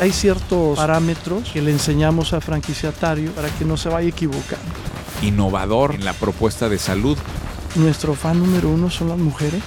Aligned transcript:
Hay 0.00 0.12
ciertos 0.12 0.78
parámetros 0.78 1.50
que 1.52 1.60
le 1.60 1.72
enseñamos 1.72 2.32
al 2.32 2.40
franquiciatario 2.40 3.32
para 3.32 3.48
que 3.48 3.64
no 3.64 3.76
se 3.76 3.88
vaya 3.88 4.06
a 4.06 4.10
equivocar. 4.10 4.60
Innovador 5.22 5.96
en 5.96 6.04
la 6.04 6.12
propuesta 6.12 6.68
de 6.68 6.78
salud. 6.78 7.18
Nuestro 7.74 8.14
fan 8.14 8.38
número 8.38 8.68
uno 8.68 8.90
son 8.90 9.08
las 9.08 9.18
mujeres. 9.18 9.60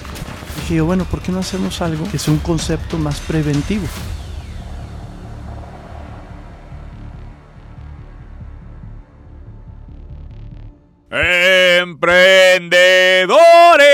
Dije 0.56 0.76
yo, 0.76 0.86
bueno, 0.86 1.04
¿por 1.04 1.20
qué 1.20 1.32
no 1.32 1.40
hacemos 1.40 1.82
algo 1.82 2.10
que 2.10 2.18
sea 2.18 2.32
un 2.32 2.40
concepto 2.40 2.96
más 2.96 3.20
preventivo? 3.20 3.86
¡Emprendedores! 11.10 13.91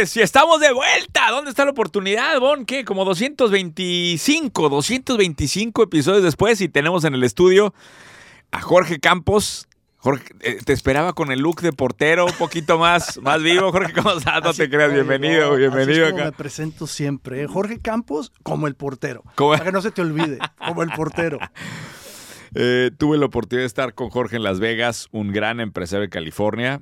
Y 0.00 0.20
estamos 0.20 0.60
de 0.60 0.72
vuelta. 0.72 1.28
¿Dónde 1.32 1.50
está 1.50 1.64
la 1.64 1.72
oportunidad, 1.72 2.38
Bon? 2.38 2.64
¿Qué? 2.64 2.84
Como 2.84 3.04
225, 3.04 4.68
225 4.68 5.82
episodios 5.82 6.22
después 6.22 6.60
y 6.60 6.68
tenemos 6.68 7.02
en 7.02 7.14
el 7.14 7.24
estudio 7.24 7.74
a 8.52 8.60
Jorge 8.60 9.00
Campos. 9.00 9.66
Jorge, 9.96 10.24
eh, 10.38 10.58
te 10.64 10.72
esperaba 10.72 11.14
con 11.14 11.32
el 11.32 11.40
look 11.40 11.62
de 11.62 11.72
portero 11.72 12.26
un 12.26 12.32
poquito 12.34 12.78
más, 12.78 13.18
más 13.22 13.42
vivo. 13.42 13.72
Jorge, 13.72 13.92
¿cómo 13.92 14.12
estás? 14.12 14.40
No 14.44 14.50
Así 14.50 14.58
te 14.58 14.70
creas. 14.70 14.92
Bienvenido, 14.92 15.56
bienvenido 15.56 15.90
así 15.90 16.00
es 16.00 16.10
como 16.10 16.22
acá. 16.22 16.30
me 16.30 16.36
presento 16.36 16.86
siempre. 16.86 17.42
¿eh? 17.42 17.46
Jorge 17.48 17.80
Campos 17.80 18.30
como 18.44 18.68
el 18.68 18.76
portero. 18.76 19.24
¿Cómo? 19.34 19.50
Para 19.50 19.64
que 19.64 19.72
no 19.72 19.82
se 19.82 19.90
te 19.90 20.00
olvide, 20.00 20.38
como 20.64 20.84
el 20.84 20.90
portero. 20.90 21.38
Eh, 22.54 22.90
tuve 22.96 23.18
la 23.18 23.26
oportunidad 23.26 23.64
de 23.64 23.66
estar 23.66 23.92
con 23.92 24.08
Jorge 24.08 24.36
en 24.36 24.42
Las 24.42 24.58
Vegas, 24.58 25.08
un 25.12 25.32
gran 25.32 25.60
empresario 25.60 26.00
de 26.00 26.08
California. 26.08 26.80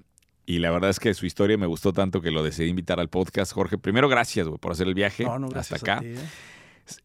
Y 0.48 0.60
la 0.60 0.70
verdad 0.70 0.90
es 0.90 1.00
que 1.00 1.12
su 1.14 1.26
historia 1.26 1.58
me 1.58 1.66
gustó 1.66 1.92
tanto 1.92 2.20
que 2.20 2.30
lo 2.30 2.42
decidí 2.44 2.68
invitar 2.68 3.00
al 3.00 3.08
podcast. 3.08 3.52
Jorge, 3.52 3.78
primero 3.78 4.08
gracias 4.08 4.46
güey, 4.46 4.58
por 4.58 4.72
hacer 4.72 4.86
el 4.86 4.94
viaje 4.94 5.24
No, 5.24 5.38
no, 5.40 5.48
gracias 5.48 5.82
hasta 5.82 5.92
acá. 5.94 6.00
ti. 6.02 6.06
¿eh? 6.08 6.16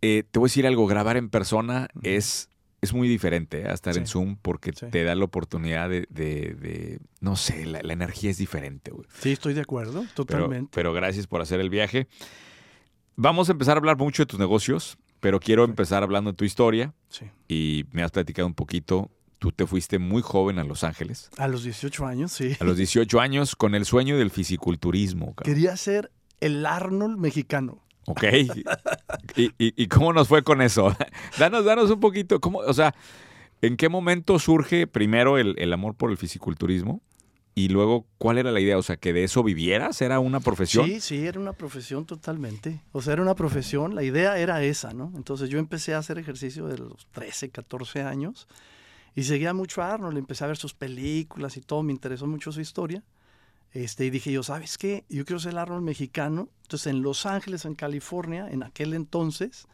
Eh, 0.02 0.24
te 0.30 0.38
voy 0.38 0.46
a 0.48 0.50
decir 0.50 0.68
algo, 0.68 0.86
grabar 0.86 1.18
en 1.18 1.28
persona 1.30 1.88
es, 2.04 2.50
es 2.82 2.94
muy 2.94 3.08
diferente 3.08 3.62
¿eh? 3.62 3.68
a 3.68 3.74
estar 3.74 3.98
en. 3.98 4.06
Zoom 4.06 4.38
porque 4.40 4.72
Sí. 4.76 4.86
te 4.92 5.04
da 5.04 5.16
la 5.16 5.26
oportunidad 5.26 5.90
de, 5.90 6.06
de- 6.12 6.54
de- 6.54 7.00
no 7.20 7.36
sé, 7.36 7.66
la, 7.66 7.82
la 7.82 7.94
energía 7.94 8.30
es 8.30 8.38
diferente. 8.38 8.92
güey. 8.92 9.08
Sí, 9.20 9.32
estoy 9.32 9.56
de 9.56 9.62
acuerdo, 9.62 10.06
totalmente. 10.14 10.70
pero 10.76 10.94
gracias 10.94 11.26
por 11.26 11.42
hacer 11.42 11.60
el 11.60 11.72
viaje. 11.72 12.08
Vamos 13.16 13.50
a 13.50 13.54
empezar 13.54 13.76
a 13.76 13.80
hablar 13.80 13.98
mucho 13.98 14.22
de 14.24 14.28
tus 14.28 14.40
negocios, 14.40 14.98
pero 15.20 15.40
quiero 15.40 15.64
empezar 15.64 16.04
hablando 16.04 16.32
de 16.32 16.38
tu 16.38 16.46
historia 16.46 16.94
Sí. 17.10 17.26
y 17.48 17.86
me 17.92 18.04
has 18.04 18.12
platicado 18.12 18.48
un 18.48 18.54
poquito. 18.56 19.10
Tú 19.42 19.52
te 19.52 19.66
fuiste 19.66 19.98
muy 19.98 20.22
joven 20.22 20.60
a 20.60 20.64
Los 20.64 20.84
Ángeles, 20.84 21.32
A 21.40 21.48
los 21.48 21.64
18 21.64 22.06
años, 22.06 22.32
sí. 22.32 22.56
a 22.60 22.64
los 22.64 22.78
18 22.78 23.20
años, 23.20 23.56
con 23.56 23.74
el 23.74 23.86
sueño 23.86 24.16
del 24.16 24.30
fisiculturismo. 24.30 25.34
cabrón. 25.34 25.56
Quería 25.56 25.76
ser 25.78 26.12
el 26.42 26.64
Arnold 26.64 27.18
mexicano. 27.18 27.84
Ok. 28.06 28.24
¿Y, 29.36 29.46
y, 29.58 29.84
y 29.84 29.88
cómo 29.88 30.14
nos 30.14 30.28
fue 30.28 30.44
con 30.44 30.62
eso? 30.62 30.96
danos, 31.40 31.66
danos 31.66 31.90
un 31.90 32.00
poquito. 32.00 32.40
¿cómo, 32.40 32.60
o 32.60 32.74
sea, 32.76 32.94
¿en 33.64 33.78
qué 33.78 33.90
momento 33.90 34.38
surge 34.38 34.86
primero 34.86 35.40
el, 35.40 35.56
el 35.58 35.74
amor 35.74 35.96
por 35.96 36.12
el 36.12 36.18
fisiculturismo? 36.18 37.02
Y 37.56 37.70
luego, 37.70 38.06
¿cuál 38.20 38.38
era 38.38 38.52
la 38.52 38.60
idea? 38.60 38.78
O 38.78 38.84
sea, 38.84 38.98
que 38.98 39.12
de 39.12 39.24
eso 39.24 39.42
vivieras, 39.42 40.04
era 40.04 40.20
una 40.20 40.40
profesión. 40.40 40.86
Sí, 40.86 41.02
sí, 41.02 41.26
era 41.26 41.40
una 41.40 41.54
profesión 41.54 42.06
totalmente. 42.06 42.80
O 42.92 43.02
sea, 43.02 43.14
era 43.14 43.24
una 43.24 43.34
profesión, 43.34 43.96
la 43.96 44.04
idea 44.04 44.38
era 44.38 44.62
esa, 44.62 44.94
¿no? 44.94 45.12
Entonces 45.16 45.50
yo 45.50 45.58
empecé 45.58 45.96
a 45.96 45.98
hacer 45.98 46.20
ejercicio 46.20 46.68
de 46.68 46.78
los 46.78 47.08
13, 47.12 47.50
14 47.50 48.04
años 48.04 48.48
y 49.16 49.24
seguía 49.24 49.54
mucho 49.54 49.82
a 49.82 49.94
Arnold, 49.94 50.18
empecé 50.18 50.44
a 50.44 50.48
ver 50.48 50.58
sus 50.58 50.74
películas 50.74 51.58
y 51.58 51.62
todo, 51.62 51.84
me 51.84 51.92
interesó 51.92 52.28
mucho 52.28 52.52
su 52.52 52.62
historia. 52.62 53.04
Este, 53.74 54.06
y 54.06 54.10
dije 54.10 54.32
yo, 54.32 54.44
¿sabes 54.44 54.78
qué? 54.78 55.06
Yo 55.10 55.26
quiero 55.26 55.40
ser 55.40 55.54
el 55.54 55.58
Arnold 55.58 55.84
mexicano. 55.84 56.50
Entonces 56.64 56.88
en 56.88 57.02
Los 57.02 57.26
Ángeles, 57.26 57.66
en 57.66 57.76
California, 57.76 58.48
en 58.50 58.64
aquel 58.64 58.94
entonces, 58.94 59.68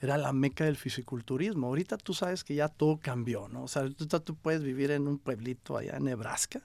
era 0.00 0.16
la 0.16 0.32
meca 0.32 0.64
del 0.64 0.76
fisiculturismo. 0.76 1.66
Ahorita 1.66 1.96
tú 1.98 2.14
sabes 2.14 2.44
que 2.44 2.54
ya 2.54 2.68
todo 2.68 2.98
cambió, 2.98 3.48
¿no? 3.48 3.64
O 3.64 3.68
sea, 3.68 3.82
ahorita 3.82 4.20
tú 4.20 4.34
puedes 4.34 4.62
vivir 4.62 4.90
en 4.90 5.06
un 5.08 5.18
pueblito 5.18 5.76
allá 5.76 5.96
en 5.96 6.04
Nebraska, 6.04 6.62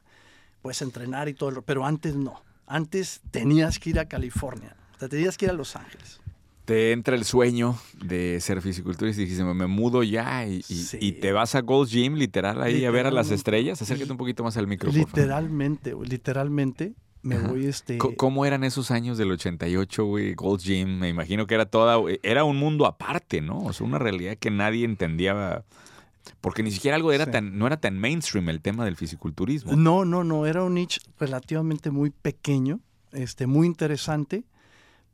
puedes 0.61 0.81
entrenar 0.81 1.27
y 1.27 1.33
todo, 1.33 1.61
pero 1.61 1.85
antes 1.85 2.15
no. 2.15 2.41
Antes 2.67 3.21
tenías 3.31 3.77
que 3.77 3.91
ir 3.91 3.99
a 3.99 4.05
California, 4.05 4.75
o 4.95 4.99
sea, 4.99 5.07
tenías 5.07 5.37
que 5.37 5.45
ir 5.45 5.51
a 5.51 5.53
Los 5.53 5.75
Ángeles. 5.75 6.19
Te 6.65 6.91
entra 6.93 7.15
el 7.15 7.25
sueño 7.25 7.77
de 8.03 8.39
ser 8.41 8.59
fisiculturista 8.61 9.21
y 9.21 9.25
dijiste, 9.25 9.43
me, 9.43 9.67
mudo 9.67 10.01
ya 10.03 10.47
y, 10.47 10.57
y- 10.57 10.61
Sí. 10.63 10.97
y 10.99 11.11
te 11.13 11.31
vas 11.31 11.53
a 11.55 11.61
Gold's 11.61 11.91
Gym, 11.91 12.15
literal, 12.15 12.61
ahí 12.61 12.83
a 12.85 12.91
ver 12.91 13.05
a 13.05 13.11
las 13.11 13.29
estrellas. 13.31 13.81
Acércate 13.81 14.11
un 14.11 14.17
poquito 14.17 14.43
más 14.43 14.57
al 14.57 14.65
favor. 14.67 14.93
Literalmente, 14.93 15.93
literalmente 16.03 16.93
me 17.21 17.35
Ajá. 17.35 17.47
voy 17.49 17.65
este... 17.67 17.97
¿Cómo 17.97 18.45
eran 18.45 18.63
esos 18.63 18.89
años 18.91 19.17
del 19.17 19.31
88, 19.31 20.05
güey? 20.05 20.33
Gold's 20.33 20.63
Gym, 20.63 20.99
me 20.99 21.09
imagino 21.09 21.45
que 21.47 21.55
era 21.55 21.65
toda, 21.65 21.97
era 22.23 22.43
un 22.43 22.57
mundo 22.57 22.85
aparte, 22.87 23.41
¿no? 23.41 23.59
O 23.59 23.71
sea, 23.73 23.85
una 23.85 23.99
realidad 23.99 24.35
que 24.37 24.49
nadie 24.51 24.85
entendía, 24.85 25.63
porque 26.41 26.63
ni 26.63 26.71
siquiera 26.71 26.95
algo 26.97 27.11
era 27.11 27.25
Sí. 27.25 27.31
tan, 27.31 27.57
no 27.59 27.67
era 27.67 27.77
tan 27.77 27.99
mainstream 27.99 28.49
el 28.49 28.61
tema 28.61 28.85
del 28.85 28.95
fisiculturismo. 28.95 29.75
No, 29.75 30.03
no, 30.05 30.23
no, 30.23 30.45
era 30.47 30.63
un 30.63 30.73
niche 30.75 30.99
relativamente 31.19 31.91
muy 31.91 32.09
pequeño, 32.09 32.79
este, 33.11 33.45
muy 33.47 33.67
interesante, 33.67 34.43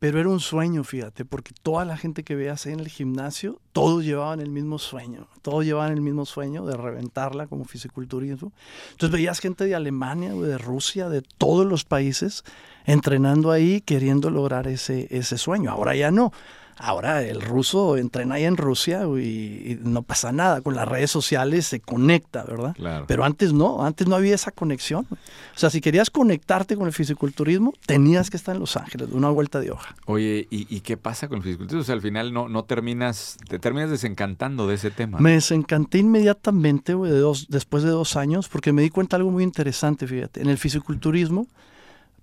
pero 0.02 0.18
era 0.18 0.28
un 0.28 0.40
sueño, 0.40 0.82
fíjate, 0.82 1.24
porque 1.24 1.54
toda 1.62 1.84
la 1.84 1.96
gente 1.96 2.24
que 2.24 2.34
veías 2.34 2.66
en 2.66 2.80
el 2.80 2.88
gimnasio, 2.88 3.60
todos 3.70 4.02
llevaban 4.04 4.40
el 4.40 4.50
mismo 4.50 4.80
sueño, 4.80 5.28
todos 5.42 5.64
llevaban 5.64 5.92
el 5.92 6.00
mismo 6.00 6.26
sueño 6.26 6.66
de 6.66 6.76
reventarla 6.76 7.46
como 7.46 7.66
fisiculturismo. 7.66 8.50
Entonces 8.90 9.12
veías 9.12 9.38
gente 9.38 9.64
de 9.64 9.76
Alemania, 9.76 10.34
de 10.34 10.58
Rusia, 10.58 11.08
de 11.08 11.22
todos 11.22 11.66
los 11.66 11.84
países, 11.84 12.42
entrenando 12.84 13.52
ahí, 13.52 13.80
queriendo 13.80 14.28
lograr 14.30 14.66
ese, 14.66 15.06
ese 15.16 15.38
sueño. 15.38 15.70
Ahora 15.70 15.94
ya 15.94 16.10
no. 16.10 16.32
Ahora 16.78 17.22
el 17.22 17.40
ruso 17.40 17.96
entrena 17.96 18.36
ahí 18.36 18.44
en 18.44 18.56
Rusia 18.56 19.04
y 19.04 19.78
no 19.82 20.02
pasa 20.02 20.32
nada. 20.32 20.60
Con 20.62 20.74
las 20.74 20.88
redes 20.88 21.10
sociales 21.10 21.66
se 21.66 21.80
conecta, 21.80 22.44
¿verdad? 22.44 22.74
Claro. 22.74 23.04
Pero 23.06 23.24
antes 23.24 23.52
no, 23.52 23.84
antes 23.84 24.06
no 24.08 24.16
había 24.16 24.34
esa 24.34 24.50
conexión. 24.50 25.06
O 25.10 25.58
sea, 25.58 25.70
si 25.70 25.80
querías 25.80 26.10
conectarte 26.10 26.76
con 26.76 26.86
el 26.86 26.92
fisiculturismo, 26.92 27.72
tenías 27.86 28.30
que 28.30 28.36
estar 28.36 28.54
en 28.54 28.60
Los 28.60 28.76
Ángeles, 28.76 29.10
de 29.10 29.16
una 29.16 29.28
vuelta 29.30 29.60
de 29.60 29.70
hoja. 29.70 29.94
Oye, 30.06 30.48
¿y, 30.50 30.66
y 30.74 30.80
qué 30.80 30.96
pasa 30.96 31.28
con 31.28 31.38
el 31.38 31.44
fisiculturismo? 31.44 31.82
O 31.82 31.84
sea, 31.84 31.94
al 31.94 32.02
final 32.02 32.32
no, 32.32 32.48
no 32.48 32.64
terminas, 32.64 33.36
te 33.48 33.58
terminas 33.58 33.90
desencantando 33.90 34.66
de 34.66 34.74
ese 34.74 34.90
tema. 34.90 35.18
Me 35.18 35.32
desencanté 35.32 35.98
inmediatamente, 35.98 36.94
güey, 36.94 37.12
de 37.12 37.18
dos, 37.18 37.46
después 37.48 37.82
de 37.82 37.90
dos 37.90 38.16
años, 38.16 38.48
porque 38.48 38.72
me 38.72 38.82
di 38.82 38.90
cuenta 38.90 39.16
de 39.16 39.20
algo 39.20 39.30
muy 39.30 39.44
interesante, 39.44 40.06
fíjate. 40.06 40.40
En 40.40 40.48
el 40.48 40.58
fisiculturismo, 40.58 41.46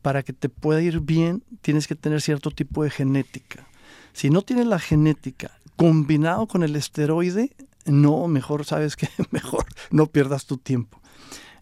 para 0.01 0.23
que 0.23 0.33
te 0.33 0.49
pueda 0.49 0.81
ir 0.81 0.99
bien, 0.99 1.43
tienes 1.61 1.87
que 1.87 1.95
tener 1.95 2.21
cierto 2.21 2.51
tipo 2.51 2.83
de 2.83 2.89
genética. 2.89 3.67
Si 4.13 4.29
no 4.29 4.41
tienes 4.41 4.67
la 4.67 4.79
genética 4.79 5.51
combinado 5.75 6.47
con 6.47 6.63
el 6.63 6.75
esteroide, 6.75 7.51
no, 7.85 8.27
mejor, 8.27 8.65
¿sabes 8.65 8.95
qué? 8.95 9.07
Mejor 9.31 9.65
no 9.91 10.07
pierdas 10.07 10.45
tu 10.45 10.57
tiempo. 10.57 10.99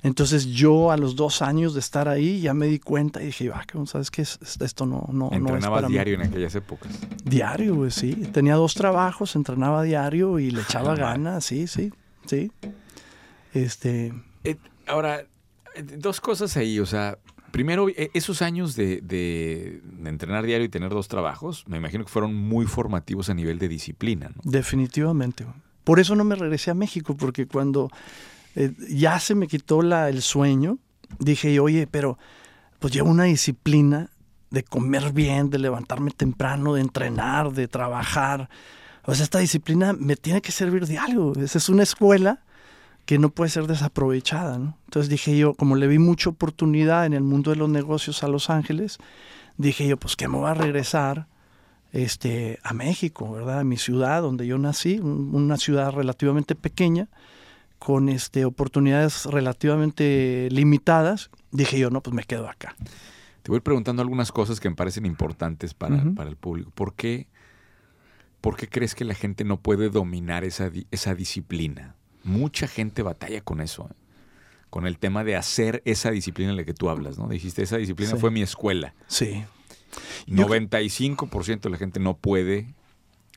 Entonces 0.03 0.45
yo 0.47 0.91
a 0.91 0.97
los 0.97 1.15
dos 1.15 1.41
años 1.41 1.73
de 1.73 1.79
estar 1.79 2.07
ahí 2.07 2.39
ya 2.41 2.53
me 2.53 2.67
di 2.67 2.79
cuenta 2.79 3.21
y 3.21 3.27
dije, 3.27 3.51
ah, 3.53 3.63
¿sabes 3.85 4.11
qué? 4.11 4.21
Es- 4.21 4.39
Esto 4.59 4.85
no, 4.85 5.07
no, 5.11 5.29
no 5.31 5.55
es 5.57 5.65
para 5.67 5.87
mí". 5.87 5.93
diario 5.93 6.15
en 6.15 6.21
aquellas 6.21 6.53
épocas. 6.55 6.91
Diario, 7.23 7.75
güey, 7.75 7.91
sí. 7.91 8.13
Tenía 8.31 8.55
dos 8.55 8.73
trabajos, 8.75 9.35
entrenaba 9.35 9.83
diario 9.83 10.37
y 10.39 10.51
le 10.51 10.61
echaba 10.61 10.89
madre. 10.89 11.01
ganas, 11.03 11.45
sí, 11.45 11.67
sí, 11.67 11.91
sí. 12.25 12.51
Este, 13.53 14.13
Eh, 14.43 14.57
ahora, 14.87 15.21
eh, 15.75 15.83
dos 15.83 16.21
cosas 16.21 16.55
ahí, 16.57 16.79
o 16.79 16.85
sea, 16.85 17.17
primero, 17.57 17.89
eh, 17.89 18.11
esos 18.13 18.43
años 18.43 18.75
de, 18.75 19.01
de- 19.01 19.81
entrenar 20.05 20.45
diario 20.45 20.65
y 20.65 20.69
tener 20.69 20.91
dos 20.91 21.07
trabajos, 21.07 21.63
me 21.67 21.77
imagino 21.77 22.03
que 22.05 22.11
fueron 22.11 22.35
muy 22.35 22.67
formativos 22.67 23.29
a 23.31 23.33
nivel 23.33 23.57
de 23.57 23.67
disciplina, 23.67 24.29
definitivamente. 24.43 25.43
Por 25.83 25.99
eso 25.99 26.15
no 26.15 26.23
me 26.23 26.35
regresé 26.35 26.69
a 26.69 26.75
México, 26.75 27.17
porque 27.17 27.47
cuando 27.47 27.89
eh, 28.55 28.71
ya 28.89 29.19
se 29.19 29.33
me 29.33 29.47
quitó 29.47 29.81
la, 29.81 30.07
el 30.09 30.21
sueño, 30.21 30.77
dije, 31.17 31.59
oye, 31.59 31.87
pero 31.87 32.19
pues 32.77 32.93
llevo 32.93 33.09
una 33.09 33.23
disciplina 33.23 34.11
de 34.51 34.61
comer 34.61 35.11
bien, 35.11 35.49
de 35.49 35.57
levantarme 35.57 36.11
temprano, 36.11 36.75
de 36.75 36.81
entrenar, 36.81 37.51
de 37.53 37.67
trabajar. 37.67 38.49
O 39.03 39.15
sea, 39.15 39.23
esta 39.23 39.39
disciplina 39.39 39.93
me 39.93 40.15
tiene 40.15 40.41
que 40.41 40.51
servir 40.51 40.85
de 40.85 40.99
algo. 40.99 41.33
Esa 41.41 41.57
es 41.57 41.69
una 41.69 41.81
escuela 41.83 42.43
que 43.07 43.17
no 43.17 43.29
puede 43.29 43.49
ser 43.49 43.65
desaprovechada, 43.67 44.59
¿no? 44.59 44.77
Entonces 44.85 45.09
dije 45.09 45.35
yo, 45.37 45.53
como 45.55 45.75
le 45.77 45.87
vi 45.87 45.97
mucha 45.97 46.29
oportunidad 46.29 47.05
en 47.07 47.13
el 47.13 47.23
mundo 47.23 47.49
de 47.51 47.57
los 47.57 47.69
negocios 47.69 48.21
a 48.21 48.27
Los 48.27 48.49
Ángeles, 48.51 48.97
dije 49.57 49.87
yo, 49.87 49.97
pues 49.97 50.15
que 50.15 50.27
me 50.27 50.37
voy 50.37 50.49
a 50.49 50.53
regresar 50.53 51.25
este, 51.93 52.59
a 52.63 52.73
México, 52.73 53.31
¿verdad? 53.31 53.59
A 53.61 53.63
mi 53.63 53.77
ciudad 53.77 54.21
donde 54.21 54.45
yo 54.45 54.57
nací, 54.57 54.99
un- 54.99 55.33
una 55.33 55.55
ciudad 55.57 55.91
relativamente 55.93 56.53
pequeña, 56.53 57.07
con 57.79 58.09
este, 58.09 58.43
oportunidades 58.43 59.25
relativamente 59.25 60.49
limitadas. 60.51 61.29
Dije 61.51 61.79
yo, 61.79 61.89
no, 61.89 62.01
pues 62.01 62.13
me 62.13 62.23
quedo 62.23 62.49
acá. 62.49 62.75
Te 63.43 63.51
voy 63.51 63.61
preguntando 63.61 64.01
algunas 64.01 64.31
cosas 64.33 64.59
que 64.59 64.69
me 64.69 64.75
parecen 64.75 65.05
importantes 65.05 65.73
para, 65.73 66.03
para 66.15 66.29
el 66.29 66.35
público. 66.35 66.71
¿Por 66.71 66.93
qué, 66.95 67.27
¿Por 68.41 68.57
qué 68.57 68.67
crees 68.67 68.93
que 68.95 69.05
la 69.05 69.13
gente 69.13 69.43
no 69.45 69.57
puede 69.61 69.89
dominar 69.89 70.43
esa, 70.43 70.69
esa 70.91 71.15
disciplina? 71.15 71.95
Mucha 72.27 72.67
gente 72.67 73.01
batalla 73.03 73.41
con 73.41 73.61
eso, 73.61 73.87
¿eh? 73.89 73.95
con 74.69 74.85
el 74.85 74.97
tema 74.99 75.23
de 75.23 75.35
hacer 75.37 75.81
esa 75.85 76.11
disciplina 76.11 76.51
en 76.51 76.57
la 76.57 76.65
que 76.65 76.73
tú 76.73 76.89
hablas, 76.89 77.17
¿no? 77.17 77.27
Dijiste, 77.29 77.63
esa 77.63 77.77
disciplina 77.77 78.11
Sí. 78.11 78.17
fue 78.19 78.31
mi 78.31 78.41
escuela. 78.41 78.93
Sí. 79.07 79.43
Yo- 80.27 80.45
95% 80.45 81.61
de 81.61 81.69
la 81.69 81.77
gente 81.77 81.99
no 82.01 82.17
puede 82.17 82.67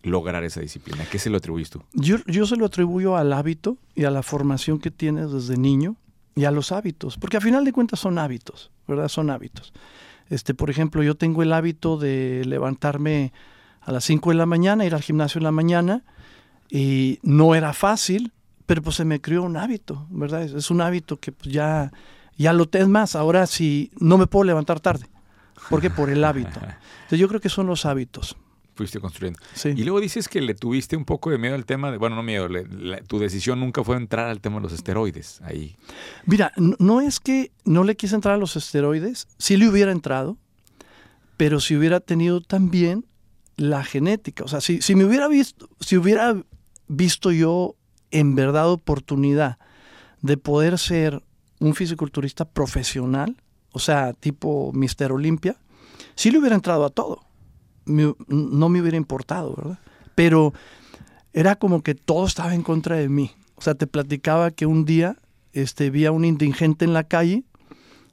lograr 0.02 0.42
esa 0.44 0.60
disciplina? 0.60 1.04
¿Qué 1.10 1.18
se 1.18 1.30
lo 1.30 1.36
atribuyes 1.36 1.70
tú? 1.70 1.82
Yo, 1.92 2.16
yo 2.26 2.46
se 2.46 2.56
lo 2.56 2.66
atribuyo 2.66 3.16
al 3.16 3.32
hábito 3.32 3.76
y 3.94 4.04
a 4.04 4.10
la 4.10 4.22
formación 4.22 4.78
que 4.80 4.90
tienes 4.90 5.30
desde 5.30 5.56
niño 5.56 5.94
y 6.34 6.44
a 6.46 6.50
los 6.50 6.72
hábitos, 6.72 7.16
porque 7.18 7.36
a 7.36 7.40
final 7.40 7.64
de 7.64 7.72
cuentas 7.72 8.00
son 8.00 8.18
hábitos, 8.18 8.70
¿verdad? 8.88 9.08
Son 9.08 9.30
hábitos. 9.30 9.72
Este, 10.30 10.54
por 10.54 10.70
ejemplo, 10.70 11.02
yo 11.02 11.16
tengo 11.16 11.42
el 11.42 11.52
hábito 11.52 11.96
de 11.98 12.42
levantarme 12.46 13.32
a 13.82 13.92
las 13.92 14.04
5 14.04 14.30
de 14.30 14.36
la 14.36 14.46
mañana, 14.46 14.84
ir 14.86 14.94
al 14.94 15.02
gimnasio 15.02 15.38
en 15.38 15.44
la 15.44 15.52
mañana, 15.52 16.02
y 16.70 17.18
no 17.22 17.54
era 17.54 17.72
fácil, 17.72 18.32
pero 18.70 18.82
pues 18.82 18.94
se 18.94 19.04
me 19.04 19.20
crió 19.20 19.42
un 19.42 19.56
hábito, 19.56 20.06
¿verdad? 20.10 20.44
Es, 20.44 20.52
es 20.52 20.70
un 20.70 20.80
hábito 20.80 21.16
que 21.18 21.32
pues 21.32 21.52
ya, 21.52 21.90
ya 22.36 22.52
lo 22.52 22.68
tengo 22.68 22.88
más. 22.88 23.16
Ahora 23.16 23.44
sí, 23.48 23.90
no 23.98 24.16
me 24.16 24.28
puedo 24.28 24.44
levantar 24.44 24.78
tarde. 24.78 25.08
¿Por 25.68 25.80
qué? 25.80 25.90
Por 25.90 26.08
el 26.08 26.22
hábito. 26.22 26.60
Entonces 26.60 27.18
yo 27.18 27.26
creo 27.26 27.40
que 27.40 27.48
son 27.48 27.66
los 27.66 27.84
hábitos. 27.84 28.36
Fuiste 28.76 29.00
construyendo. 29.00 29.40
Sí. 29.54 29.70
Y 29.70 29.82
luego 29.82 30.00
dices 30.00 30.28
que 30.28 30.40
le 30.40 30.54
tuviste 30.54 30.96
un 30.96 31.04
poco 31.04 31.30
de 31.30 31.38
miedo 31.38 31.56
al 31.56 31.66
tema 31.66 31.90
de, 31.90 31.96
bueno, 31.98 32.14
no 32.14 32.22
miedo, 32.22 32.46
le- 32.48 32.64
la- 32.68 33.00
tu 33.02 33.18
decisión 33.18 33.58
nunca 33.58 33.82
fue 33.82 33.96
entrar 33.96 34.28
al 34.28 34.40
tema 34.40 34.58
de 34.58 34.62
los 34.62 34.72
esteroides 34.72 35.40
ahí. 35.42 35.74
Mira, 36.26 36.52
no, 36.56 36.76
no 36.78 37.00
es 37.00 37.18
que 37.18 37.50
no 37.64 37.82
le 37.82 37.96
quise 37.96 38.14
entrar 38.14 38.34
a 38.34 38.38
los 38.38 38.54
esteroides, 38.54 39.26
sí 39.36 39.56
le 39.56 39.68
hubiera 39.68 39.90
entrado, 39.90 40.36
pero 41.36 41.58
si 41.58 41.74
hubiera 41.76 41.98
tenido 41.98 42.40
también 42.40 43.04
la 43.56 43.82
genética. 43.82 44.44
O 44.44 44.48
sea, 44.48 44.60
si, 44.60 44.80
si 44.80 44.94
me 44.94 45.04
hubiera 45.04 45.26
visto, 45.26 45.68
si 45.80 45.96
hubiera 45.96 46.40
visto 46.86 47.32
yo 47.32 47.74
en 48.10 48.34
verdad 48.34 48.70
oportunidad 48.70 49.58
de 50.22 50.36
poder 50.36 50.78
ser 50.78 51.22
un 51.58 51.74
fisiculturista 51.74 52.44
profesional, 52.44 53.36
o 53.72 53.78
sea, 53.78 54.12
tipo 54.14 54.72
Mister 54.74 55.12
Olimpia, 55.12 55.56
sí 56.14 56.30
le 56.30 56.38
hubiera 56.38 56.56
entrado 56.56 56.84
a 56.84 56.90
todo. 56.90 57.20
No 57.86 58.68
me 58.68 58.80
hubiera 58.80 58.96
importado, 58.96 59.54
¿verdad? 59.56 59.78
Pero 60.14 60.52
era 61.32 61.56
como 61.56 61.82
que 61.82 61.94
todo 61.94 62.26
estaba 62.26 62.54
en 62.54 62.62
contra 62.62 62.96
de 62.96 63.08
mí. 63.08 63.32
O 63.56 63.62
sea, 63.62 63.74
te 63.74 63.86
platicaba 63.86 64.50
que 64.50 64.66
un 64.66 64.84
día 64.84 65.16
este, 65.52 65.90
vi 65.90 66.06
a 66.06 66.12
un 66.12 66.24
indigente 66.24 66.84
en 66.84 66.92
la 66.92 67.04
calle, 67.04 67.44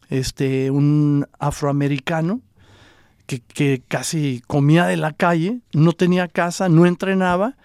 este, 0.09 0.71
un 0.71 1.27
afroamericano, 1.39 2.41
que, 3.25 3.41
que 3.41 3.83
casi 3.87 4.41
comía 4.47 4.85
de 4.85 4.97
la 4.97 5.13
calle, 5.13 5.59
no 5.73 5.91
tenía 5.91 6.27
casa, 6.27 6.69
no 6.69 6.85
entrenaba 6.85 7.57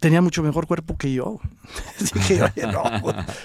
tenía 0.00 0.20
mucho 0.22 0.42
mejor 0.42 0.66
cuerpo 0.66 0.96
que 0.96 1.12
yo. 1.12 1.38
Dije, 2.14 2.42
oye, 2.42 2.66
no, 2.72 2.82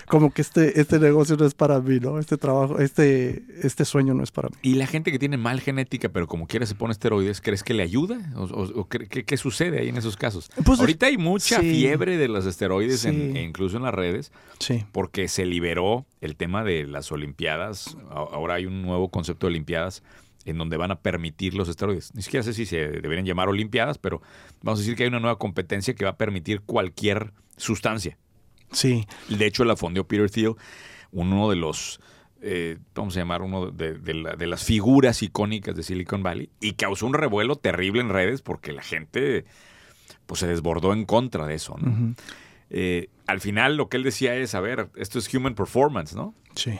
como 0.07 0.31
que 0.31 0.41
este, 0.41 0.79
este 0.79 0.99
negocio 0.99 1.35
no 1.37 1.45
es 1.45 1.53
para 1.53 1.79
mí, 1.81 1.99
¿no? 1.99 2.17
Este 2.19 2.37
trabajo, 2.37 2.79
este, 2.79 3.43
este 3.61 3.85
sueño 3.85 4.13
no 4.13 4.23
es 4.23 4.31
para 4.31 4.49
mí. 4.49 4.55
Y 4.61 4.75
la 4.75 4.87
gente 4.87 5.11
que 5.11 5.19
tiene 5.19 5.37
mal 5.37 5.59
genética, 5.61 6.09
pero 6.09 6.27
como 6.27 6.47
quiera 6.47 6.65
se 6.65 6.73
pone 6.75 6.93
esteroides, 6.93 7.41
¿crees 7.41 7.61
que 7.63 7.73
le 7.73 7.83
ayuda? 7.83 8.17
¿O, 8.35 8.43
o- 8.45 8.79
o 8.81 8.89
cre- 8.89 9.07
qué, 9.07 9.25
qué 9.25 9.37
sucede 9.37 9.79
ahí 9.79 9.89
en 9.89 9.97
esos 9.97 10.17
casos? 10.17 10.49
Pues, 10.63 10.79
Ahorita 10.79 11.05
hay 11.07 11.17
mucha 11.17 11.59
sí. 11.59 11.69
fiebre 11.71 12.17
de 12.17 12.27
los 12.27 12.45
esteroides, 12.45 13.05
en- 13.05 13.35
e 13.35 13.43
incluso 13.43 13.77
en 13.77 13.83
las 13.83 13.93
redes, 13.93 14.31
Sí. 14.59 14.85
porque 14.91 15.27
se 15.27 15.45
liberó 15.45 16.05
el 16.21 16.35
tema 16.35 16.63
de 16.63 16.87
las 16.87 17.11
Olimpiadas. 17.11 17.97
Ahora 18.09 18.55
hay 18.55 18.65
un 18.65 18.81
nuevo 18.81 19.09
concepto 19.09 19.45
de 19.47 19.51
Olimpiadas 19.51 20.01
en 20.45 20.57
donde 20.57 20.77
van 20.77 20.91
a 20.91 20.99
permitir 20.99 21.53
los 21.55 21.67
esteroides. 21.69 22.13
Ni 22.15 22.21
siquiera 22.21 22.43
sé 22.43 22.53
si 22.53 22.65
se 22.65 22.77
deberían 22.87 23.25
llamar 23.25 23.49
Olimpiadas, 23.49 23.97
pero 23.97 24.21
vamos 24.61 24.79
a 24.79 24.81
decir 24.83 24.95
que 24.95 25.03
hay 25.03 25.09
una 25.09 25.19
nueva 25.19 25.37
competencia 25.39 25.93
que 25.95 26.05
va 26.05 26.11
a 26.11 26.17
permitir 26.17 26.61
cualquier 26.61 27.33
sustancia. 27.57 28.17
Sí, 28.71 29.05
De 29.29 29.45
hecho, 29.45 29.63
la 29.65 29.75
fondeó 29.75 30.05
Peter 30.07 30.29
Thiel, 30.29 30.53
uno 31.11 31.49
de 31.49 31.55
los, 31.55 31.99
eh, 32.41 32.77
vamos 32.93 33.15
a 33.15 33.19
llamar 33.19 33.41
uno 33.41 33.71
de, 33.71 33.93
de 33.93 34.13
la- 34.13 34.35
de 34.35 34.47
las 34.47 34.63
figuras 34.63 35.21
icónicas 35.23 35.75
de 35.75 35.83
Silicon 35.83 36.23
Valley, 36.23 36.49
y 36.59 36.73
causó 36.73 37.05
un 37.07 37.13
revuelo 37.13 37.55
terrible 37.55 38.01
en 38.01 38.09
redes 38.09 38.41
porque 38.41 38.71
la 38.73 38.81
gente 38.83 39.45
pues, 40.25 40.39
se 40.41 40.47
desbordó 40.47 40.93
en 40.93 41.05
contra 41.05 41.45
de 41.47 41.55
eso. 41.55 41.75
¿no? 41.79 42.15
Eh, 42.69 43.09
al 43.27 43.39
final 43.41 43.77
lo 43.77 43.87
que 43.89 43.97
él 43.97 44.03
decía 44.03 44.35
es, 44.35 44.55
a 44.55 44.59
ver, 44.59 44.89
esto 44.95 45.19
es 45.19 45.33
human 45.33 45.55
performance, 45.55 46.15
¿no? 46.15 46.33
sí. 46.55 46.77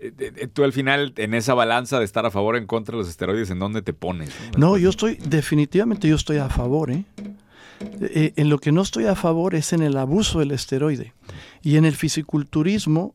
Eh, 0.00 0.12
eh, 0.18 0.46
Tú 0.48 0.64
al 0.64 0.72
final, 0.72 1.12
en 1.16 1.34
esa 1.34 1.54
balanza 1.54 1.98
de 1.98 2.04
estar 2.04 2.26
a 2.26 2.30
favor 2.30 2.54
o 2.54 2.58
en 2.58 2.66
contra 2.66 2.92
de 2.92 2.98
los 3.02 3.08
esteroides, 3.08 3.50
¿en 3.50 3.58
dónde 3.58 3.82
te 3.82 3.92
pones? 3.92 4.30
No, 4.56 4.76
yo 4.76 4.90
estoy, 4.90 5.16
definitivamente 5.16 6.08
yo 6.08 6.16
estoy 6.16 6.38
a 6.38 6.48
favor, 6.48 6.90
¿eh? 6.90 7.04
Eh, 8.00 8.32
En 8.36 8.48
lo 8.48 8.58
que 8.58 8.72
no 8.72 8.82
estoy 8.82 9.06
a 9.06 9.14
favor 9.14 9.54
es 9.54 9.72
en 9.72 9.82
el 9.82 9.96
abuso 9.96 10.38
del 10.40 10.52
esteroide. 10.52 11.12
Y 11.62 11.76
en 11.76 11.84
el 11.84 11.94
fisiculturismo, 11.96 13.14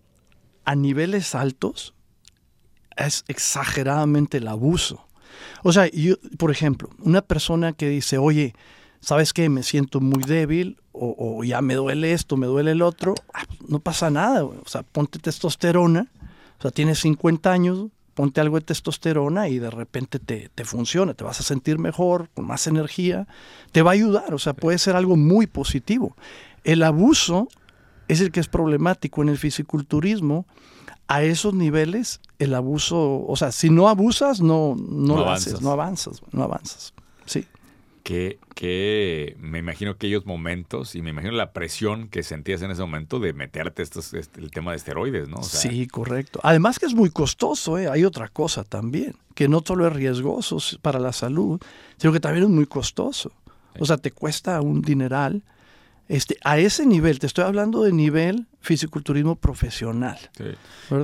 a 0.66 0.76
niveles 0.76 1.36
altos, 1.36 1.94
es 2.98 3.24
exageradamente 3.28 4.38
el 4.38 4.48
abuso. 4.48 5.06
O 5.64 5.72
sea, 5.72 5.90
por 6.38 6.52
ejemplo, 6.52 6.90
una 7.00 7.22
persona 7.22 7.74
que 7.74 7.88
dice, 7.90 8.18
oye, 8.18 8.54
¿sabes 9.00 9.34
qué? 9.34 9.48
Me 9.50 9.64
siento 9.64 10.02
muy 10.02 10.24
débil 10.24 10.78
o, 10.92 11.16
o 11.18 11.44
ya 11.44 11.62
me 11.62 11.76
duele 11.76 12.12
esto, 12.14 12.36
me 12.36 12.48
duele 12.48 12.72
el 12.72 12.82
otro. 12.82 13.16
Ah, 13.34 13.44
no 13.68 13.80
pasa 13.80 14.10
nada. 14.10 14.44
O 14.44 14.64
sea, 14.66 14.84
ponte 14.84 15.20
testosterona. 15.20 16.08
O 16.60 16.62
sea, 16.62 16.72
tienes 16.72 17.00
50 17.00 17.52
años, 17.52 17.88
ponte 18.14 18.42
algo 18.42 18.60
de 18.60 18.66
testosterona 18.66 19.48
y 19.48 19.60
de 19.60 19.72
repente 19.72 20.20
te, 20.20 20.50
te 20.54 20.66
funciona, 20.66 21.14
te 21.14 21.24
vas 21.24 21.40
a 21.40 21.44
sentir 21.44 21.80
mejor, 21.80 22.30
con 22.34 22.46
más 22.46 22.68
energía, 22.68 23.28
te 23.72 23.82
va 23.82 23.92
a 23.92 23.94
ayudar, 23.94 24.34
o 24.34 24.40
sea, 24.40 24.54
puede 24.54 24.78
ser 24.78 24.96
algo 24.96 25.16
muy 25.16 25.48
positivo. 25.48 26.16
El 26.64 26.84
abuso 26.84 27.48
es 28.10 28.20
el 28.20 28.32
que 28.32 28.42
es 28.42 28.50
problemático 28.50 29.22
en 29.22 29.30
el 29.30 29.38
fisiculturismo. 29.38 30.46
A 31.08 31.24
esos 31.24 31.56
niveles, 31.56 32.22
el 32.38 32.54
abuso, 32.54 33.26
o 33.26 33.36
sea, 33.36 33.52
si 33.52 33.72
no 33.72 33.90
abusas, 33.90 34.42
no, 34.42 34.76
no, 34.76 35.16
No 35.16 35.18
lo 35.18 35.32
haces, 35.32 35.60
no 35.60 35.72
avanzas, 35.72 36.22
no 36.32 36.44
avanzas. 36.44 36.94
Que, 38.10 38.40
que 38.56 39.38
me 39.40 39.60
imagino 39.60 39.92
aquellos 39.92 40.26
momentos 40.26 40.96
y 40.96 41.04
me 41.04 41.12
imagino 41.12 41.34
la 41.34 41.54
presión 41.54 42.08
que 42.08 42.24
sentías 42.24 42.64
en 42.64 42.72
ese 42.72 42.82
momento 42.82 43.20
de 43.20 43.34
meterte 43.34 43.84
estos, 43.84 44.16
este, 44.16 44.42
el 44.42 44.50
tema 44.50 44.72
de 44.72 44.78
esteroides, 44.78 45.30
¿no? 45.30 45.38
O 45.38 45.44
sea, 45.44 45.62
sí, 45.62 45.86
correcto. 45.86 46.40
Además 46.42 46.80
que 46.80 46.88
es 46.88 46.96
muy 46.96 47.12
costoso, 47.12 47.78
¿eh? 47.78 47.88
hay 47.88 48.06
otra 48.06 48.28
cosa 48.28 48.64
también, 48.64 49.14
que 49.36 49.48
no 49.48 49.62
solo 49.64 49.86
es 49.86 49.94
riesgoso 49.94 50.58
para 50.82 50.98
la 50.98 51.14
salud, 51.14 51.62
sino 51.98 52.12
que 52.12 52.20
también 52.20 52.46
es 52.46 52.50
muy 52.50 52.66
costoso. 52.66 53.32
O 53.78 53.86
sea, 53.86 53.98
te 53.98 54.10
cuesta 54.10 54.60
un 54.60 54.82
dineral. 54.82 55.44
Este, 56.10 56.38
a 56.44 56.58
ese 56.58 56.86
nivel, 56.88 57.20
te 57.20 57.28
estoy 57.28 57.46
hablando 57.46 57.84
de 57.84 57.94
nivel 57.94 58.48
fisiculturismo 58.60 59.36
profesional. 59.38 60.18
sí. 60.36 60.46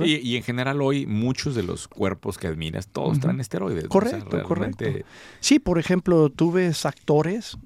Y, 0.04 0.16
y 0.16 0.36
en 0.36 0.42
general 0.42 0.82
hoy 0.82 1.06
muchos 1.06 1.54
de 1.54 1.62
los 1.62 1.86
cuerpos 1.86 2.36
que 2.38 2.48
admiras, 2.48 2.88
todos 2.88 3.20
traen 3.20 3.40
esteroides. 3.40 3.86
Correcto, 3.86 4.36
realmente- 4.44 4.84
correcto. 4.84 5.08
Sí, 5.40 5.60
por 5.60 5.78
ejemplo, 5.78 6.28
tú 6.28 6.50
ves 6.50 6.84
actores, 6.84 7.56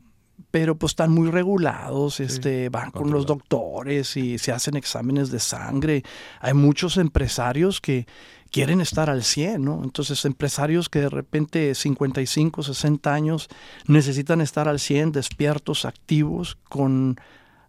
pero 0.50 0.74
pues 0.76 0.90
están 0.92 1.12
muy 1.12 1.30
regulados, 1.30 2.20
este, 2.20 2.68
van 2.68 2.90
con 2.90 3.10
los 3.10 3.24
doctores 3.24 4.16
y 4.18 4.36
se 4.36 4.52
hacen 4.52 4.76
exámenes 4.76 5.30
de 5.30 5.38
sangre. 5.40 6.02
Hay 6.40 6.52
muchos 6.54 6.98
empresarios 6.98 7.80
que 7.80 8.06
quieren 8.50 8.80
estar 8.80 9.10
al 9.10 9.22
100, 9.22 9.64
¿no? 9.64 9.82
Entonces, 9.84 10.24
empresarios 10.24 10.88
que 10.88 11.00
de 11.00 11.08
repente 11.08 11.74
55, 11.74 12.62
60 12.62 13.14
años 13.14 13.48
necesitan 13.86 14.40
estar 14.40 14.68
al 14.68 14.80
100, 14.80 15.12
despiertos, 15.12 15.84
activos, 15.84 16.58
con 16.68 17.20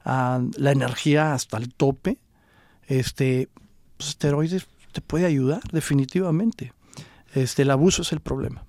ah, 0.04 0.42
la 0.58 0.72
energía 0.72 1.34
hasta 1.34 1.58
el 1.58 1.74
tope. 1.74 2.18
Este, 2.88 3.50
pues, 3.98 4.10
esteroides 4.10 4.68
te 4.92 5.02
puede 5.02 5.26
ayudar, 5.26 5.62
definitivamente. 5.72 6.74
Este, 7.34 7.62
el 7.62 7.72
abuso 7.72 8.02
es 8.02 8.12
el 8.12 8.20
problema. 8.20 8.66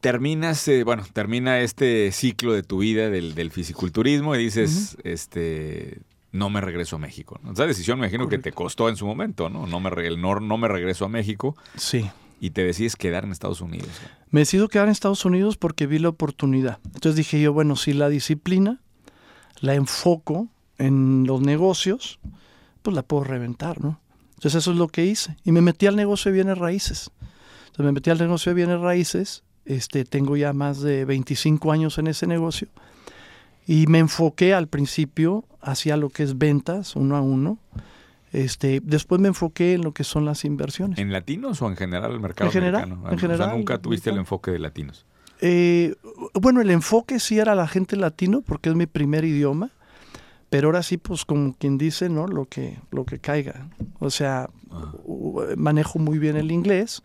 Terminas, 0.00 0.68
eh, 0.68 0.84
bueno, 0.84 1.06
termina 1.12 1.60
este 1.60 2.12
ciclo 2.12 2.52
de 2.52 2.62
tu 2.62 2.78
vida 2.78 3.08
del, 3.08 3.34
del 3.34 3.50
fisiculturismo 3.50 4.34
y 4.34 4.38
dices, 4.38 4.98
este, 5.02 6.02
no 6.34 6.50
me 6.50 6.60
regreso 6.60 6.96
a 6.96 6.98
México. 6.98 7.38
Esa 7.52 7.64
decisión 7.66 7.98
me 8.00 8.06
imagino 8.06 8.28
que 8.28 8.38
te 8.38 8.50
costó 8.52 8.88
en 8.88 8.96
su 8.96 9.06
momento, 9.06 9.48
¿no? 9.48 9.66
No 9.68 9.78
me, 9.78 9.88
el 10.04 10.20
no, 10.20 10.40
no 10.40 10.58
me 10.58 10.66
regreso 10.66 11.04
a 11.04 11.08
México 11.08 11.56
Sí. 11.76 12.10
y 12.40 12.50
te 12.50 12.64
decides 12.64 12.96
quedar 12.96 13.24
en 13.24 13.30
Estados 13.30 13.60
Unidos. 13.60 13.88
Me 14.30 14.40
decido 14.40 14.68
quedar 14.68 14.86
en 14.88 14.92
Estados 14.92 15.24
Unidos 15.24 15.56
porque 15.56 15.86
vi 15.86 16.00
la 16.00 16.08
oportunidad. 16.08 16.80
Entonces 16.86 17.14
dije 17.14 17.40
yo, 17.40 17.52
bueno, 17.52 17.76
si 17.76 17.92
la 17.92 18.08
disciplina 18.08 18.80
la 19.60 19.74
enfoco 19.74 20.48
en 20.76 21.24
los 21.26 21.40
negocios, 21.40 22.18
pues 22.82 22.96
la 22.96 23.02
puedo 23.04 23.22
reventar, 23.22 23.80
¿no? 23.80 24.00
Entonces 24.34 24.56
eso 24.56 24.72
es 24.72 24.76
lo 24.76 24.88
que 24.88 25.04
hice. 25.06 25.36
Y 25.44 25.52
me 25.52 25.60
metí 25.60 25.86
al 25.86 25.94
negocio 25.94 26.32
de 26.32 26.34
bienes 26.34 26.58
raíces. 26.58 27.12
Entonces 27.66 27.86
me 27.86 27.92
metí 27.92 28.10
al 28.10 28.18
negocio 28.18 28.50
de 28.50 28.56
bienes 28.56 28.80
raíces. 28.80 29.44
Este, 29.64 30.04
tengo 30.04 30.36
ya 30.36 30.52
más 30.52 30.80
de 30.80 31.04
25 31.04 31.70
años 31.70 31.96
en 31.98 32.08
ese 32.08 32.26
negocio. 32.26 32.66
Y 33.66 33.86
me 33.86 33.98
enfoqué 33.98 34.54
al 34.54 34.68
principio 34.68 35.44
hacia 35.60 35.96
lo 35.96 36.10
que 36.10 36.22
es 36.22 36.36
ventas, 36.38 36.96
uno 36.96 37.16
a 37.16 37.20
uno. 37.22 37.58
Este, 38.32 38.80
después 38.82 39.20
me 39.20 39.28
enfoqué 39.28 39.74
en 39.74 39.82
lo 39.82 39.92
que 39.92 40.02
son 40.04 40.24
las 40.24 40.44
inversiones. 40.44 40.98
¿En 40.98 41.12
latinos 41.12 41.62
o 41.62 41.68
en 41.68 41.76
general 41.76 42.12
el 42.12 42.20
mercado 42.20 42.50
En 42.50 42.52
general, 42.52 42.82
americano? 42.82 43.08
en 43.26 43.30
O 43.32 43.36
sea, 43.36 43.46
nunca 43.56 43.78
tuviste 43.78 44.10
el 44.10 44.16
enfoque 44.18 44.50
de 44.50 44.58
latinos. 44.58 45.06
Eh, 45.40 45.94
bueno, 46.34 46.60
el 46.60 46.70
enfoque 46.70 47.20
sí 47.20 47.38
era 47.38 47.54
la 47.54 47.68
gente 47.68 47.96
latino 47.96 48.40
porque 48.42 48.70
es 48.70 48.74
mi 48.76 48.86
primer 48.86 49.24
idioma, 49.24 49.70
pero 50.50 50.68
ahora 50.68 50.82
sí, 50.82 50.96
pues 50.96 51.24
como 51.24 51.54
quien 51.54 51.78
dice, 51.78 52.08
¿no? 52.08 52.26
Lo 52.26 52.46
que, 52.46 52.78
lo 52.90 53.04
que 53.04 53.18
caiga. 53.18 53.68
O 54.00 54.10
sea, 54.10 54.50
u- 55.04 55.42
manejo 55.56 55.98
muy 55.98 56.18
bien 56.18 56.36
el 56.36 56.50
inglés, 56.50 57.02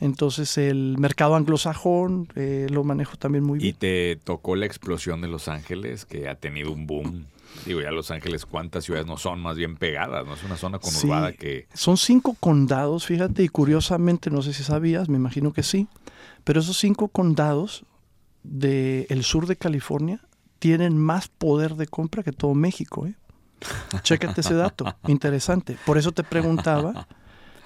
Entonces 0.00 0.56
el 0.58 0.96
mercado 0.98 1.34
anglosajón 1.34 2.28
eh, 2.36 2.66
lo 2.70 2.84
manejo 2.84 3.16
también 3.16 3.44
muy 3.44 3.58
Y 3.58 3.62
bien. 3.62 3.76
te 3.76 4.16
tocó 4.22 4.54
la 4.56 4.66
explosión 4.66 5.20
de 5.20 5.28
Los 5.28 5.48
Ángeles, 5.48 6.04
que 6.04 6.28
ha 6.28 6.36
tenido 6.36 6.72
un 6.72 6.86
boom. 6.86 7.26
Digo, 7.66 7.80
ya 7.80 7.90
Los 7.90 8.10
Ángeles, 8.12 8.46
¿cuántas 8.46 8.84
ciudades 8.84 9.06
no 9.06 9.16
son 9.16 9.40
más 9.40 9.56
bien 9.56 9.76
pegadas? 9.76 10.24
¿No 10.26 10.34
es 10.34 10.44
una 10.44 10.56
zona 10.56 10.78
conurbada 10.78 11.30
Sí. 11.32 11.36
que... 11.38 11.66
Son 11.74 11.96
cinco 11.96 12.36
condados, 12.38 13.06
fíjate, 13.06 13.42
y 13.42 13.48
curiosamente, 13.48 14.30
no 14.30 14.42
sé 14.42 14.52
si 14.52 14.62
sabías, 14.62 15.08
me 15.08 15.16
imagino 15.16 15.52
que 15.52 15.62
sí, 15.64 15.88
pero 16.44 16.60
esos 16.60 16.76
cinco 16.78 17.08
condados 17.08 17.84
del 18.44 19.24
sur 19.24 19.46
de 19.46 19.56
California 19.56 20.20
tienen 20.60 20.96
más 20.96 21.28
poder 21.28 21.74
de 21.74 21.86
compra 21.86 22.22
que 22.22 22.32
todo 22.32 22.54
México. 22.54 23.06
¿eh? 23.06 23.14
Chécate 24.02 24.40
ese 24.42 24.54
dato, 24.54 24.84
interesante. 25.08 25.76
Por 25.84 25.98
eso 25.98 26.12
te 26.12 26.22
preguntaba, 26.22 27.08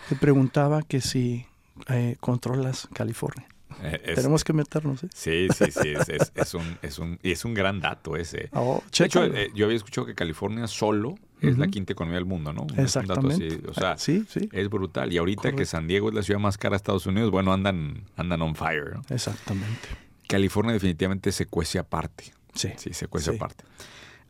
te 0.08 0.16
preguntaba 0.16 0.82
que 0.82 1.00
si 1.00 1.44
eh, 1.88 2.16
controlas 2.20 2.88
California. 2.92 3.46
eh, 3.82 4.00
es- 4.04 4.14
Tenemos 4.16 4.44
que 4.44 4.52
meternos. 4.52 5.02
¿eh? 5.04 5.08
Sí, 5.14 5.48
sí, 5.56 5.70
sí, 5.70 5.88
es, 5.98 6.08
es- 6.08 6.32
es 6.34 6.54
un, 6.54 6.78
es, 6.82 6.98
un, 6.98 7.18
y 7.22 7.32
es 7.32 7.44
un 7.44 7.54
gran 7.54 7.80
dato 7.80 8.16
ese. 8.16 8.48
Oh, 8.54 8.82
De 8.98 9.04
hecho, 9.06 9.24
eh, 9.24 9.50
yo 9.54 9.64
había 9.66 9.76
escuchado 9.76 10.06
que 10.06 10.14
California 10.14 10.66
solo 10.66 11.14
es 11.40 11.58
la 11.58 11.66
quinta 11.66 11.92
economía 11.92 12.18
del 12.18 12.26
mundo, 12.26 12.52
¿no? 12.52 12.66
Es 12.76 12.94
un 12.94 13.06
dato 13.06 13.26
así, 13.26 13.42
Exactamente. 13.46 13.68
o 13.68 13.74
sea, 13.74 13.96
sí, 13.98 14.24
sí, 14.28 14.48
es 14.52 14.68
brutal. 14.70 15.12
Y 15.12 15.18
ahorita 15.18 15.50
que. 15.52 15.64
San 15.66 15.88
Diego 15.88 16.08
es 16.10 16.14
la 16.14 16.22
ciudad 16.22 16.38
más 16.38 16.56
cara 16.56 16.74
de 16.74 16.76
Estados 16.76 17.06
Unidos, 17.06 17.30
bueno, 17.32 17.52
andan, 17.52 18.04
andan 18.16 18.42
on 18.42 18.54
fire. 18.54 18.94
¿no? 18.94 19.02
exactamente. 19.08 19.88
California 20.28 20.72
definitivamente 20.72 21.32
se 21.32 21.46
cuece 21.46 21.78
aparte. 21.80 22.32
Sí, 22.54 22.68
Sí, 22.76 22.92
se 22.94 23.08
cuece 23.08 23.30
Sí. 23.32 23.36
aparte. 23.36 23.64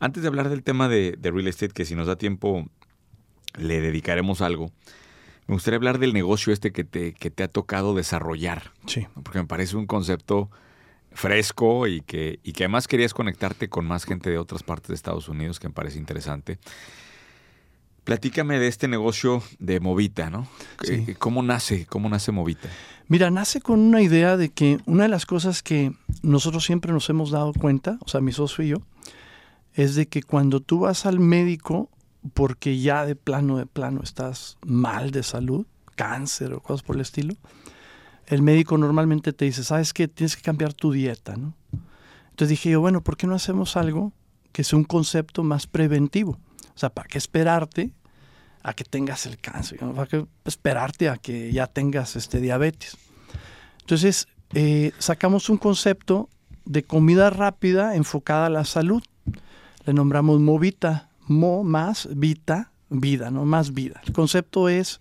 Antes 0.01 0.23
de 0.23 0.29
hablar 0.29 0.49
del 0.49 0.63
tema 0.63 0.89
de, 0.89 1.17
de 1.19 1.31
real 1.31 1.47
estate, 1.49 1.73
que 1.75 1.85
si 1.85 1.95
nos 1.95 2.07
da 2.07 2.17
tiempo 2.17 2.67
le 3.59 3.81
dedicaremos 3.83 4.41
algo, 4.41 4.73
me 5.47 5.55
gustaría 5.55 5.77
hablar 5.77 5.99
del 5.99 6.13
negocio 6.13 6.53
este 6.53 6.73
que 6.73 6.85
te, 6.85 7.15
que 7.15 7.31
te 7.31 7.43
ha 7.43 7.49
tocado 7.49 7.95
desarrollar, 7.95 8.73
sí. 8.87 9.07
¿no? 9.15 9.23
porque 9.23 9.41
me 9.41 9.47
parece 9.47 9.77
un 9.77 9.87
concepto 9.87 10.51
fresco 11.15 11.87
y 11.87 12.01
que, 12.01 12.41
y 12.43 12.53
que 12.53 12.65
además 12.65 12.89
querías 12.89 13.15
conectarte 13.15 13.69
con 13.69 13.87
más 13.87 14.05
gente 14.05 14.31
de 14.31 14.39
otras 14.39 14.63
partes 14.63 14.89
de 14.89 14.95
Estados 14.95 15.29
Unidos, 15.29 15.61
que 15.61 15.69
me 15.69 15.75
parece 15.75 15.99
interesante. 15.99 16.59
Platícame 18.05 18.59
de 18.59 18.67
este 18.67 18.89
negocio 18.89 19.43
de 19.59 19.79
Movita, 19.79 20.29
¿no? 20.29 20.49
Sí. 20.83 21.05
Eh, 21.07 21.15
¿Cómo 21.19 21.43
nace? 21.43 21.87
¿Cómo 21.87 22.09
nace 22.09 22.33
Movita? 22.33 22.69
Mira, 23.07 23.31
nace 23.31 23.61
con 23.61 23.79
una 23.79 24.03
idea 24.03 24.37
de 24.37 24.49
que 24.49 24.79
una 24.87 25.05
de 25.05 25.09
las 25.09 25.27
cosas 25.27 25.63
que 25.63 25.93
nosotros 26.23 26.65
siempre 26.65 26.93
nos 26.93 27.09
hemos 27.11 27.31
dado 27.31 27.53
cuenta, 27.53 27.99
o 28.01 28.09
sea, 28.09 28.21
mi 28.21 28.33
socio 28.33 28.65
y 28.65 28.69
yo, 28.69 28.79
es 29.75 29.95
de 29.95 30.07
que 30.07 30.23
cuando 30.23 30.61
tú 30.61 30.81
vas 30.81 31.07
al 31.07 31.21
médico 31.21 31.91
porque 32.35 32.79
ya 32.79 33.05
de 33.05 33.17
plano, 33.17 33.59
de 33.59 33.67
plano 33.67 34.01
estás 34.03 34.59
mal 34.65 35.11
de 35.11 35.23
salud, 35.23 35.67
cáncer 35.97 36.53
o 36.53 36.61
cosas 36.61 36.83
por 36.83 36.97
el 36.97 37.03
estilo, 37.03 37.35
el 38.27 38.43
médico 38.43 38.79
normalmente 38.79 39.33
te 39.33 39.45
dice, 39.45 39.65
sabes 39.65 39.93
que 39.93 40.09
tienes 40.09 40.37
que 40.37 40.43
cambiar 40.43 40.73
tu 40.73 40.93
dieta, 40.93 41.37
¿no? 41.37 41.55
Entonces 42.31 42.49
dije 42.51 42.71
yo, 42.71 42.81
bueno, 42.81 43.03
¿por 43.03 43.17
qué 43.17 43.27
no 43.27 43.35
hacemos 43.35 43.77
algo 43.77 44.13
que 44.53 44.65
sea 44.65 44.79
un 44.79 44.85
concepto 44.85 45.43
más 45.43 45.67
preventivo? 45.67 46.39
O 46.75 46.79
sea, 46.79 46.91
¿para 46.91 47.09
qué 47.09 47.19
esperarte 47.19 47.93
a 48.63 48.73
que 48.73 48.85
tengas 48.85 49.27
el 49.27 49.39
cáncer? 49.39 49.83
¿no? 49.83 49.93
¿Para 49.93 50.07
qué 50.07 50.27
esperarte 50.45 51.09
a 51.09 51.19
que 51.19 51.53
ya 51.53 51.67
tengas 51.67 52.17
este 52.17 52.41
diabetes? 52.41 52.97
Entonces, 53.81 54.29
eh, 54.55 54.93
sacamos 54.99 55.51
un 55.51 55.59
concepto 55.59 56.31
de 56.65 56.85
comida 56.85 57.29
rápida 57.31 57.97
enfocada 57.97 58.47
a 58.47 58.51
la 58.51 58.65
salud. 58.65 59.03
Le 59.85 59.93
nombramos 59.93 60.41
Movita, 60.41 61.11
Mo 61.27 61.63
más 61.65 62.09
Vita, 62.15 62.73
vida, 62.91 63.31
¿no? 63.31 63.45
Más 63.45 63.73
vida. 63.73 64.01
El 64.07 64.13
concepto 64.13 64.69
es 64.69 64.99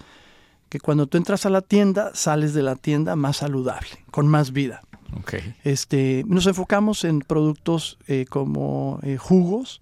que 0.70 0.80
cuando 0.80 1.08
tú 1.08 1.18
entras 1.18 1.46
a 1.46 1.50
la 1.50 1.62
tienda, 1.62 2.12
sales 2.14 2.54
de 2.54 2.64
la 2.64 2.76
tienda 2.76 3.16
más 3.16 3.38
saludable, 3.38 3.90
con 4.12 4.28
más 4.28 4.52
vida. 4.54 4.82
Ok. 5.18 5.34
Este, 5.66 6.24
nos 6.28 6.48
enfocamos 6.48 7.04
en 7.04 7.20
productos 7.20 7.98
eh, 8.08 8.26
como 8.30 9.00
eh, 9.04 9.18
jugos, 9.18 9.82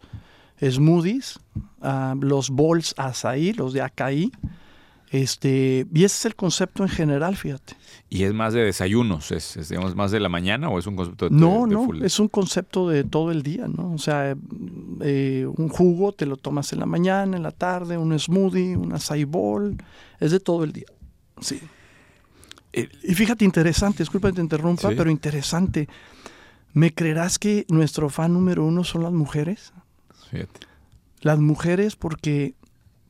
smoothies, 0.59 1.39
ah, 1.81 2.15
los 2.19 2.49
bowls 2.49 2.95
azaí, 2.97 3.53
los 3.53 3.73
de 3.73 3.81
Acaí. 3.83 4.31
Este, 5.11 5.87
y 5.91 6.03
ese 6.03 6.15
es 6.17 6.25
el 6.25 6.35
concepto 6.35 6.83
en 6.83 6.89
general, 6.89 7.35
fíjate. 7.35 7.75
¿Y 8.09 8.23
es 8.23 8.33
más 8.33 8.53
de 8.53 8.63
desayunos? 8.63 9.31
¿Es, 9.31 9.57
es, 9.57 9.69
digamos, 9.69 9.95
más 9.95 10.11
de 10.11 10.19
la 10.19 10.29
mañana 10.29 10.69
o 10.69 10.77
es 10.77 10.85
un 10.85 10.95
concepto 10.95 11.29
de, 11.29 11.35
No, 11.35 11.65
de 11.65 11.73
no, 11.73 11.85
full- 11.85 12.03
es 12.03 12.19
un 12.19 12.27
concepto 12.27 12.87
de 12.89 13.03
todo 13.03 13.31
el 13.31 13.41
día, 13.41 13.67
¿no? 13.67 13.91
O 13.93 13.97
sea, 13.97 14.35
eh, 15.01 15.45
un 15.57 15.69
jugo 15.69 16.11
te 16.13 16.25
lo 16.25 16.37
tomas 16.37 16.71
en 16.73 16.79
la 16.79 16.85
mañana, 16.85 17.37
en 17.37 17.43
la 17.43 17.51
tarde, 17.51 17.97
un 17.97 18.17
smoothie, 18.17 18.75
un 18.77 18.93
acai 18.93 19.23
bowl, 19.25 19.77
es 20.19 20.31
de 20.31 20.39
todo 20.39 20.63
el 20.63 20.71
día. 20.73 20.87
Sí. 21.41 21.59
Eh, 22.73 22.89
Y 23.03 23.15
fíjate, 23.15 23.45
interesante, 23.45 24.03
disculpa 24.03 24.29
que 24.29 24.35
te 24.35 24.41
interrumpa, 24.41 24.89
Sí. 24.89 24.95
pero 24.97 25.09
interesante. 25.09 25.87
¿Me 26.73 26.93
creerás 26.93 27.39
que 27.39 27.65
nuestro 27.69 28.09
fan 28.09 28.33
número 28.33 28.63
uno 28.65 28.83
son 28.83 29.03
las 29.03 29.11
mujeres? 29.13 29.73
Fíjate. 30.29 30.59
Las 31.21 31.39
mujeres 31.39 31.95
porque 31.95 32.53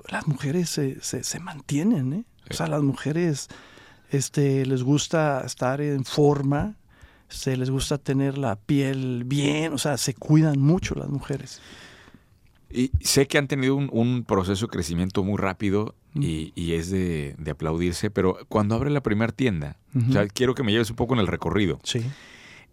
las 0.10 0.28
mujeres 0.28 0.70
se, 0.70 1.00
se, 1.02 1.24
se 1.24 1.40
mantienen, 1.40 2.14
¿eh? 2.14 2.26
O 2.50 2.54
sea, 2.54 2.68
las 2.68 2.82
mujeres 2.82 3.48
este, 4.10 4.66
les 4.66 4.82
gusta 4.82 5.44
estar 5.46 5.82
en 5.82 6.04
forma, 6.06 6.78
se 7.30 7.56
les 7.58 7.70
gusta 7.70 7.98
tener 7.98 8.38
la 8.38 8.56
piel 8.58 9.24
bien, 9.26 9.72
o 9.74 9.78
sea, 9.78 9.98
se 9.98 10.14
cuidan 10.14 10.60
mucho 10.60 10.96
las 10.96 11.08
mujeres. 11.10 11.62
Y 12.72 12.92
sé 13.02 13.28
que 13.28 13.38
han 13.38 13.48
tenido 13.48 13.76
un, 13.76 13.90
un 13.92 14.24
proceso 14.24 14.68
de 14.68 14.72
crecimiento 14.72 15.24
muy 15.24 15.38
rápido 15.38 15.96
y, 16.14 16.52
y 16.56 16.74
es 16.74 16.92
de, 16.92 17.36
de 17.40 17.52
aplaudirse, 17.52 18.12
pero 18.12 18.38
cuando 18.48 18.76
abre 18.76 18.92
la 18.92 19.02
primera 19.02 19.32
tienda, 19.32 19.78
o 20.08 20.12
sea, 20.12 20.28
quiero 20.28 20.54
que 20.54 20.62
me 20.64 20.72
lleves 20.72 20.90
un 20.92 20.96
poco 20.96 21.14
en 21.16 21.20
el 21.20 21.28
recorrido. 21.28 21.80
Sí. 21.84 22.04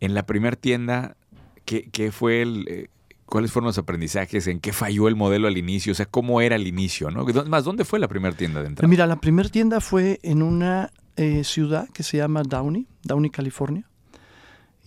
En 0.00 0.12
la 0.14 0.26
primera 0.26 0.56
tienda, 0.56 1.16
¿qué, 1.64 1.88
qué 1.90 2.12
fue 2.12 2.42
el, 2.42 2.66
eh, 2.68 2.88
¿cuáles 3.24 3.52
fueron 3.52 3.68
los 3.68 3.78
aprendizajes? 3.78 4.46
¿En 4.48 4.60
qué 4.60 4.74
falló 4.74 5.08
el 5.08 5.16
modelo 5.16 5.48
al 5.48 5.56
inicio? 5.56 5.92
O 5.92 5.94
sea, 5.94 6.04
¿cómo 6.06 6.42
era 6.42 6.56
el 6.56 6.66
inicio? 6.66 7.10
¿no? 7.10 7.24
¿Dó- 7.24 7.46
Más, 7.46 7.64
¿dónde 7.64 7.86
fue 7.86 7.98
la 7.98 8.08
primera 8.08 8.36
tienda 8.36 8.60
de 8.60 8.66
entrada? 8.68 8.88
Mira, 8.88 9.06
la 9.06 9.16
primera 9.16 9.48
tienda 9.48 9.80
fue 9.80 10.20
en 10.22 10.42
una 10.42 10.90
eh, 11.16 11.42
ciudad 11.44 11.88
que 11.88 12.02
se 12.02 12.18
llama 12.18 12.42
Downey, 12.42 12.86
Downey, 13.02 13.30
California. 13.30 13.88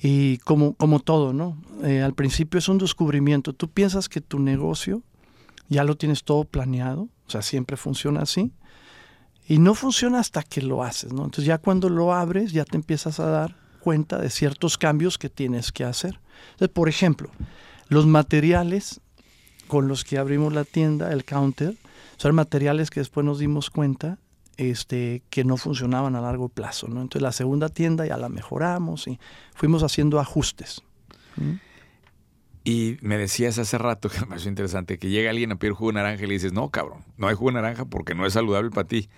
Y 0.01 0.37
como, 0.39 0.73
como 0.75 0.99
todo, 0.99 1.33
¿no? 1.33 1.61
Eh, 1.83 2.01
al 2.01 2.13
principio 2.13 2.57
es 2.57 2.69
un 2.69 2.77
descubrimiento. 2.77 3.53
Tú 3.53 3.69
piensas 3.69 4.07
que 4.07 4.21
tu 4.21 4.39
negocio 4.39 5.03
ya 5.67 5.83
lo 5.83 5.97
tienes 5.97 6.23
todo 6.23 6.45
planeado, 6.45 7.09
o 7.27 7.29
sea, 7.29 7.41
siempre 7.41 7.77
funciona 7.77 8.21
así. 8.21 8.51
Y 9.47 9.57
no 9.57 9.73
funciona 9.73 10.19
hasta 10.19 10.43
que 10.43 10.61
lo 10.61 10.83
haces, 10.83 11.11
¿no? 11.11 11.25
Entonces 11.25 11.45
ya 11.45 11.57
cuando 11.57 11.89
lo 11.89 12.13
abres 12.13 12.51
ya 12.51 12.65
te 12.65 12.77
empiezas 12.77 13.19
a 13.19 13.25
dar 13.25 13.55
cuenta 13.79 14.19
de 14.19 14.29
ciertos 14.29 14.77
cambios 14.77 15.17
que 15.17 15.29
tienes 15.29 15.71
que 15.71 15.83
hacer. 15.83 16.19
Entonces, 16.51 16.69
por 16.69 16.87
ejemplo, 16.87 17.31
los 17.87 18.05
materiales 18.05 19.01
con 19.67 19.87
los 19.87 20.03
que 20.03 20.17
abrimos 20.17 20.53
la 20.53 20.65
tienda, 20.65 21.11
el 21.11 21.25
counter, 21.25 21.77
son 22.17 22.35
materiales 22.35 22.89
que 22.89 22.99
después 22.99 23.25
nos 23.25 23.39
dimos 23.39 23.69
cuenta 23.69 24.17
este, 24.59 25.23
que 25.29 25.43
no 25.45 25.55
funcionaban 25.57 26.15
a 26.15 26.21
largo 26.21 26.49
plazo. 26.49 26.87
¿no? 26.87 27.01
Entonces 27.01 27.21
la 27.21 27.31
segunda 27.31 27.69
tienda 27.69 28.05
ya 28.05 28.17
la 28.17 28.29
mejoramos 28.29 29.07
y 29.07 29.19
fuimos 29.55 29.83
haciendo 29.83 30.19
ajustes. 30.19 30.81
¿Mm? 31.37 31.53
Y 32.65 32.97
me 33.01 33.17
decías 33.17 33.57
hace 33.57 33.77
rato, 33.77 34.09
que 34.09 34.19
me 34.21 34.27
pareció 34.27 34.49
interesante, 34.49 34.99
que 34.99 35.09
llega 35.09 35.29
alguien 35.29 35.51
a 35.53 35.55
pedir 35.55 35.73
jugo 35.73 35.91
de 35.91 35.95
naranja 35.95 36.23
y 36.23 36.27
le 36.27 36.33
dices, 36.33 36.53
no, 36.53 36.69
cabrón, 36.69 36.99
no 37.17 37.27
hay 37.27 37.35
jugo 37.35 37.51
de 37.51 37.55
naranja 37.55 37.85
porque 37.85 38.13
no 38.15 38.25
es 38.25 38.33
saludable 38.33 38.69
para 38.69 38.87
ti. 38.87 39.09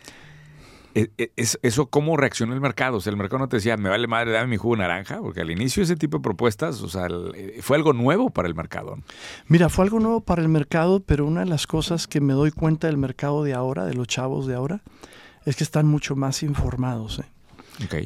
E- 0.94 1.10
e- 1.18 1.32
es- 1.38 1.58
¿Eso 1.64 1.88
cómo 1.88 2.18
reaccionó 2.18 2.54
el 2.54 2.60
mercado? 2.62 2.98
O 2.98 3.02
sea, 3.02 3.12
el 3.12 3.18
mercado 3.18 3.40
no 3.40 3.48
te 3.50 3.56
decía, 3.58 3.78
me 3.78 3.90
vale 3.90 4.08
madre, 4.08 4.32
dame 4.32 4.48
mi 4.48 4.58
jugo 4.58 4.76
de 4.76 4.82
naranja, 4.82 5.20
porque 5.22 5.42
al 5.42 5.50
inicio 5.50 5.82
ese 5.82 5.96
tipo 5.96 6.18
de 6.18 6.22
propuestas, 6.22 6.82
o 6.82 6.90
sea, 6.90 7.08
eh, 7.34 7.60
fue 7.62 7.78
algo 7.78 7.94
nuevo 7.94 8.30
para 8.30 8.48
el 8.48 8.56
mercado. 8.56 8.98
Mira, 9.48 9.70
fue 9.70 9.86
algo 9.86 10.00
nuevo 10.00 10.20
para 10.22 10.42
el 10.42 10.50
mercado, 10.50 11.00
pero 11.02 11.26
una 11.26 11.40
de 11.42 11.46
las 11.48 11.66
cosas 11.66 12.08
que 12.08 12.20
me 12.22 12.34
doy 12.34 12.52
cuenta 12.52 12.88
del 12.88 12.98
mercado 12.98 13.44
de 13.44 13.54
ahora, 13.54 13.86
de 13.86 13.94
los 13.94 14.06
chavos 14.08 14.48
de 14.48 14.54
ahora, 14.56 14.82
es 15.46 15.56
que 15.56 15.64
están 15.64 15.88
mucho 15.88 16.16
más 16.16 16.44
informados. 16.44 17.20
¿eh? 17.20 17.26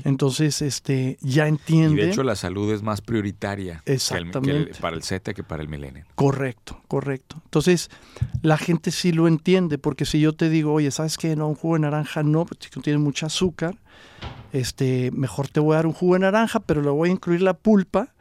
Entonces, 0.05 0.61
este, 0.61 1.17
ya 1.21 1.45
Y 1.45 1.49
entienden. 1.49 1.95
de 1.97 2.09
hecho 2.09 2.23
la 2.23 2.35
salud 2.35 2.71
es 2.71 2.81
más 2.81 3.01
prioritaria 3.01 3.81
que 3.85 3.93
el- 3.93 3.99
que 3.99 4.13
el- 4.17 4.23
Exactamente. 4.27 4.71
para 4.79 4.95
el 4.95 5.03
Z 5.03 5.33
que 5.33 5.43
para 5.43 5.61
el 5.63 5.67
millennial. 5.69 6.05
Correcto, 6.15 6.81
correcto. 6.87 7.41
Entonces, 7.43 7.89
la 8.41 8.57
gente 8.57 8.91
sí 8.91 9.11
lo 9.11 9.27
entiende, 9.27 9.77
porque 9.77 10.05
si 10.05 10.19
yo 10.21 10.33
te 10.33 10.49
digo, 10.49 10.71
oye, 10.73 10.91
¿sabes 10.91 11.17
qué? 11.17 11.35
No, 11.35 11.47
un 11.49 11.55
jugo 11.55 11.73
de 11.75 11.81
naranja 11.81 12.23
no, 12.23 12.45
porque 12.45 12.69
tiene 12.81 12.99
mucho 12.99 13.25
azúcar, 13.25 13.75
este, 14.53 15.11
mejor 15.11 15.49
te 15.49 15.59
voy 15.59 15.73
a 15.73 15.77
dar 15.77 15.87
un 15.87 15.93
jugo 15.93 16.13
de 16.13 16.19
naranja, 16.21 16.61
pero 16.61 16.81
le 16.81 16.89
voy 16.89 17.09
a 17.09 17.11
incluir 17.11 17.41
la 17.41 17.53
pulpa 17.55 18.13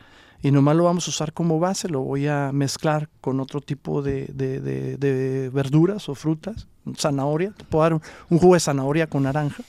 y 0.45 0.51
nomás 0.51 0.77
lo 0.77 0.85
vamos 0.85 1.07
a 1.07 1.11
usar 1.11 1.33
como 1.33 1.59
base, 1.59 1.89
lo 1.89 2.03
voy 2.03 2.27
a 2.27 2.53
mezclar 2.53 3.09
con 3.23 3.41
otro 3.41 3.63
tipo 3.63 4.03
de, 4.03 4.27
de- 4.27 5.51
verduras 5.51 6.07
o 6.11 6.15
frutas, 6.15 6.67
zanahoria, 6.99 7.53
te 7.53 7.65
puedo 7.65 7.83
dar 7.83 7.95
un, 7.95 8.03
jugo 8.29 8.53
de 8.53 8.61
zanahoria 8.61 9.07
con 9.07 9.23
naranja. 9.23 9.63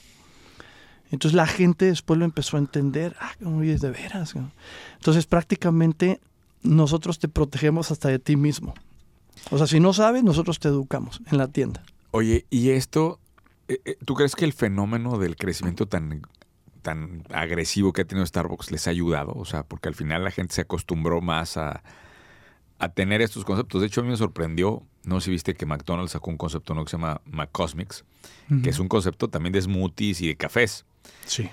Entonces 1.10 1.34
la 1.34 1.46
gente 1.46 1.86
después 1.86 2.18
lo 2.18 2.26
empezó 2.26 2.58
a 2.58 2.60
entender, 2.60 3.16
ah, 3.20 3.32
oye, 3.46 3.78
de 3.78 3.90
veras. 3.90 4.34
Entonces 4.96 5.24
prácticamente 5.24 6.20
nosotros 6.62 7.18
te 7.18 7.28
protegemos 7.28 7.90
hasta 7.90 8.10
de 8.10 8.18
ti 8.18 8.36
mismo. 8.36 8.74
O 9.50 9.56
sea, 9.56 9.66
si 9.66 9.80
no 9.80 9.94
sabes, 9.94 10.24
nosotros 10.24 10.58
te 10.58 10.68
educamos 10.68 11.22
en 11.32 11.38
la 11.38 11.48
tienda. 11.48 11.82
Oye, 12.10 12.44
y 12.50 12.68
esto, 12.70 13.18
eh, 13.68 13.80
eh, 13.86 13.96
¿tú 14.04 14.12
crees 14.14 14.34
que 14.34 14.44
el 14.44 14.52
fenómeno 14.52 15.16
del 15.16 15.36
crecimiento 15.36 15.86
tan, 15.86 16.20
tan 16.86 17.24
agresivo 17.32 17.92
que 17.92 18.02
ha 18.02 18.04
tenido 18.04 18.24
Starbucks 18.24 18.70
les 18.70 18.86
ha 18.86 18.90
ayudado? 18.90 19.32
O 19.34 19.44
sea, 19.44 19.64
porque 19.64 19.88
al 19.88 19.96
final 19.96 20.22
la 20.22 20.30
gente 20.30 20.54
se 20.54 20.60
acostumbró 20.60 21.20
más 21.20 21.56
a, 21.56 21.82
a 22.78 22.88
tener 22.90 23.22
estos 23.22 23.44
conceptos. 23.44 23.80
De 23.80 23.88
hecho, 23.88 24.02
a 24.02 24.04
mí 24.04 24.10
me 24.10 24.16
sorprendió, 24.16 24.84
no 25.02 25.20
sé 25.20 25.24
si 25.24 25.30
viste 25.32 25.54
que 25.54 25.66
McDonald's 25.66 26.12
sacó 26.12 26.30
un 26.30 26.36
concepto 26.36 26.74
nuevo 26.74 26.84
que 26.84 26.92
se 26.92 26.96
llama 26.96 27.20
McCosmics, 27.24 28.04
que 28.62 28.70
es 28.70 28.78
un 28.78 28.86
concepto 28.86 29.28
también 29.28 29.52
de 29.52 29.62
smoothies 29.62 30.20
y 30.20 30.28
de 30.28 30.36
cafés. 30.36 30.84
Sí. 31.24 31.50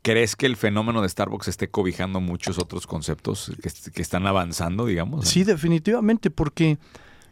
¿Crees 0.00 0.34
que 0.34 0.46
el 0.46 0.56
fenómeno 0.56 1.02
de 1.02 1.10
Starbucks 1.10 1.48
esté 1.48 1.68
cobijando 1.68 2.20
muchos 2.20 2.58
otros 2.58 2.86
conceptos 2.86 3.52
que, 3.62 3.92
que 3.92 4.00
están 4.00 4.26
avanzando, 4.26 4.86
digamos? 4.86 5.28
Sí, 5.28 5.44
definitivamente, 5.44 6.30
porque 6.30 6.78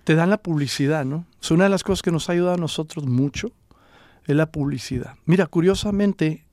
te 0.04 0.14
dan 0.14 0.28
la 0.28 0.42
publicidad, 0.42 1.06
¿no? 1.06 1.24
Es 1.40 1.50
una 1.50 1.64
de 1.64 1.70
las 1.70 1.82
cosas 1.82 2.02
que 2.02 2.10
nos 2.10 2.28
ha 2.28 2.32
ayudado 2.32 2.56
a 2.56 2.58
nosotros 2.58 3.06
mucho, 3.06 3.52
es 4.26 4.36
la 4.36 4.52
publicidad. 4.52 5.14
Mira, 5.24 5.46
curiosamente, 5.46 6.44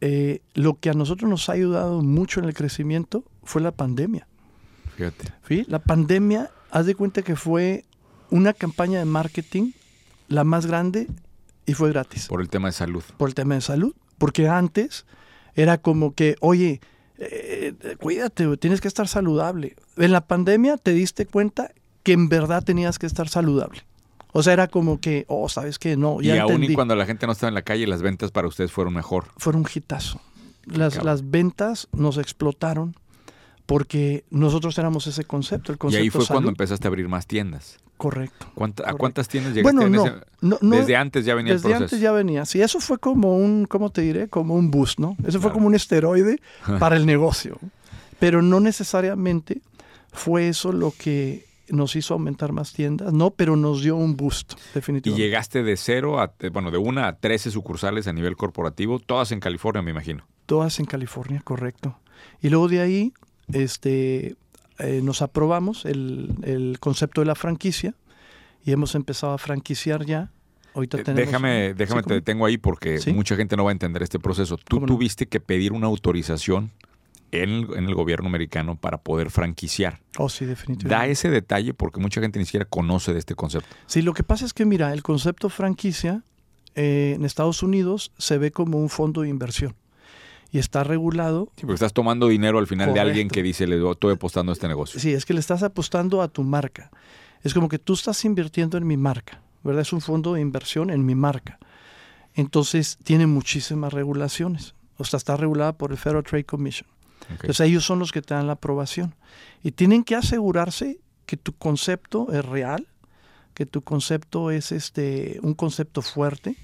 eh, 0.00 0.40
lo 0.54 0.78
que 0.78 0.90
a 0.90 0.92
nosotros 0.92 1.28
nos 1.30 1.48
ha 1.48 1.52
ayudado 1.52 2.02
mucho 2.02 2.40
en 2.40 2.46
el 2.46 2.54
crecimiento 2.54 3.24
fue 3.42 3.62
la 3.62 3.72
pandemia. 3.72 4.26
Fíjate. 4.96 5.32
¿Sí? 5.48 5.64
La 5.68 5.78
pandemia, 5.78 6.50
haz 6.70 6.86
de 6.86 6.94
cuenta 6.94 7.22
que 7.22 7.36
fue 7.36 7.84
una 8.30 8.52
campaña 8.52 8.98
de 8.98 9.04
marketing 9.04 9.72
la 10.28 10.44
más 10.44 10.66
grande 10.66 11.08
y 11.66 11.74
fue 11.74 11.90
gratis. 11.90 12.26
Por 12.28 12.40
el 12.40 12.48
tema 12.48 12.68
de 12.68 12.72
salud. 12.72 13.04
Por 13.16 13.28
el 13.28 13.34
tema 13.34 13.54
de 13.54 13.60
salud. 13.60 13.94
Porque 14.18 14.48
antes 14.48 15.06
era 15.54 15.78
como 15.78 16.14
que, 16.14 16.36
oye, 16.40 16.80
eh, 17.18 17.74
cuídate, 18.00 18.56
tienes 18.56 18.80
que 18.80 18.88
estar 18.88 19.08
saludable. 19.08 19.76
En 19.96 20.12
la 20.12 20.26
pandemia 20.26 20.76
te 20.76 20.92
diste 20.92 21.26
cuenta 21.26 21.72
que 22.02 22.12
en 22.12 22.28
verdad 22.28 22.62
tenías 22.62 22.98
que 22.98 23.06
estar 23.06 23.28
saludable. 23.28 23.82
O 24.38 24.42
sea, 24.42 24.52
era 24.52 24.68
como 24.68 25.00
que, 25.00 25.24
oh, 25.28 25.48
¿sabes 25.48 25.78
qué? 25.78 25.96
No, 25.96 26.20
ya 26.20 26.36
y 26.36 26.38
aún 26.38 26.62
y 26.62 26.74
cuando 26.74 26.94
la 26.94 27.06
gente 27.06 27.26
no 27.26 27.32
estaba 27.32 27.48
en 27.48 27.54
la 27.54 27.62
calle, 27.62 27.86
las 27.86 28.02
ventas 28.02 28.30
para 28.32 28.46
ustedes 28.46 28.70
fueron 28.70 28.92
mejor. 28.92 29.28
Fueron 29.38 29.62
un 29.62 29.68
hitazo. 29.74 30.20
Las, 30.66 30.94
Cabrón. 30.94 31.06
las 31.06 31.30
ventas 31.30 31.88
nos 31.92 32.18
explotaron 32.18 32.94
porque 33.64 34.24
nosotros 34.30 34.76
éramos 34.78 35.06
ese 35.06 35.24
concepto, 35.24 35.72
el 35.72 35.78
Y 35.92 35.96
ahí 35.96 36.10
fue 36.10 36.26
cuando 36.26 36.48
empezaste 36.50 36.86
a 36.86 36.88
abrir 36.88 37.08
más 37.08 37.26
tiendas. 37.26 37.78
Correcto. 37.96 38.46
¿Cuánta- 38.54 38.88
¿A 38.88 38.92
cuántas 38.92 39.26
tiendas 39.26 39.54
llegaste 39.54 39.74
Bueno, 39.74 39.86
en 39.86 39.92
no, 39.92 40.06
ese- 40.06 40.26
no, 40.42 40.58
no, 40.60 40.76
Desde 40.76 40.96
antes 40.96 41.24
ya 41.24 41.34
venía 41.34 41.54
Desde 41.54 41.68
el 41.68 41.72
proceso. 41.72 41.84
antes 41.94 42.00
ya 42.00 42.12
venía. 42.12 42.44
Sí, 42.44 42.60
eso 42.60 42.78
fue 42.78 42.98
como 42.98 43.38
un, 43.38 43.64
¿cómo 43.64 43.88
te 43.90 44.02
diré? 44.02 44.28
Como 44.28 44.54
un 44.54 44.70
boost, 44.70 44.98
¿no? 44.98 45.16
Eso 45.26 45.40
fue 45.40 45.50
como 45.50 45.66
un 45.66 45.74
esteroide 45.74 46.40
para 46.78 46.96
el 46.96 47.06
negocio. 47.06 47.58
Pero 48.18 48.42
no 48.42 48.60
necesariamente 48.60 49.62
fue 50.12 50.48
eso 50.48 50.72
lo 50.72 50.92
que 50.96 51.46
nos 51.68 51.96
hizo 51.96 52.14
aumentar 52.14 52.52
más 52.52 52.72
tiendas, 52.72 53.12
no, 53.12 53.30
pero 53.30 53.56
nos 53.56 53.82
dio 53.82 53.96
un 53.96 54.16
boost, 54.16 54.52
Y 54.52 54.56
definitivamente. 54.74 55.24
llegaste 55.24 55.62
de 55.62 55.76
cero 55.76 56.20
a, 56.20 56.32
eh, 56.40 56.48
bueno, 56.50 56.70
de 56.70 56.78
una 56.78 57.08
a 57.08 57.16
13 57.18 57.50
sucursales 57.50 58.06
a 58.06 58.12
nivel 58.12 58.36
corporativo, 58.36 58.98
todas 58.98 59.32
en 59.32 59.40
California, 59.40 59.82
me 59.82 59.90
imagino. 59.90 60.26
Todas 60.46 60.78
en 60.78 60.86
California, 60.86 61.40
correcto. 61.44 61.98
Y 62.40 62.50
luego 62.50 62.68
de 62.68 62.80
ahí, 62.80 63.12
este, 63.52 64.36
eh, 64.78 65.00
nos 65.02 65.22
aprobamos 65.22 65.84
el, 65.84 66.34
el 66.42 66.78
concepto 66.80 67.20
de 67.20 67.26
la 67.26 67.34
franquicia 67.34 67.94
y 68.64 68.72
hemos 68.72 68.94
empezado 68.94 69.32
a 69.32 69.38
franquiciar 69.38 70.04
ya. 70.04 70.30
Eh, 70.74 70.86
tenemos... 70.88 71.14
Déjame, 71.16 71.72
déjame 71.74 72.02
Sí, 72.02 72.08
te 72.08 72.14
detengo 72.14 72.44
ahí 72.46 72.58
porque 72.58 72.98
Sí. 72.98 73.12
mucha 73.12 73.34
gente 73.36 73.56
no 73.56 73.64
va 73.64 73.70
a 73.70 73.72
entender 73.72 74.02
este 74.02 74.18
proceso. 74.18 74.58
Tú 74.58 74.84
tuviste 74.84 75.26
que 75.26 75.40
pedir 75.40 75.72
una 75.72 75.86
autorización 75.86 76.70
en 77.42 77.50
el, 77.50 77.66
en 77.76 77.84
el 77.84 77.94
gobierno 77.94 78.28
americano 78.28 78.76
para 78.76 78.98
poder 78.98 79.30
franquiciar. 79.30 80.00
Oh, 80.18 80.28
sí, 80.28 80.44
definitivamente. 80.44 80.88
Da 80.88 81.06
ese 81.10 81.30
detalle 81.30 81.74
porque 81.74 82.00
mucha 82.00 82.20
gente 82.20 82.38
ni 82.38 82.44
siquiera 82.44 82.66
conoce 82.66 83.12
de 83.12 83.18
este 83.18 83.34
concepto. 83.34 83.68
Sí, 83.86 84.02
lo 84.02 84.14
que 84.14 84.22
pasa 84.22 84.44
es 84.44 84.54
que, 84.54 84.64
mira, 84.64 84.92
el 84.92 85.02
concepto 85.02 85.48
franquicia 85.48 86.22
eh, 86.74 87.14
en 87.16 87.24
Estados 87.24 87.62
Unidos 87.62 88.12
se 88.18 88.38
ve 88.38 88.50
como 88.50 88.78
un 88.78 88.88
fondo 88.88 89.22
de 89.22 89.28
inversión 89.28 89.74
y 90.52 90.58
está 90.58 90.84
regulado. 90.84 91.50
Sí, 91.56 91.62
porque 91.62 91.74
estás 91.74 91.92
tomando 91.92 92.28
dinero 92.28 92.58
al 92.58 92.66
final 92.66 92.94
de 92.94 93.00
alguien 93.00 93.28
que 93.28 93.42
dice, 93.42 93.66
le 93.66 93.90
estoy 93.90 94.14
apostando 94.14 94.52
a 94.52 94.54
este 94.54 94.68
negocio. 94.68 95.00
Sí, 95.00 95.12
es 95.12 95.24
que 95.24 95.34
le 95.34 95.40
estás 95.40 95.62
apostando 95.62 96.22
a 96.22 96.28
tu 96.28 96.42
marca. 96.42 96.90
Es 97.42 97.54
como 97.54 97.68
que 97.68 97.78
tú 97.78 97.94
estás 97.94 98.24
invirtiendo 98.24 98.76
en 98.78 98.86
mi 98.86 98.96
marca, 98.96 99.42
¿verdad? 99.62 99.82
Es 99.82 99.92
un 99.92 100.00
fondo 100.00 100.34
de 100.34 100.40
inversión 100.40 100.90
en 100.90 101.04
mi 101.04 101.14
marca. 101.14 101.58
Entonces, 102.34 102.98
tiene 103.02 103.26
muchísimas 103.26 103.92
regulaciones. 103.92 104.74
O 104.98 105.04
sea, 105.04 105.18
está 105.18 105.36
regulada 105.36 105.76
por 105.76 105.90
el 105.90 105.98
Federal 105.98 106.22
Trade 106.22 106.44
Commission. 106.44 106.88
Entonces, 107.30 107.60
ellos 107.60 107.84
son 107.84 107.98
los 107.98 108.12
que 108.12 108.22
te 108.22 108.34
dan 108.34 108.46
la 108.46 108.54
aprobación. 108.54 109.14
Y 109.62 109.72
tienen 109.72 110.04
que 110.04 110.14
asegurarse 110.14 111.00
que 111.26 111.36
tu 111.36 111.52
concepto 111.52 112.32
es 112.32 112.44
real, 112.44 112.86
que 113.54 113.66
tu 113.66 113.82
concepto 113.82 114.50
es 114.50 114.70
este 114.72 115.38
un 115.42 115.54
concepto 115.54 116.02
fuerte. 116.02 116.56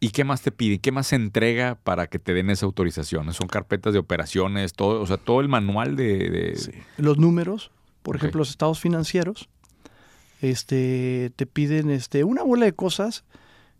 ¿Y 0.00 0.10
qué 0.10 0.24
más 0.24 0.42
te 0.42 0.52
piden? 0.52 0.78
¿Qué 0.78 0.92
más 0.92 1.06
se 1.08 1.16
entrega 1.16 1.74
para 1.74 2.06
que 2.06 2.18
te 2.18 2.34
den 2.34 2.50
esa 2.50 2.66
autorización? 2.66 3.32
¿Son 3.34 3.48
carpetas 3.48 3.92
de 3.94 3.98
operaciones? 3.98 4.74
Todo, 4.74 5.00
o 5.00 5.06
sea, 5.06 5.16
todo 5.16 5.40
el 5.40 5.48
manual 5.48 5.96
de... 5.96 6.30
de- 6.30 6.82
Los 6.98 7.16
números, 7.18 7.70
por 8.02 8.16
ejemplo, 8.16 8.38
los 8.40 8.50
estados 8.50 8.78
financieros, 8.78 9.48
este, 10.42 11.32
te 11.36 11.46
piden 11.46 11.90
este, 11.90 12.24
una 12.24 12.42
bola 12.42 12.66
de 12.66 12.74
cosas 12.74 13.24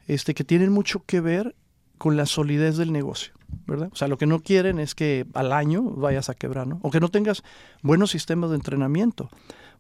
este, 0.09 0.35
que 0.35 0.45
tienen 0.45 0.73
mucho 0.73 1.03
que 1.05 1.21
ver 1.21 1.55
con 1.99 2.17
la 2.17 2.27
solidez 2.27 2.77
del 2.77 2.93
negocio, 2.93 3.33
¿verdad? 3.67 3.89
O 3.93 3.97
sea, 3.97 4.09
lo 4.09 4.19
que 4.19 4.27
no 4.27 4.41
quieren 4.41 4.79
es 4.79 4.95
que 4.95 5.27
al 5.35 5.53
año 5.53 5.83
vayas 5.83 6.29
a 6.29 6.35
quebrar, 6.35 6.67
¿no? 6.67 6.79
O 6.83 6.91
que 6.91 7.01
no 7.01 7.09
tengas 7.09 7.43
buenos 7.83 8.11
sistemas 8.11 8.51
de 8.51 8.57
entrenamiento, 8.57 9.31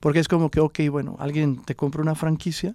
porque 0.01 0.19
es 0.21 0.29
como 0.29 0.51
que, 0.51 0.61
ok, 0.61 0.81
bueno, 0.91 1.17
alguien 1.19 1.63
te 1.65 1.75
compra 1.77 2.03
una 2.03 2.15
franquicia, 2.15 2.75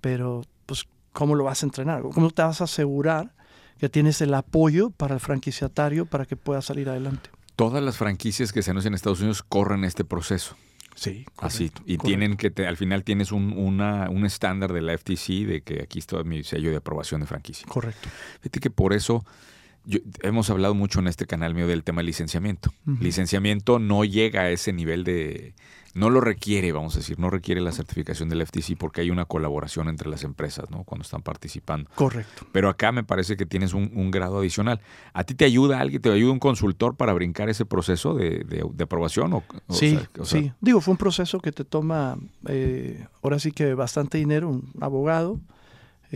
pero 0.00 0.42
pues, 0.66 0.84
¿cómo 1.12 1.34
lo 1.34 1.44
vas 1.44 1.62
a 1.62 1.66
entrenar? 1.66 2.02
¿Cómo 2.02 2.30
te 2.30 2.42
vas 2.42 2.60
a 2.60 2.64
asegurar 2.64 3.32
que 3.78 3.88
tienes 3.88 4.20
el 4.20 4.34
apoyo 4.34 4.90
para 4.90 5.14
el 5.14 5.20
franquiciatario 5.20 6.06
para 6.06 6.26
que 6.26 6.36
pueda 6.36 6.62
salir 6.62 6.88
adelante? 6.88 7.30
Todas 7.56 7.82
las 7.82 7.96
franquicias 7.96 8.52
que 8.52 8.62
se 8.62 8.70
anuncian 8.70 8.92
en 8.92 8.96
Estados 8.96 9.20
Unidos 9.20 9.42
corren 9.42 9.84
este 9.84 10.04
proceso. 10.04 10.56
Sí, 10.96 11.26
Así. 11.38 11.70
correcto, 11.70 11.82
Y 11.86 11.96
correcto. 11.96 12.04
tienen 12.06 12.36
que, 12.36 12.50
te- 12.50 12.66
al 12.68 12.76
final 12.76 13.02
tienes 13.02 13.32
un, 13.32 13.52
una- 13.56 14.08
un 14.10 14.24
estándar 14.26 14.72
de 14.72 14.80
la 14.80 14.92
FTC 14.92 15.44
de 15.44 15.62
que 15.62 15.82
aquí 15.82 15.98
está 15.98 16.22
mi 16.22 16.44
sello 16.44 16.70
de 16.70 16.76
aprobación 16.76 17.20
de 17.20 17.26
franquicia. 17.26 17.66
Correcto. 17.68 18.08
Fíjate 18.40 18.60
que 18.60 18.70
por 18.70 18.92
eso 18.92 19.24
yo- 19.86 20.00
hemos 20.22 20.50
hablado 20.50 20.74
mucho 20.74 21.00
en 21.00 21.08
este 21.08 21.26
canal 21.26 21.54
mío 21.54 21.66
del 21.66 21.82
tema 21.84 22.00
de 22.02 22.06
licenciamiento. 22.06 22.72
Licenciamiento 23.00 23.78
no 23.78 24.04
llega 24.04 24.42
a 24.42 24.50
ese 24.50 24.72
nivel 24.72 25.04
de... 25.04 25.54
No 25.94 26.10
lo 26.10 26.20
requiere, 26.20 26.72
vamos 26.72 26.96
a 26.96 26.98
decir, 26.98 27.20
no 27.20 27.30
requiere 27.30 27.60
la 27.60 27.70
certificación 27.70 28.28
del 28.28 28.44
FTC 28.44 28.76
porque 28.76 29.00
hay 29.00 29.10
una 29.10 29.26
colaboración 29.26 29.88
entre 29.88 30.08
las 30.10 30.24
empresas, 30.24 30.68
¿no? 30.68 30.82
Cuando 30.82 31.04
están 31.04 31.22
participando. 31.22 31.88
Correcto. 31.94 32.44
Pero 32.50 32.68
acá 32.68 32.90
me 32.90 33.04
parece 33.04 33.36
que 33.36 33.46
tienes 33.46 33.74
un, 33.74 33.92
un 33.94 34.10
grado 34.10 34.40
adicional. 34.40 34.80
¿A 35.12 35.22
ti 35.22 35.34
te 35.36 35.44
ayuda 35.44 35.78
alguien, 35.78 36.02
te 36.02 36.10
ayuda 36.10 36.32
un 36.32 36.40
consultor 36.40 36.96
para 36.96 37.12
brincar 37.12 37.48
ese 37.48 37.64
proceso 37.64 38.14
de, 38.14 38.40
de- 38.40 38.66
de 38.74 38.84
aprobación? 38.84 39.34
O, 39.34 39.44
o 39.68 39.72
Sí, 39.72 39.90
sea, 39.90 40.10
o 40.18 40.24
sea, 40.24 40.40
sí. 40.40 40.52
Digo, 40.60 40.80
fue 40.80 40.90
un 40.92 40.98
proceso 40.98 41.38
que 41.38 41.52
te 41.52 41.64
toma, 41.64 42.18
eh, 42.48 43.06
ahora 43.22 43.38
sí 43.38 43.52
que 43.52 43.74
bastante 43.74 44.18
dinero, 44.18 44.48
un 44.48 44.72
abogado, 44.80 45.38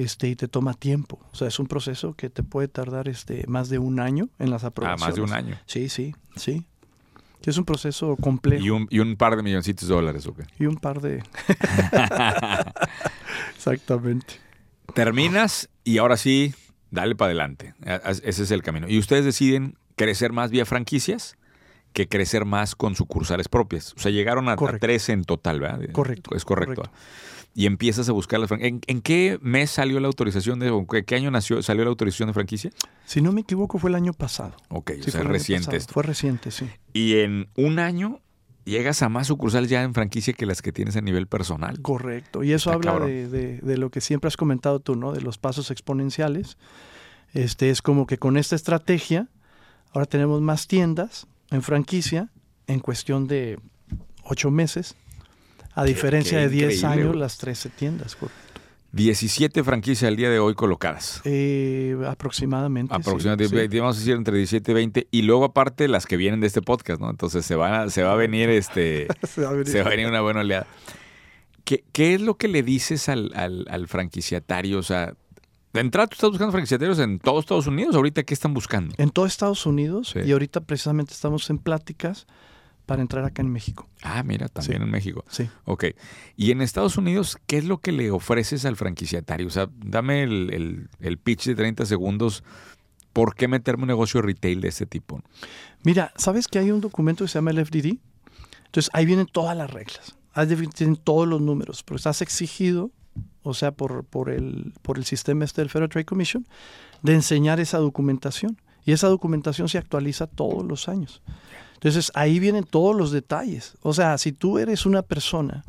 este, 0.02 0.28
y 0.28 0.36
te 0.36 0.48
toma 0.48 0.74
tiempo. 0.74 1.18
O 1.32 1.34
sea, 1.36 1.48
es 1.48 1.58
un 1.58 1.66
proceso 1.66 2.14
que 2.14 2.30
te 2.30 2.42
puede 2.42 2.68
tardar 2.68 3.08
este, 3.08 3.44
más 3.48 3.68
de 3.68 3.78
un 3.78 4.00
año 4.00 4.28
en 4.38 4.50
las 4.50 4.64
Ah, 4.64 4.68
aprobaciones. 4.68 5.06
más 5.06 5.14
de 5.16 5.20
un 5.22 5.32
año. 5.32 5.58
Sí, 5.66 5.88
sí, 5.88 6.14
sí. 6.36 6.64
Es 7.44 7.56
un 7.56 7.64
proceso 7.64 8.14
complejo 8.16 8.62
Y 8.62 8.68
un, 8.68 8.86
y 8.90 8.98
un 8.98 9.16
par 9.16 9.34
de 9.36 9.42
milloncitos 9.42 9.88
de 9.88 9.94
dólares, 9.94 10.26
¿o 10.26 10.34
qué? 10.34 10.42
y 10.58 10.66
un 10.66 10.76
par 10.76 11.00
de... 11.00 11.22
Exactamente. 13.56 14.34
Terminas 14.94 15.68
y 15.84 15.98
ahora 15.98 16.16
sí, 16.16 16.54
dale 16.90 17.14
para 17.14 17.28
adelante. 17.30 17.74
Ese 18.22 18.42
es 18.42 18.50
el 18.50 18.62
camino. 18.62 18.88
Y 18.88 18.98
ustedes 18.98 19.24
deciden 19.24 19.76
crecer 19.96 20.32
más 20.32 20.50
vía 20.50 20.64
franquicias 20.66 21.36
que 21.92 22.08
crecer 22.08 22.44
más 22.44 22.74
con 22.74 22.94
sucursales 22.94 23.48
propias. 23.48 23.94
O 23.94 23.98
sea, 23.98 24.10
llegaron 24.12 24.48
a, 24.48 24.52
a 24.52 24.56
Correcto. 24.56 24.86
13 24.86 25.12
en 25.12 25.24
total, 25.24 25.60
¿verdad? 25.60 25.80
Correcto, 25.92 26.34
Es 26.36 26.44
correcto. 26.44 26.82
correcto. 26.82 26.98
Y 27.58 27.66
empiezas 27.66 28.08
a 28.08 28.12
buscar 28.12 28.38
las 28.38 28.46
franquicias. 28.46 28.72
¿En, 28.72 28.80
en 28.86 29.02
qué 29.02 29.36
mes 29.42 29.70
salió 29.72 29.98
la 29.98 30.06
autorización 30.06 30.60
de, 30.60 30.70
o 30.70 30.86
qué, 30.86 31.14
año 31.16 31.32
nació, 31.32 31.60
salió 31.60 31.82
la 31.82 31.90
autorización 31.90 32.28
de 32.28 32.32
franquicia? 32.32 32.70
Si 33.04 33.20
no 33.20 33.32
me 33.32 33.40
equivoco, 33.40 33.78
fue 33.80 33.90
el 33.90 33.96
año 33.96 34.12
pasado. 34.12 34.54
Ok, 34.68 34.92
Sí, 34.94 35.08
o 35.08 35.10
sea, 35.10 35.22
fue 35.22 35.32
reciente 35.32 35.76
esto. 35.76 35.92
Fue 35.92 36.04
reciente, 36.04 36.52
sí. 36.52 36.68
Y 36.92 37.16
en 37.18 37.48
un 37.56 37.80
año 37.80 38.20
llegas 38.64 39.02
a 39.02 39.08
más 39.08 39.26
sucursales 39.26 39.68
ya 39.70 39.82
en 39.82 39.92
franquicia 39.92 40.34
que 40.34 40.46
las 40.46 40.62
que 40.62 40.70
tienes 40.70 40.94
a 40.94 41.00
nivel 41.00 41.26
personal. 41.26 41.82
Correcto. 41.82 42.44
Y 42.44 42.52
eso 42.52 42.70
Está 42.70 42.90
habla 42.92 43.04
de- 43.06 43.58
de 43.60 43.76
lo 43.76 43.90
que 43.90 44.00
siempre 44.00 44.28
has 44.28 44.36
comentado 44.36 44.78
tú, 44.78 44.94
¿no? 44.94 45.10
De 45.12 45.20
los 45.20 45.36
pasos 45.36 45.72
exponenciales. 45.72 46.58
Este 47.32 47.70
es 47.70 47.82
como 47.82 48.06
que 48.06 48.18
con 48.18 48.36
esta 48.36 48.54
estrategia, 48.54 49.26
ahora 49.92 50.06
tenemos 50.06 50.40
más 50.42 50.68
tiendas 50.68 51.26
en 51.50 51.62
franquicia 51.62 52.30
en 52.68 52.78
cuestión 52.78 53.26
de 53.26 53.58
ocho 54.22 54.52
meses. 54.52 54.94
A 55.80 55.84
Qué- 55.84 55.92
qué, 56.36 56.36
de 56.42 56.48
10 56.48 56.74
increíble, 56.82 57.02
años, 57.02 57.16
las 57.16 57.38
13 57.38 57.68
tiendas, 57.70 58.16
correcto. 58.16 58.42
17 58.92 59.62
franquicias 59.64 60.08
al 60.08 60.16
día 60.16 60.30
de 60.30 60.38
hoy 60.38 60.54
colocadas. 60.54 61.20
Eh, 61.24 61.94
aproximadamente. 62.06 62.94
Aproximadamente, 62.94 63.68
sí. 63.68 63.78
vamos 63.78 63.96
a 63.96 63.98
decir 63.98 64.14
entre 64.14 64.36
17 64.38 64.70
y 64.70 64.74
20. 64.74 65.08
Y 65.10 65.22
luego 65.22 65.44
aparte 65.44 65.88
las 65.88 66.06
que 66.06 66.16
vienen 66.16 66.40
de 66.40 66.46
este 66.46 66.62
podcast, 66.62 66.98
¿no? 67.00 67.10
Entonces 67.10 67.44
se, 67.44 67.54
van 67.54 67.74
a- 67.74 67.90
se 67.90 68.02
va 68.02 68.12
a 68.12 68.16
venir 68.16 68.48
este... 68.48 69.06
Se 69.28 69.42
va 69.42 69.48
a 69.50 69.52
venir. 69.52 69.68
se 69.68 69.80
va 69.82 69.86
a 69.88 69.90
venir 69.90 70.06
una 70.06 70.22
buena 70.22 70.40
oleada. 70.40 70.66
¿Qué, 71.64 71.84
qué 71.92 72.14
es 72.14 72.22
lo 72.22 72.38
que 72.38 72.48
le 72.48 72.62
dices 72.62 73.10
al, 73.10 73.30
al- 73.34 73.66
al 73.68 73.88
franquiciatario? 73.88 74.78
O 74.78 74.82
sea, 74.82 75.12
De 75.74 75.80
entrada, 75.80 76.06
tú 76.06 76.14
estás 76.14 76.30
buscando 76.30 76.52
franquiciatarios 76.52 76.98
en 76.98 77.18
todos 77.18 77.40
Estados 77.44 77.66
Unidos. 77.66 77.94
¿Ahorita 77.94 78.22
qué 78.22 78.32
están 78.32 78.54
buscando? 78.54 78.94
En 78.96 79.10
todo 79.10 79.26
Estados 79.26 79.66
Unidos 79.66 80.10
Sí. 80.14 80.20
y 80.24 80.32
ahorita 80.32 80.62
precisamente 80.62 81.12
estamos 81.12 81.50
en 81.50 81.58
pláticas 81.58 82.26
para 82.88 83.02
entrar 83.02 83.22
acá 83.24 83.42
en 83.42 83.50
México. 83.52 83.86
Ah, 84.02 84.22
mira, 84.22 84.48
también 84.48 84.78
Sí. 84.80 84.84
en 84.84 84.90
México. 84.90 85.24
Sí. 85.28 85.48
Ok. 85.66 85.84
Y 86.36 86.50
en 86.52 86.62
Estados 86.62 86.96
Unidos, 86.96 87.36
¿qué 87.46 87.58
es 87.58 87.64
lo 87.66 87.78
que 87.78 87.92
le 87.92 88.10
ofreces 88.10 88.64
al 88.64 88.76
franquiciatario? 88.76 89.46
O 89.46 89.50
sea, 89.50 89.68
dame 89.76 90.22
el, 90.22 90.50
el- 90.54 90.88
el 91.00 91.18
pitch 91.18 91.44
de 91.46 91.54
30 91.54 91.84
segundos. 91.84 92.42
¿Por 93.12 93.34
qué 93.34 93.46
meterme 93.46 93.82
un 93.82 93.88
negocio 93.88 94.22
retail 94.22 94.60
de 94.62 94.68
este 94.68 94.86
tipo? 94.86 95.20
Mira, 95.84 96.12
¿sabes 96.16 96.48
que 96.48 96.58
hay 96.58 96.70
un 96.70 96.80
documento 96.80 97.24
que 97.24 97.28
se 97.28 97.34
llama 97.38 97.50
el 97.50 97.58
FDD? 97.58 97.98
Entonces 98.66 98.90
ahí 98.94 99.04
vienen 99.06 99.26
todas 99.26 99.54
las 99.56 99.70
reglas. 99.70 100.16
Ahí 100.32 100.46
tienen 100.74 100.96
todos 100.96 101.28
los 101.28 101.40
números, 101.42 101.82
pero 101.82 101.96
estás 101.96 102.22
exigido, 102.22 102.90
o 103.42 103.52
sea, 103.54 103.72
por, 103.72 104.04
por, 104.04 104.30
el, 104.30 104.72
por 104.82 104.96
el 104.98 105.04
sistema 105.04 105.44
este 105.44 105.60
del 105.60 105.68
Federal 105.68 105.88
Trade 105.90 106.04
Commission, 106.06 106.46
de 107.02 107.14
enseñar 107.14 107.60
esa 107.60 107.78
documentación. 107.78 108.56
Y 108.84 108.92
esa 108.92 109.08
documentación 109.08 109.68
se 109.68 109.78
actualiza 109.78 110.26
todos 110.26 110.64
los 110.64 110.88
años. 110.88 111.22
Entonces 111.74 112.10
ahí 112.14 112.38
vienen 112.40 112.64
todos 112.64 112.96
los 112.96 113.12
detalles. 113.12 113.76
O 113.82 113.94
sea, 113.94 114.18
si 114.18 114.32
tú 114.32 114.58
eres 114.58 114.86
una 114.86 115.02
persona 115.02 115.64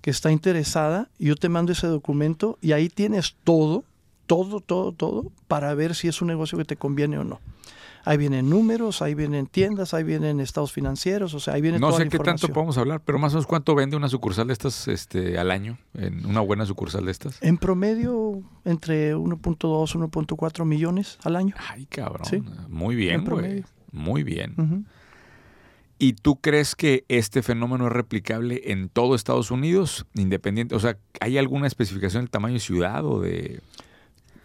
que 0.00 0.10
está 0.10 0.32
interesada, 0.32 1.08
yo 1.18 1.36
te 1.36 1.48
mando 1.48 1.72
ese 1.72 1.86
documento 1.86 2.58
y 2.62 2.72
ahí 2.72 2.88
tienes 2.88 3.36
todo, 3.44 3.84
todo, 4.26 4.60
todo, 4.60 4.92
todo, 4.92 5.26
para 5.48 5.74
ver 5.74 5.94
si 5.94 6.08
es 6.08 6.22
un 6.22 6.28
negocio 6.28 6.56
que 6.56 6.64
te 6.64 6.76
conviene 6.76 7.18
o 7.18 7.24
no. 7.24 7.40
Ahí 8.04 8.16
vienen 8.16 8.48
números, 8.48 9.02
ahí 9.02 9.14
vienen 9.14 9.46
tiendas, 9.46 9.94
ahí 9.94 10.04
vienen 10.04 10.40
estados 10.40 10.72
financieros, 10.72 11.34
o 11.34 11.40
sea, 11.40 11.54
ahí 11.54 11.60
viene 11.60 11.78
No 11.78 11.88
toda 11.88 11.98
sé 11.98 12.04
la 12.04 12.10
qué 12.10 12.18
tanto 12.18 12.48
podemos 12.48 12.78
hablar, 12.78 13.02
pero 13.04 13.18
más 13.18 13.32
o 13.32 13.36
menos 13.36 13.46
cuánto 13.46 13.74
vende 13.74 13.96
una 13.96 14.08
sucursal 14.08 14.46
de 14.46 14.52
estas 14.52 14.88
este, 14.88 15.38
al 15.38 15.50
año, 15.50 15.78
en 15.94 16.24
una 16.26 16.40
buena 16.40 16.64
sucursal 16.66 17.04
de 17.04 17.10
estas. 17.12 17.42
En 17.42 17.58
promedio, 17.58 18.42
entre 18.64 19.14
1.2 19.14 19.90
1.4 20.10 20.64
millones 20.64 21.18
al 21.22 21.36
año. 21.36 21.54
Ay, 21.68 21.86
cabrón. 21.86 22.26
Sí. 22.26 22.42
Muy 22.68 22.94
bien, 22.94 23.20
En 23.20 23.24
güey. 23.24 23.64
Muy 23.92 24.22
bien. 24.22 24.86
¿Y 25.98 26.14
tú 26.14 26.36
crees 26.36 26.74
que 26.74 27.04
este 27.08 27.42
fenómeno 27.42 27.86
es 27.86 27.92
replicable 27.92 28.62
en 28.72 28.88
todo 28.88 29.14
Estados 29.14 29.50
Unidos, 29.50 30.06
independiente? 30.14 30.74
O 30.74 30.80
sea, 30.80 30.96
¿hay 31.20 31.36
alguna 31.36 31.66
especificación 31.66 32.22
del 32.22 32.30
tamaño 32.30 32.54
de 32.54 32.60
ciudad 32.60 33.04
o 33.04 33.20
de...? 33.20 33.60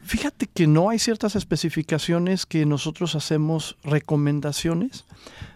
Fíjate 0.05 0.45
que 0.45 0.67
no 0.67 0.89
hay 0.89 0.99
ciertas 0.99 1.35
especificaciones 1.35 2.45
que 2.45 2.65
nosotros 2.67 3.15
hacemos 3.15 3.75
recomendaciones, 3.83 5.03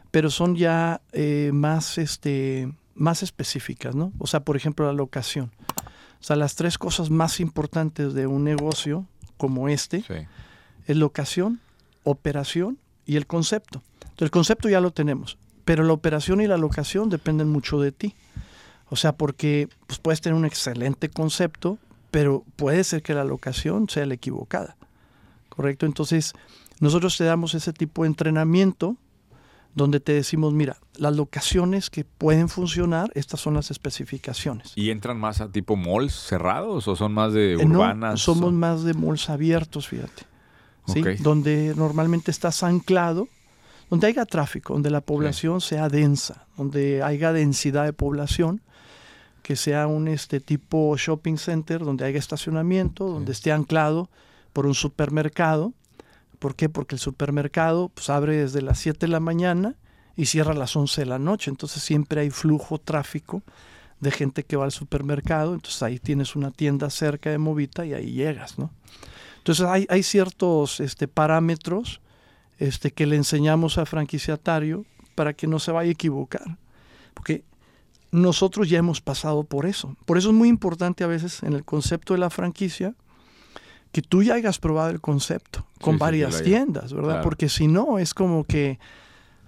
pero 0.10 0.32
son 0.32 0.56
ya 0.56 1.02
eh, 1.12 1.52
más, 1.54 2.00
este, 2.00 2.72
más 2.96 3.22
específicas, 3.22 3.94
¿no? 3.94 4.12
O 4.18 4.26
sea, 4.26 4.40
por 4.40 4.58
ejemplo, 4.58 4.88
la 4.88 4.94
locación. 4.94 5.52
O 6.20 6.24
sea, 6.24 6.36
las 6.36 6.56
tres 6.56 6.80
cosas 6.80 7.12
más 7.12 7.40
importantes 7.40 8.14
de 8.16 8.26
un 8.26 8.44
negocio 8.44 9.06
como 9.38 9.70
este 9.70 10.02
Sí. 10.02 10.26
es 10.88 10.98
locación, 10.98 11.60
operación 12.04 12.80
y 13.06 13.18
el 13.18 13.28
concepto. 13.28 13.84
Entonces, 14.02 14.22
el 14.24 14.32
concepto 14.32 14.68
ya 14.68 14.82
lo 14.82 14.90
tenemos, 14.90 15.38
pero 15.64 15.84
la 15.84 15.94
operación 15.94 16.42
y 16.42 16.48
la 16.48 16.58
locación 16.58 17.10
dependen 17.10 17.50
mucho 17.50 17.80
de 17.80 17.92
ti. 17.92 18.16
O 18.90 18.96
sea, 18.96 19.14
porque 19.14 19.70
pues, 19.86 20.00
puedes 20.00 20.22
tener 20.22 20.36
un 20.36 20.46
excelente 20.46 21.10
concepto, 21.10 21.78
pero 22.12 22.44
puede 22.56 22.84
ser 22.84 23.02
que 23.02 23.14
la 23.14 23.24
locación 23.24 23.90
sea 23.90 24.06
la 24.06 24.16
equivocada. 24.16 24.76
¿Correcto? 25.50 25.86
Entonces, 25.86 26.34
nosotros 26.80 27.18
te 27.18 27.24
damos 27.26 27.54
ese 27.54 27.74
tipo 27.74 28.04
de 28.04 28.08
entrenamiento 28.08 28.96
donde 29.76 30.00
te 30.00 30.14
decimos, 30.14 30.54
mira, 30.54 30.78
las 30.96 31.16
locaciones 31.16 31.90
que 31.90 32.04
pueden 32.04 32.50
funcionar, 32.50 33.12
estas 33.14 33.40
son 33.40 33.54
las 33.54 33.70
especificaciones. 33.70 34.74
¿Y 34.76 34.90
entran 34.90 35.20
más 35.20 35.42
a 35.42 35.52
tipo 35.52 35.76
malls 35.76 36.14
cerrados 36.14 36.88
o 36.88 36.96
son 36.96 37.14
más 37.14 37.34
de 37.34 37.54
Eh, 37.54 37.66
no, 37.66 37.80
urbanas? 37.80 38.20
somos 38.20 38.52
más 38.52 38.84
de 38.84 38.94
malls 38.94 39.30
abiertos, 39.30 39.88
fíjate. 39.88 40.24
¿sí? 40.88 41.04
Donde 41.20 41.74
normalmente 41.76 42.32
estás 42.32 42.64
anclado, 42.64 43.28
donde 43.90 44.08
haya 44.08 44.26
tráfico, 44.26 44.74
donde 44.74 44.90
la 44.90 45.02
población 45.02 45.62
sea 45.62 45.88
densa, 45.88 46.48
donde 46.58 47.04
haya 47.04 47.32
densidad 47.32 47.86
de 47.86 47.94
población, 47.94 48.62
que 49.42 49.56
sea 49.56 49.88
un 49.88 50.08
este 50.08 50.40
tipo 50.40 50.96
shopping 50.98 51.38
center, 51.38 51.84
donde 51.84 52.06
haya 52.06 52.20
estacionamiento, 52.20 53.08
donde 53.08 53.32
esté 53.32 53.52
anclado 53.52 54.10
por 54.54 54.66
un 54.66 54.76
supermercado. 54.76 55.74
¿Por 56.40 56.56
qué? 56.56 56.70
Porque 56.70 56.96
el 56.96 57.00
supermercado 57.00 57.90
pues, 57.90 58.10
abre 58.10 58.38
desde 58.38 58.62
las 58.62 58.80
7 58.80 59.06
de 59.06 59.12
la 59.12 59.20
mañana 59.20 59.76
y 60.16 60.26
cierra 60.26 60.52
a 60.52 60.56
las 60.56 60.76
11 60.76 61.02
de 61.02 61.06
la 61.06 61.20
noche. 61.20 61.50
Entonces 61.50 61.84
siempre 61.84 62.22
hay 62.22 62.30
flujo, 62.30 62.78
tráfico 62.78 63.42
de 64.00 64.12
gente 64.12 64.44
que 64.44 64.56
va 64.56 64.66
al 64.66 64.72
supermercado. 64.72 65.54
Entonces 65.54 65.82
ahí 65.84 66.00
tienes 66.00 66.36
una 66.36 66.52
tienda 66.52 66.90
cerca 66.90 67.30
de 67.30 67.38
Movita 67.38 67.86
y 67.86 67.94
ahí 67.94 68.12
llegas, 68.12 68.58
¿no? 68.58 68.72
Entonces 69.38 69.66
hay, 69.66 69.86
hay 69.90 70.04
ciertos 70.04 70.80
este, 70.80 71.08
parámetros 71.08 72.02
este, 72.58 72.92
que 72.92 73.06
le 73.06 73.16
enseñamos 73.16 73.78
al 73.78 73.88
franquiciatario 73.88 74.86
para 75.16 75.34
que 75.34 75.48
no 75.48 75.60
se 75.60 75.72
vaya 75.72 75.90
a 75.90 75.94
equivocar. 75.94 76.58
Porque 77.14 77.44
nosotros 78.12 78.70
ya 78.70 78.80
hemos 78.80 79.02
pasado 79.02 79.44
por 79.44 79.66
eso. 79.66 79.96
Por 80.06 80.18
eso 80.18 80.30
es 80.30 80.36
muy 80.36 80.50
importante 80.50 81.04
a 81.04 81.08
veces 81.08 81.44
en 81.44 81.54
el 81.54 81.64
concepto 81.64 82.14
de 82.14 82.20
la 82.20 82.30
franquicia 82.30 82.96
que 83.92 84.02
tú 84.02 84.22
ya 84.24 84.36
hayas 84.36 84.60
probado 84.60 84.90
el 84.92 85.02
concepto 85.02 85.66
con 85.82 85.96
Sí, 85.96 86.00
varias 86.00 86.44
tiendas, 86.44 86.94
¿verdad? 86.94 87.10
claro. 87.10 87.24
Porque 87.24 87.50
si 87.50 87.68
no, 87.68 87.98
es 88.00 88.14
como 88.14 88.44
que 88.44 88.80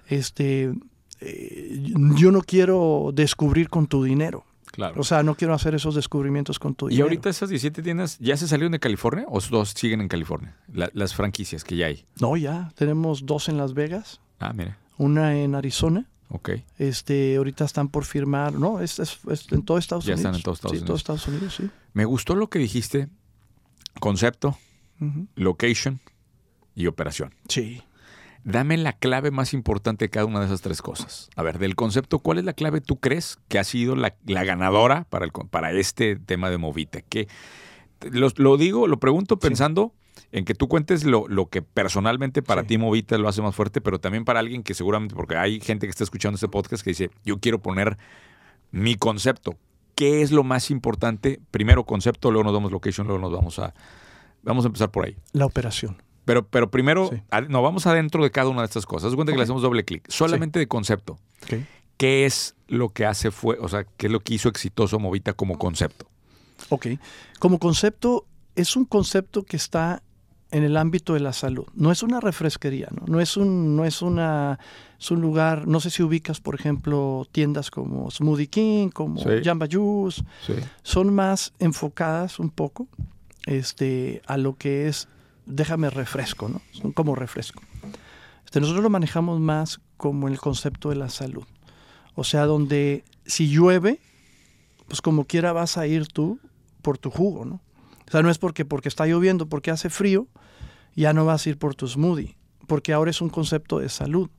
este, 0.07 0.73
eh, 1.19 1.93
yo 2.17 2.31
no 2.31 2.41
quiero 2.41 3.11
descubrir 3.13 3.69
con 3.69 3.87
tu 3.87 4.03
dinero. 4.03 4.43
Claro. 4.71 5.01
O 5.01 5.03
sea, 5.03 5.21
no 5.21 5.35
quiero 5.35 5.53
hacer 5.53 5.75
esos 5.75 5.95
descubrimientos 5.95 6.57
con 6.57 6.75
tu 6.75 6.87
¿Y 6.87 6.91
dinero. 6.91 7.05
ahorita 7.07 7.29
esas 7.29 7.49
17 7.49 7.83
tiendas 7.83 8.17
ya 8.19 8.37
se 8.37 8.47
salieron 8.47 8.71
de 8.71 8.79
California 8.79 9.25
o 9.27 9.39
dos 9.41 9.69
siguen 9.75 9.99
en 9.99 10.07
California? 10.07 10.55
La- 10.73 10.89
las 10.93 11.13
franquicias 11.13 11.63
que 11.65 11.75
ya 11.75 11.87
hay. 11.87 12.05
No, 12.21 12.37
ya. 12.37 12.71
Tenemos 12.75 13.25
dos 13.25 13.49
en 13.49 13.57
Las 13.57 13.73
Vegas, 13.73 14.21
Ah, 14.39 14.53
mira. 14.53 14.77
una 14.97 15.35
en 15.37 15.55
Arizona. 15.55 16.07
Ok. 16.33 16.49
Este, 16.77 17.35
ahorita 17.35 17.65
están 17.65 17.89
por 17.89 18.05
firmar. 18.05 18.53
No, 18.53 18.79
es, 18.79 18.99
es- 18.99 19.19
es 19.29 19.51
en 19.51 19.63
todo 19.63 19.77
Estados 19.77 20.05
Ya 20.05 20.13
Unidos. 20.13 20.19
están 20.19 20.35
en 20.35 20.43
todos 20.43 20.57
Estados 20.57 20.71
sí, 20.71 20.77
Unidos. 20.77 20.87
todos 20.87 20.99
Estados 21.01 21.27
Unidos, 21.27 21.55
sí. 21.55 21.69
Me 21.93 22.05
gustó 22.05 22.35
lo 22.35 22.49
que 22.49 22.59
dijiste. 22.59 23.09
Concepto, 23.99 24.57
location 25.35 25.99
y 26.75 26.87
operación. 26.87 27.33
Sí. 27.49 27.83
Dame 28.43 28.77
la 28.77 28.93
clave 28.93 29.29
más 29.29 29.53
importante 29.53 30.05
de 30.05 30.09
cada 30.09 30.25
una 30.25 30.39
de 30.39 30.45
esas 30.47 30.61
tres 30.61 30.81
cosas. 30.81 31.29
A 31.35 31.43
ver, 31.43 31.59
del 31.59 31.75
concepto, 31.75 32.19
¿cuál 32.19 32.39
es 32.39 32.45
la 32.45 32.53
clave 32.53 32.81
tú 32.81 32.99
crees 32.99 33.37
que 33.49 33.59
ha 33.59 33.63
sido 33.63 33.95
la, 33.95 34.15
la 34.25 34.43
ganadora 34.43 35.03
para, 35.09 35.25
el, 35.25 35.31
para 35.31 35.71
este 35.73 36.15
tema 36.15 36.49
de 36.49 36.57
Movita? 36.57 37.01
Que 37.01 37.27
lo, 38.09 38.29
lo 38.37 38.57
digo, 38.57 38.87
lo 38.87 38.99
pregunto 38.99 39.37
pensando 39.37 39.93
en 40.31 40.45
que 40.45 40.53
tú 40.55 40.67
cuentes 40.67 41.03
lo, 41.03 41.27
lo 41.27 41.47
que 41.49 41.61
personalmente 41.61 42.41
para 42.41 42.61
Sí. 42.61 42.67
ti 42.69 42.77
Movita 42.77 43.17
lo 43.17 43.27
hace 43.27 43.41
más 43.41 43.53
fuerte, 43.55 43.81
pero 43.81 43.99
también 43.99 44.23
para 44.25 44.39
alguien 44.39 44.63
que 44.63 44.73
seguramente, 44.73 45.13
porque 45.15 45.35
hay 45.35 45.59
gente 45.59 45.85
que 45.87 45.91
está 45.91 46.03
escuchando 46.03 46.35
este 46.35 46.47
podcast 46.47 46.83
que 46.83 46.91
dice, 46.91 47.09
yo 47.25 47.39
quiero 47.39 47.61
poner 47.61 47.97
mi 48.71 48.95
concepto. 48.95 49.55
¿Qué 49.95 50.21
es 50.21 50.31
lo 50.31 50.43
más 50.43 50.71
importante? 50.71 51.39
Primero 51.51 51.83
concepto, 51.85 52.31
luego 52.31 52.45
nos 52.45 52.53
vamos 52.53 52.71
location, 52.71 53.07
luego 53.07 53.21
nos 53.21 53.31
vamos 53.31 53.59
a... 53.59 53.73
Vamos 54.43 54.65
a 54.65 54.67
empezar 54.69 54.89
por 54.89 55.05
ahí. 55.05 55.15
La 55.33 55.45
operación. 55.45 56.01
Pero, 56.25 56.47
pero 56.47 56.71
primero, 56.71 57.09
Sí. 57.11 57.21
ad- 57.29 57.49
no, 57.49 57.61
vamos 57.61 57.85
adentro 57.85 58.23
de 58.23 58.31
cada 58.31 58.49
una 58.49 58.61
de 58.61 58.65
estas 58.65 58.85
cosas. 58.87 59.09
Haz 59.09 59.15
cuenta 59.15 59.31
que 59.33 59.37
le 59.37 59.43
hacemos 59.43 59.61
doble 59.61 59.83
clic. 59.85 60.03
Solamente 60.09 60.57
de 60.57 60.67
concepto. 60.67 61.19
¿Qué 61.97 62.25
es 62.25 62.55
lo 62.67 62.89
que 62.89 63.05
hace 63.05 63.29
fue, 63.29 63.57
o 63.59 63.67
sea, 63.67 63.83
qué 63.97 64.07
es 64.07 64.11
lo 64.11 64.21
que 64.21 64.33
hizo 64.33 64.49
exitoso 64.49 64.97
Movita 64.97 65.33
como 65.33 65.59
concepto? 65.59 66.07
Ok. 66.69 66.87
Como 67.39 67.59
concepto, 67.59 68.25
es 68.55 68.75
un 68.75 68.85
concepto 68.85 69.43
que 69.43 69.57
está 69.57 70.01
en 70.51 70.63
el 70.63 70.75
ámbito 70.77 71.13
de 71.13 71.21
la 71.21 71.33
salud. 71.33 71.65
No 71.73 71.91
es 71.91 72.03
una 72.03 72.19
refresquería, 72.19 72.89
¿no? 72.91 73.03
No 73.07 73.19
es 73.21 73.37
un, 73.37 73.75
no 73.75 73.85
es 73.85 74.01
una, 74.01 74.59
es 74.99 75.09
un 75.11 75.21
lugar, 75.21 75.65
no 75.67 75.79
sé 75.79 75.89
si 75.89 76.03
ubicas, 76.03 76.39
por 76.41 76.55
ejemplo, 76.55 77.25
tiendas 77.31 77.71
como 77.71 78.11
Smoothie 78.11 78.47
King, 78.47 78.89
como 78.89 79.19
Sí. 79.21 79.29
Jamba 79.43 79.67
Juice, 79.71 80.23
Sí. 80.45 80.53
son 80.83 81.13
más 81.13 81.53
enfocadas 81.59 82.37
un 82.39 82.49
poco 82.49 82.87
este, 83.45 84.21
a 84.27 84.37
lo 84.37 84.55
que 84.57 84.87
es, 84.87 85.07
déjame 85.45 85.89
refresco, 85.89 86.47
¿no? 86.49 86.61
Son 86.71 86.91
como 86.91 87.15
refresco. 87.15 87.61
Este, 88.45 88.59
nosotros 88.59 88.83
lo 88.83 88.89
manejamos 88.89 89.39
más 89.39 89.79
como 89.97 90.27
el 90.27 90.37
concepto 90.39 90.89
de 90.89 90.95
la 90.95 91.09
salud. 91.09 91.43
O 92.15 92.23
sea, 92.23 92.45
donde 92.45 93.03
si 93.25 93.49
llueve, 93.49 93.99
pues 94.87 95.01
como 95.01 95.25
quiera 95.25 95.53
vas 95.53 95.77
a 95.77 95.87
ir 95.87 96.07
tú 96.07 96.39
por 96.81 96.97
tu 96.97 97.09
jugo, 97.09 97.45
¿no? 97.45 97.61
O 98.07 98.11
sea, 98.11 98.21
no 98.21 98.29
es 98.29 98.37
porque, 98.37 98.65
porque 98.65 98.89
está 98.89 99.05
lloviendo, 99.05 99.47
porque 99.47 99.71
hace 99.71 99.89
frío, 99.89 100.27
ya 100.95 101.13
no 101.13 101.25
vas 101.25 101.45
a 101.45 101.49
ir 101.49 101.57
por 101.57 101.75
tu 101.75 101.87
smoothie, 101.87 102.35
porque 102.67 102.93
ahora 102.93 103.11
es 103.11 103.21
un 103.21 103.29
concepto 103.29 103.79
de 103.79 103.89
salud. 103.89 104.29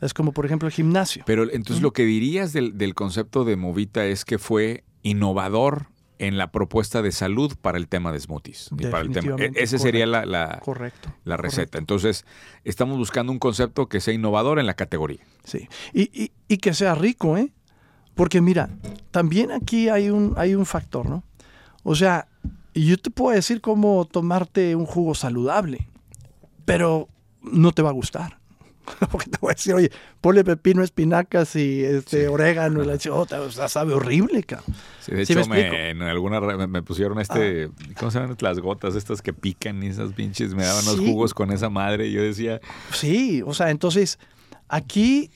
Es 0.00 0.14
como, 0.14 0.32
por 0.32 0.46
ejemplo, 0.46 0.66
el 0.66 0.72
gimnasio. 0.72 1.22
Pero 1.26 1.42
entonces 1.50 1.82
lo 1.82 1.92
que 1.92 2.04
dirías 2.06 2.54
del, 2.54 2.78
del 2.78 2.94
concepto 2.94 3.44
de 3.44 3.56
Movita 3.56 4.06
es 4.06 4.24
que 4.24 4.38
fue 4.38 4.84
innovador 5.02 5.88
en 6.18 6.38
la 6.38 6.50
propuesta 6.50 7.02
de 7.02 7.12
salud 7.12 7.54
para 7.60 7.76
el 7.76 7.86
tema 7.86 8.10
de 8.10 8.20
smoothies. 8.20 8.70
y 8.78 8.86
para 8.86 9.00
el 9.02 9.10
tema. 9.10 9.36
E- 9.38 9.52
Ese 9.56 9.78
sería 9.78 10.06
la, 10.06 10.24
la, 10.24 10.60
Correcto. 10.64 11.12
la 11.24 11.36
receta. 11.36 11.62
correcto. 11.64 11.78
Entonces, 11.78 12.24
estamos 12.64 12.96
buscando 12.96 13.30
un 13.32 13.38
concepto 13.38 13.88
que 13.88 14.00
sea 14.00 14.14
innovador 14.14 14.58
en 14.58 14.66
la 14.66 14.74
categoría. 14.74 15.20
Sí. 15.44 15.68
Y, 15.92 16.02
y- 16.22 16.32
y 16.48 16.56
que 16.56 16.72
sea 16.72 16.94
rico, 16.94 17.36
¿eh? 17.36 17.52
Porque 18.14 18.40
mira, 18.40 18.70
también 19.10 19.50
aquí 19.52 19.90
hay 19.90 20.08
un, 20.08 20.32
hay 20.38 20.54
un 20.54 20.64
factor, 20.64 21.06
¿no? 21.08 21.22
O 21.82 21.94
sea, 21.94 22.28
Y 22.80 22.86
yo 22.86 22.96
te 22.96 23.10
puedo 23.10 23.36
decir 23.36 23.60
cómo 23.60 24.06
tomarte 24.10 24.74
un 24.74 24.86
jugo 24.86 25.14
saludable, 25.14 25.86
pero 26.64 27.10
no 27.42 27.72
te 27.72 27.82
va 27.82 27.90
a 27.90 27.92
gustar. 27.92 28.38
Porque 29.10 29.28
te 29.28 29.36
voy 29.38 29.50
a 29.50 29.54
decir, 29.54 29.74
oye, 29.74 29.90
ponle 30.22 30.44
pepino, 30.44 30.82
espinacas 30.82 31.56
y 31.56 31.84
este, 31.84 32.26
orégano 32.28 32.82
y 32.82 32.86
la 32.86 32.96
chota, 32.96 33.42
o 33.42 33.50
sea, 33.50 33.68
sabe 33.68 33.92
horrible, 33.92 34.42
cabrón. 34.44 34.74
Sí, 35.00 35.14
de 35.14 35.26
¿Sí 35.26 35.34
hecho, 35.34 35.46
me, 35.46 35.90
en 35.90 36.00
alguna 36.00 36.40
me, 36.40 36.66
me 36.66 36.82
pusieron 36.82 37.20
este, 37.20 37.68
¿cómo 37.98 38.10
se 38.10 38.18
llaman 38.18 38.34
las 38.40 38.58
gotas 38.60 38.94
estas 38.96 39.20
que 39.20 39.34
pican 39.34 39.82
y 39.82 39.88
esas 39.88 40.14
pinches? 40.14 40.54
Me 40.54 40.64
daban 40.64 40.86
los 40.86 40.96
Sí. 40.96 41.06
jugos 41.06 41.34
con 41.34 41.52
esa 41.52 41.68
madre 41.68 42.06
y 42.06 42.12
yo 42.12 42.22
decía, 42.22 42.62
Sí, 42.94 43.42
o 43.44 43.52
sea, 43.52 43.68
entonces 43.68 44.18
aquí 44.68 45.30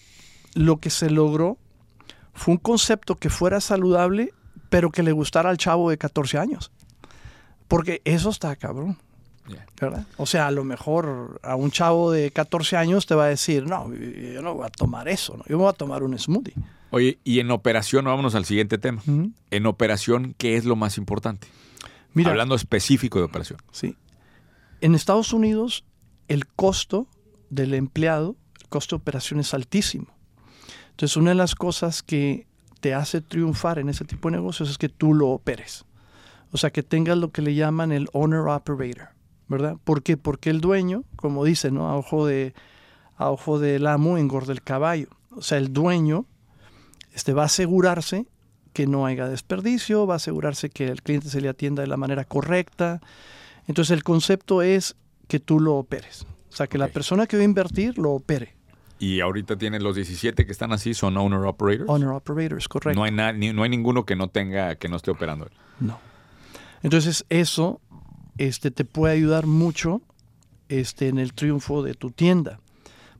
lo 0.54 0.78
que 0.78 0.88
se 0.88 1.10
logró 1.10 1.58
fue 2.32 2.52
un 2.52 2.58
concepto 2.58 3.16
que 3.16 3.28
fuera 3.28 3.60
saludable, 3.60 4.32
pero 4.70 4.90
que 4.90 5.02
le 5.02 5.12
gustara 5.12 5.50
al 5.50 5.58
chavo 5.58 5.90
de 5.90 5.98
14 5.98 6.38
años. 6.38 6.72
Porque 7.74 8.02
eso 8.04 8.30
está 8.30 8.54
cabrón. 8.54 8.96
¿verdad? 9.80 10.06
O 10.16 10.26
sea, 10.26 10.46
a 10.46 10.52
lo 10.52 10.62
mejor 10.62 11.40
a 11.42 11.56
un 11.56 11.72
chavo 11.72 12.12
de 12.12 12.30
14 12.30 12.76
años 12.76 13.04
te 13.04 13.16
va 13.16 13.24
a 13.24 13.28
decir, 13.28 13.66
no, 13.66 13.92
yo 13.92 14.40
no 14.42 14.54
voy 14.54 14.64
a 14.64 14.70
tomar 14.70 15.08
eso, 15.08 15.36
¿no? 15.36 15.42
yo 15.48 15.56
me 15.58 15.64
voy 15.64 15.70
a 15.70 15.72
tomar 15.72 16.04
un 16.04 16.16
smoothie. 16.16 16.54
Oye, 16.90 17.18
y 17.24 17.40
en 17.40 17.50
operación, 17.50 18.04
vámonos 18.04 18.36
al 18.36 18.44
siguiente 18.44 18.78
tema. 18.78 19.02
En 19.50 19.66
operación, 19.66 20.36
¿qué 20.38 20.54
es 20.56 20.64
lo 20.64 20.76
más 20.76 20.98
importante? 20.98 21.48
Mira, 22.12 22.30
Hablando 22.30 22.54
específico 22.54 23.18
de 23.18 23.24
operación. 23.24 23.58
Sí. 23.72 23.96
En 24.80 24.94
Estados 24.94 25.32
Unidos, 25.32 25.84
el 26.28 26.46
costo 26.46 27.08
del 27.50 27.74
empleado, 27.74 28.36
el 28.62 28.68
costo 28.68 28.96
de 28.96 29.00
operación 29.00 29.40
es 29.40 29.52
altísimo. 29.52 30.06
Entonces, 30.90 31.16
una 31.16 31.30
de 31.30 31.36
las 31.36 31.56
cosas 31.56 32.04
que 32.04 32.46
te 32.78 32.94
hace 32.94 33.20
triunfar 33.20 33.80
en 33.80 33.88
ese 33.88 34.04
tipo 34.04 34.30
de 34.30 34.36
negocios 34.36 34.70
es 34.70 34.78
que 34.78 34.88
tú 34.88 35.12
lo 35.12 35.30
operes. 35.30 35.84
O 36.54 36.58
sea, 36.58 36.70
que 36.70 36.84
tengas 36.84 37.18
lo 37.18 37.30
que 37.32 37.42
le 37.42 37.54
llaman 37.56 37.90
el 37.90 38.06
owner 38.12 38.40
operator, 38.48 39.08
¿verdad? 39.48 39.76
¿Por 39.82 40.04
qué? 40.04 40.16
Porque 40.16 40.50
el 40.50 40.60
dueño, 40.60 41.02
como 41.16 41.44
dice, 41.44 41.72
¿no? 41.72 41.88
A 41.88 41.96
ojo 41.96 42.26
de 42.26 42.54
a 43.16 43.30
ojo 43.30 43.58
del 43.58 43.86
amo 43.88 44.18
engorda 44.18 44.52
el 44.52 44.62
caballo. 44.62 45.08
O 45.32 45.42
sea, 45.42 45.58
el 45.58 45.72
dueño 45.72 46.26
este, 47.12 47.32
va 47.32 47.42
a 47.42 47.46
asegurarse 47.46 48.26
que 48.72 48.86
no 48.86 49.04
haya 49.06 49.28
desperdicio, 49.28 50.06
va 50.06 50.14
a 50.14 50.16
asegurarse 50.16 50.70
que 50.70 50.86
el 50.88 51.02
cliente 51.02 51.28
se 51.28 51.40
le 51.40 51.48
atienda 51.48 51.82
de 51.82 51.88
la 51.88 51.96
manera 51.96 52.24
correcta. 52.24 53.00
Entonces 53.66 53.90
el 53.92 54.02
concepto 54.04 54.62
es 54.62 54.94
que 55.28 55.40
tú 55.40 55.58
lo 55.60 55.74
operes. 55.74 56.26
O 56.52 56.56
sea, 56.56 56.66
que 56.68 56.78
la 56.78 56.86
persona 56.88 57.26
que 57.26 57.36
va 57.36 57.42
a 57.42 57.44
invertir 57.46 57.98
lo 57.98 58.12
opere. 58.12 58.54
Y 59.00 59.18
ahorita 59.20 59.56
tienes 59.56 59.82
los 59.82 59.96
17 59.96 60.46
que 60.46 60.52
están 60.52 60.72
así, 60.72 60.94
son 60.94 61.16
owner 61.16 61.40
operators. 61.40 61.88
Owner 61.90 62.10
operators, 62.10 62.68
correcto. 62.68 62.98
No 62.98 63.04
hay, 63.04 63.10
na- 63.12 63.32
ni- 63.32 63.52
no 63.52 63.64
hay 63.64 63.70
ninguno 63.70 64.04
que 64.06 64.14
no 64.14 64.28
tenga, 64.28 64.76
que 64.76 64.88
no 64.88 64.96
esté 64.96 65.10
operando. 65.10 65.48
No. 65.80 65.98
Entonces 66.84 67.24
eso 67.30 67.80
este, 68.38 68.70
te 68.70 68.84
puede 68.84 69.14
ayudar 69.14 69.46
mucho 69.46 70.00
este, 70.68 71.08
en 71.08 71.18
el 71.18 71.32
triunfo 71.34 71.82
de 71.82 71.94
tu 71.94 72.12
tienda. 72.12 72.60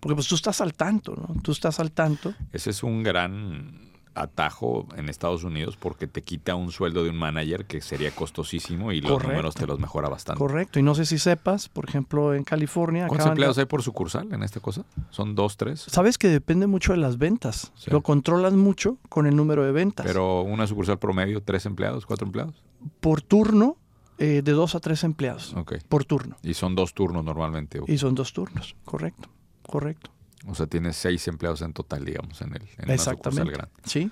Porque 0.01 0.15
pues 0.15 0.29
tú 0.29 0.35
estás 0.37 0.61
al 0.61 0.75
tanto, 0.75 1.15
¿no? 1.17 1.41
Tú 1.43 1.51
estás 1.51 1.81
al 1.81 1.91
tanto. 1.91 2.35
Ese 2.53 2.71
es 2.71 2.83
un 2.83 3.03
gran 3.03 3.83
atajo 4.17 4.87
en 4.97 5.09
Estados 5.09 5.43
Unidos 5.43 5.77
porque 5.77 6.07
te 6.07 6.23
quita 6.23 6.55
un 6.55 6.71
sueldo 6.71 7.03
de 7.03 7.11
un 7.11 7.17
manager 7.17 7.65
que 7.65 7.81
sería 7.81 8.15
costosísimo 8.15 8.93
y 8.93 9.01
los 9.01 9.11
Correcto. 9.11 9.33
números 9.33 9.55
te 9.57 9.67
los 9.67 9.81
mejora 9.81 10.09
bastante. 10.09 10.39
Correcto. 10.39 10.79
Y 10.79 10.83
no 10.85 10.95
sé 10.95 11.05
si 11.05 11.19
sepas, 11.19 11.69
por 11.69 11.89
ejemplo, 11.89 12.33
en 12.35 12.45
California... 12.45 13.09
¿Cuántos 13.09 13.25
de- 13.25 13.31
empleados 13.31 13.59
hay 13.59 13.65
por 13.65 13.83
sucursal 13.83 14.33
en 14.33 14.43
esta 14.45 14.61
cosa? 14.61 14.85
¿Son 15.11 15.35
dos, 15.35 15.57
tres? 15.57 15.81
Sabes 15.89 16.17
que 16.19 16.29
depende 16.29 16.67
mucho 16.69 16.93
de 16.93 16.99
las 16.99 17.19
ventas. 17.19 17.73
Sí. 17.75 17.91
Lo 17.91 18.03
controlas 18.03 18.53
mucho 18.53 18.99
con 19.09 19.27
el 19.27 19.35
número 19.35 19.65
de 19.65 19.73
ventas. 19.73 20.07
Pero 20.07 20.43
una 20.43 20.67
sucursal 20.69 20.99
promedio, 21.01 21.43
tres 21.43 21.67
empleados, 21.67 22.07
cuatro 22.07 22.27
empleados. 22.27 22.63
Por 23.01 23.23
turno, 23.23 23.77
eh, 24.19 24.43
de 24.45 24.53
dos 24.53 24.75
a 24.75 24.81
tres 24.81 25.05
empleados. 25.05 25.55
Ok. 25.55 25.75
Por 25.89 26.05
turno. 26.05 26.37
Y 26.43 26.55
son 26.55 26.75
dos 26.75 26.95
turnos 26.95 27.25
normalmente. 27.25 27.81
Y 27.87 27.99
son 27.99 28.15
dos 28.15 28.33
turnos. 28.33 28.77
Correcto. 28.85 29.29
Correcto. 29.67 30.11
O 30.47 30.55
sea, 30.55 30.67
tienes 30.67 30.97
seis 30.97 31.27
empleados 31.27 31.63
en 31.63 31.73
total, 31.73 32.05
digamos, 32.05 32.41
en, 32.43 32.55
el, 32.55 32.63
en 32.63 32.85
una 32.85 32.95
Exactamente. 32.95 33.53
grande. 33.53 33.75
¿Sí? 33.85 34.11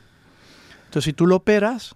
Entonces, 0.87 1.05
si 1.05 1.13
tú 1.13 1.27
lo 1.27 1.37
operas, 1.37 1.95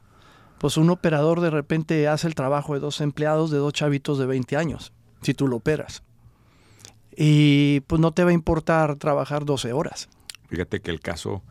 pues 0.59 0.77
un 0.77 0.91
operador 0.91 1.41
de 1.41 1.51
repente 1.51 2.07
hace 2.09 2.27
el 2.29 2.35
trabajo 2.35 2.75
de 2.75 2.81
dos 2.81 3.01
empleados 3.01 3.51
de 3.51 3.59
dos 3.59 3.73
chavitos 3.73 4.19
de 4.19 4.27
20 4.27 4.57
años. 4.57 4.93
Si 5.23 5.35
tú 5.35 5.49
lo 5.49 5.57
operas. 5.57 6.03
Y 7.17 7.81
pues 7.81 8.01
no 8.01 8.13
te 8.13 8.25
va 8.25 8.31
a 8.31 8.35
importar 8.35 8.97
trabajar 8.97 9.45
12 9.45 9.73
horas. 9.73 10.09
Fíjate 10.49 10.81
que 10.81 10.91
el 10.91 11.01
caso 11.01 11.43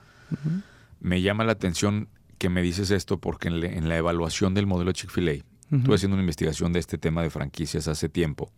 me 1.00 1.22
llama 1.22 1.44
la 1.44 1.52
atención 1.54 2.08
que 2.38 2.50
me 2.50 2.62
dices 2.62 2.92
esto 2.92 3.20
porque 3.20 3.48
en, 3.48 3.60
le- 3.60 3.78
en 3.78 3.90
la 3.90 3.98
evaluación 3.98 4.54
del 4.54 4.66
modelo 4.68 4.92
Chick-fil-A, 4.92 5.44
estuve 5.72 5.96
haciendo 5.96 6.16
una 6.16 6.22
investigación 6.24 6.74
de 6.74 6.80
este 6.80 6.98
tema 6.98 7.22
de 7.24 7.30
franquicias 7.30 7.88
hace 7.88 8.08
tiempo 8.10 8.52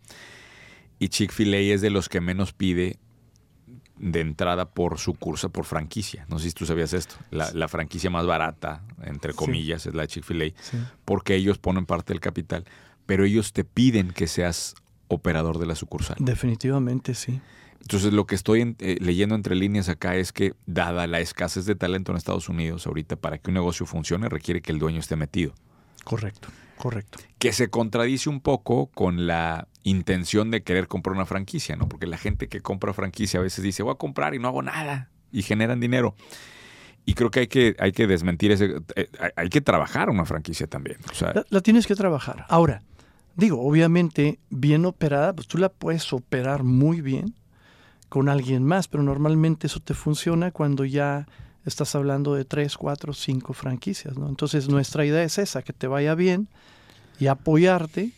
y 0.98 1.08
Chick-fil-A 1.08 1.58
es 1.58 1.80
de 1.80 1.90
los 1.90 2.08
que 2.08 2.20
menos 2.20 2.52
pide 2.52 2.98
de 3.98 4.20
entrada 4.20 4.70
por 4.70 4.98
su 4.98 5.14
curso, 5.14 5.50
por 5.50 5.64
franquicia. 5.64 6.24
No 6.28 6.38
sé 6.38 6.48
si 6.48 6.52
tú 6.54 6.66
sabías 6.66 6.92
esto. 6.92 7.16
La, 7.32 7.50
la 7.52 7.66
franquicia 7.66 8.10
más 8.10 8.26
barata, 8.26 8.82
entre 9.02 9.32
comillas, 9.32 9.86
es 9.86 9.94
la 9.94 10.02
de 10.02 10.08
Chick-fil-A, 10.08 10.52
porque 11.04 11.34
ellos 11.34 11.58
ponen 11.58 11.84
parte 11.86 12.12
del 12.12 12.20
capital, 12.20 12.64
pero 13.06 13.24
ellos 13.24 13.52
te 13.52 13.64
piden 13.64 14.10
que 14.12 14.26
seas 14.28 14.74
operador 15.08 15.58
de 15.58 15.66
la 15.66 15.74
sucursal. 15.74 16.16
Definitivamente 16.20 17.14
sí. 17.14 17.40
Entonces, 17.80 18.12
lo 18.12 18.26
que 18.26 18.34
estoy 18.34 18.60
en- 18.60 18.76
eh, 18.80 18.96
leyendo 19.00 19.34
entre 19.34 19.54
líneas 19.54 19.88
acá 19.88 20.16
es 20.16 20.32
que, 20.32 20.54
dada 20.66 21.06
la 21.06 21.20
escasez 21.20 21.64
de 21.64 21.74
talento 21.74 22.12
en 22.12 22.18
Estados 22.18 22.48
Unidos 22.48 22.86
ahorita, 22.86 23.16
para 23.16 23.38
que 23.38 23.50
un 23.50 23.54
negocio 23.54 23.86
funcione, 23.86 24.28
requiere 24.28 24.60
que 24.60 24.72
el 24.72 24.78
dueño 24.78 25.00
esté 25.00 25.16
metido. 25.16 25.54
Correcto. 26.04 26.48
Correcto. 26.76 27.18
Que 27.38 27.52
se 27.52 27.70
contradice 27.70 28.28
un 28.28 28.40
poco 28.40 28.86
con 28.88 29.26
la 29.26 29.66
intención 29.82 30.50
de 30.50 30.62
querer 30.62 30.86
comprar 30.86 31.14
una 31.16 31.26
franquicia, 31.26 31.74
¿no? 31.76 31.88
Porque 31.88 32.06
la 32.06 32.18
gente 32.18 32.48
que 32.48 32.60
compra 32.60 32.92
franquicia 32.92 33.40
a 33.40 33.42
veces 33.42 33.64
dice, 33.64 33.82
voy 33.82 33.92
a 33.92 33.96
comprar 33.96 34.34
y 34.34 34.38
no 34.38 34.48
hago 34.48 34.62
nada. 34.62 35.10
Y 35.32 35.42
generan 35.42 35.80
dinero. 35.80 36.14
Y 37.04 37.14
creo 37.14 37.30
que 37.30 37.40
hay 37.40 37.46
que, 37.48 37.74
hay 37.80 37.92
que 37.92 38.06
desmentir 38.06 38.52
ese. 38.52 38.76
eh, 38.96 39.08
hay- 39.18 39.30
hay 39.34 39.48
que 39.48 39.60
trabajar 39.60 40.08
una 40.10 40.24
franquicia 40.24 40.66
también. 40.66 40.98
O 41.10 41.14
sea, 41.14 41.32
La, 41.34 41.44
la 41.48 41.60
tienes 41.62 41.86
que 41.86 41.94
trabajar. 41.96 42.44
Ahora, 42.48 42.82
digo, 43.34 43.60
obviamente, 43.66 44.38
bien 44.50 44.84
operada, 44.84 45.32
pues 45.34 45.48
tú 45.48 45.58
la 45.58 45.70
puedes 45.70 46.12
operar 46.12 46.62
muy 46.64 47.00
bien 47.00 47.34
con 48.08 48.28
alguien 48.28 48.64
más, 48.64 48.88
pero 48.88 49.02
normalmente 49.02 49.66
eso 49.66 49.80
te 49.80 49.94
funciona 49.94 50.50
cuando 50.50 50.84
ya 50.84 51.26
estás 51.64 51.94
hablando 51.94 52.34
de 52.34 52.44
tres, 52.44 52.76
cuatro, 52.76 53.12
cinco 53.12 53.52
franquicias, 53.52 54.16
¿no? 54.16 54.28
Entonces 54.28 54.68
nuestra 54.68 55.04
idea 55.04 55.22
es 55.22 55.38
esa, 55.38 55.62
que 55.62 55.72
te 55.74 55.86
vaya 55.86 56.14
bien 56.14 56.48
y 57.20 57.26
apoyarte 57.26 58.12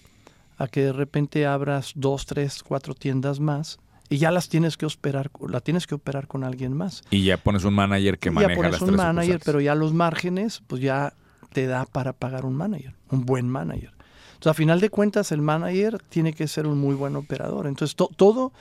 a 0.59 0.69
que 0.69 0.83
de 0.85 0.93
repente 0.93 1.47
abras 1.47 1.93
dos, 1.97 2.27
tres, 2.27 2.63
cuatro 2.63 2.95
tiendas 2.95 3.41
más 3.41 3.79
y 4.09 4.19
ya 4.19 4.31
las 4.31 4.49
tienes 4.49 4.77
que 4.77 4.87
operar, 4.87 5.31
la 5.49 5.61
tienes 5.61 5.87
que 5.87 5.95
operar 5.95 6.27
con 6.29 6.45
alguien 6.45 6.77
más. 6.77 7.03
y 7.11 7.25
ya 7.25 7.37
pones 7.39 7.65
un 7.65 7.75
manager 7.75 8.19
que 8.19 8.29
Y 8.29 8.33
maneja 8.33 8.51
ya 8.53 8.57
pones 8.57 8.73
las 8.73 8.83
un 8.83 8.89
tres 8.89 8.97
manager, 8.99 9.25
sucursales. 9.35 9.45
pero 9.47 9.61
ya 9.61 9.75
los 9.75 9.93
márgenes, 9.95 10.63
pues 10.67 10.83
ya 10.83 11.15
te 11.53 11.67
da 11.67 11.87
para 11.87 12.13
pagar 12.13 12.45
un 12.45 12.55
manager, 12.55 12.95
un 13.11 13.25
buen 13.25 13.49
manager. 13.49 13.93
Entonces, 14.35 14.51
a 14.51 14.55
final 14.55 14.81
de 14.81 14.91
cuentas, 14.91 15.33
el 15.33 15.43
manager 15.43 16.01
tiene 16.09 16.33
que 16.33 16.47
ser 16.49 16.67
un 16.67 16.79
muy 16.79 16.95
buen 16.95 17.15
operador. 17.17 17.67
Entonces, 17.67 17.95
to- 17.97 18.11
todo 18.17 18.53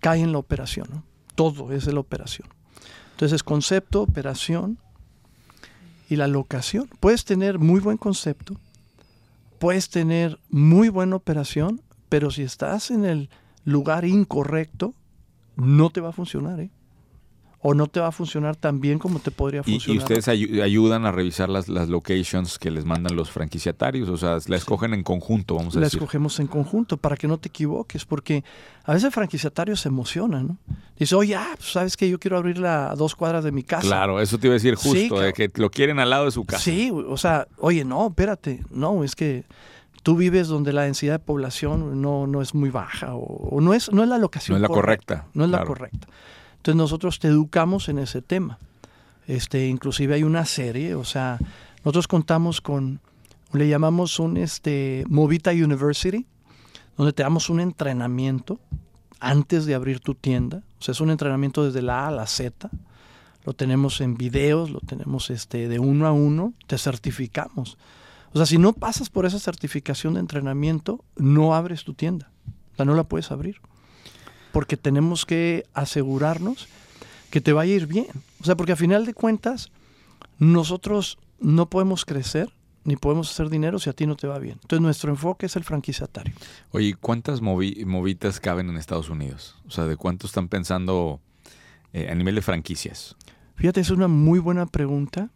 cae 0.00 0.20
en 0.20 0.32
la 0.32 0.38
operación, 0.38 0.88
¿no? 0.90 1.04
Todo 1.34 1.72
es 1.72 1.84
de 1.86 1.92
la 1.92 2.00
operación. 2.00 2.48
Entonces, 3.12 3.42
concepto, 3.42 4.02
operación 4.02 4.78
y 6.08 6.16
la 6.16 6.26
locación. 6.26 6.88
Puedes 7.00 7.24
tener 7.24 7.58
muy 7.58 7.80
buen 7.80 7.96
concepto, 7.96 8.56
puedes 9.58 9.90
tener 9.90 10.38
muy 10.50 10.88
buena 10.88 11.16
operación, 11.16 11.82
pero 12.08 12.30
si 12.30 12.42
estás 12.42 12.90
en 12.90 13.04
el 13.04 13.30
lugar 13.64 14.04
incorrecto, 14.04 14.94
no 15.56 15.90
te 15.90 16.00
va 16.00 16.08
a 16.08 16.12
funcionar, 16.12 16.60
¿eh? 16.60 16.70
O 17.62 17.74
no 17.74 17.88
te 17.88 18.00
va 18.00 18.06
a 18.06 18.12
funcionar 18.12 18.56
tan 18.56 18.80
bien 18.80 18.98
como 18.98 19.18
te 19.18 19.30
podría 19.30 19.62
funcionar. 19.62 19.94
y 19.94 19.98
ustedes 19.98 20.28
ayu- 20.28 20.62
ayudan 20.62 21.04
a 21.04 21.12
revisar 21.12 21.50
las, 21.50 21.68
las 21.68 21.90
locations 21.90 22.58
que 22.58 22.70
les 22.70 22.86
mandan 22.86 23.14
los 23.14 23.30
franquiciatarios, 23.30 24.08
o 24.08 24.16
sea, 24.16 24.38
la 24.46 24.56
escogen 24.56 24.94
en 24.94 25.02
conjunto, 25.02 25.56
vamos 25.56 25.76
a 25.76 25.80
la 25.80 25.84
decir. 25.84 25.98
escogemos 25.98 26.40
en 26.40 26.46
conjunto 26.46 26.96
para 26.96 27.16
que 27.18 27.28
no 27.28 27.36
te 27.36 27.48
equivoques, 27.48 28.06
porque 28.06 28.44
a 28.84 28.92
veces 28.94 29.04
el 29.08 29.12
franquiciatario 29.12 29.76
se 29.76 29.88
emociona, 29.88 30.42
¿no? 30.42 30.56
Dice, 30.98 31.14
oye, 31.14 31.34
ah, 31.36 31.52
pues, 31.56 31.70
sabes 31.72 31.98
que 31.98 32.08
yo 32.08 32.18
quiero 32.18 32.38
abrirla 32.38 32.90
a 32.92 32.94
dos 32.94 33.14
cuadras 33.14 33.44
de 33.44 33.52
mi 33.52 33.62
casa. 33.62 33.82
Claro, 33.86 34.20
eso 34.20 34.38
te 34.38 34.46
iba 34.46 34.52
a 34.52 34.56
decir 34.56 34.78
Sí, 34.78 34.88
justo, 35.08 35.20
de 35.20 35.32
claro. 35.34 35.52
que 35.52 35.60
lo 35.60 35.70
quieren 35.70 35.98
al 35.98 36.08
lado 36.08 36.24
de 36.24 36.30
su 36.30 36.46
casa. 36.46 36.62
Sí, 36.62 36.90
o 36.90 37.16
sea, 37.18 37.46
oye, 37.58 37.84
no, 37.84 38.06
espérate, 38.08 38.64
no, 38.70 39.04
es 39.04 39.14
que 39.14 39.44
tú 40.02 40.16
vives 40.16 40.48
donde 40.48 40.72
la 40.72 40.84
densidad 40.84 41.12
de 41.12 41.18
población 41.18 42.00
no, 42.00 42.26
no 42.26 42.40
es 42.40 42.54
muy 42.54 42.70
baja 42.70 43.14
o, 43.14 43.20
o 43.56 43.60
no, 43.60 43.74
es, 43.74 43.92
no 43.92 44.02
es 44.02 44.08
la 44.08 44.16
locación 44.16 44.54
No 44.54 44.56
es 44.56 44.62
la 44.70 44.74
correcta, 44.74 45.26
No 45.34 45.44
es 45.44 45.50
la 45.50 45.62
correcta. 45.62 46.08
Entonces 46.60 46.76
nosotros 46.76 47.18
te 47.18 47.28
educamos 47.28 47.88
en 47.88 47.98
ese 47.98 48.20
tema. 48.20 48.58
Este, 49.26 49.66
inclusive 49.66 50.14
hay 50.14 50.24
una 50.24 50.44
serie, 50.44 50.94
o 50.94 51.04
sea, 51.04 51.38
nosotros 51.78 52.06
contamos 52.06 52.60
con, 52.60 53.00
le 53.54 53.66
llamamos 53.66 54.18
un 54.18 54.36
este, 54.36 55.04
Movita 55.08 55.52
University, 55.52 56.26
donde 56.98 57.14
te 57.14 57.22
damos 57.22 57.48
un 57.48 57.60
entrenamiento 57.60 58.60
antes 59.20 59.64
de 59.64 59.74
abrir 59.74 60.00
tu 60.00 60.14
tienda. 60.14 60.62
O 60.78 60.82
sea, 60.82 60.92
es 60.92 61.00
un 61.00 61.08
entrenamiento 61.10 61.64
desde 61.64 61.80
la 61.80 62.04
A 62.04 62.08
a 62.08 62.10
la 62.10 62.26
Z. 62.26 62.68
Lo 63.46 63.54
tenemos 63.54 64.02
en 64.02 64.16
videos, 64.16 64.68
lo 64.68 64.80
tenemos 64.80 65.30
este, 65.30 65.66
de 65.66 65.78
uno 65.78 66.06
a 66.06 66.12
uno, 66.12 66.52
te 66.66 66.76
certificamos. 66.76 67.78
O 68.34 68.36
sea, 68.36 68.44
si 68.44 68.58
no 68.58 68.74
pasas 68.74 69.08
por 69.08 69.24
esa 69.24 69.38
certificación 69.38 70.12
de 70.12 70.20
entrenamiento, 70.20 71.02
no 71.16 71.54
abres 71.54 71.84
tu 71.84 71.94
tienda. 71.94 72.30
O 72.74 72.76
sea, 72.76 72.84
no 72.84 72.94
la 72.94 73.04
puedes 73.04 73.30
abrir. 73.30 73.62
Porque 74.52 74.76
tenemos 74.76 75.26
que 75.26 75.66
asegurarnos 75.74 76.68
que 77.30 77.40
te 77.40 77.52
vaya 77.52 77.72
a 77.72 77.76
ir 77.76 77.86
bien. 77.86 78.08
O 78.40 78.44
sea, 78.44 78.56
porque 78.56 78.72
a 78.72 78.76
final 78.76 79.06
de 79.06 79.14
cuentas, 79.14 79.70
nosotros 80.38 81.18
no 81.38 81.66
podemos 81.66 82.04
crecer 82.04 82.52
ni 82.84 82.96
podemos 82.96 83.30
hacer 83.30 83.50
dinero 83.50 83.78
si 83.78 83.90
a 83.90 83.92
ti 83.92 84.06
no 84.06 84.16
te 84.16 84.26
va 84.26 84.38
bien. 84.38 84.58
Entonces 84.62 84.80
nuestro 84.80 85.10
enfoque 85.10 85.46
es 85.46 85.56
el 85.56 85.64
franquiciatario. 85.64 86.34
Oye, 86.70 86.94
¿cuántas 86.94 87.40
movitas 87.42 88.40
caben 88.40 88.68
en 88.70 88.76
Estados 88.76 89.10
Unidos? 89.10 89.56
O 89.66 89.70
sea, 89.70 89.84
¿de 89.84 89.96
cuánto 89.96 90.26
están 90.26 90.48
pensando 90.48 91.20
eh, 91.92 92.08
a 92.10 92.14
nivel 92.14 92.34
de 92.34 92.42
franquicias? 92.42 93.16
Fíjate, 93.56 93.80
es 93.80 93.90
una 93.90 94.08
muy 94.08 94.38
buena 94.38 94.66
pregunta. 94.66 95.30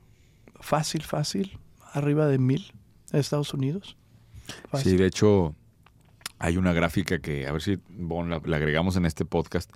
Fácil, 0.58 1.02
fácil. 1.02 1.58
Arriba 1.92 2.26
de 2.26 2.38
mil 2.38 2.72
en 3.12 3.20
Estados 3.20 3.52
Unidos. 3.52 3.96
Sí, 4.82 4.96
de 4.96 5.06
hecho, 5.06 5.54
hay 6.44 6.58
una 6.58 6.74
gráfica 6.74 7.20
que, 7.20 7.46
a 7.46 7.52
ver 7.52 7.62
si 7.62 7.78
la, 7.98 8.36
agregamos 8.36 8.96
en 8.96 9.06
este 9.06 9.24
podcast, 9.24 9.72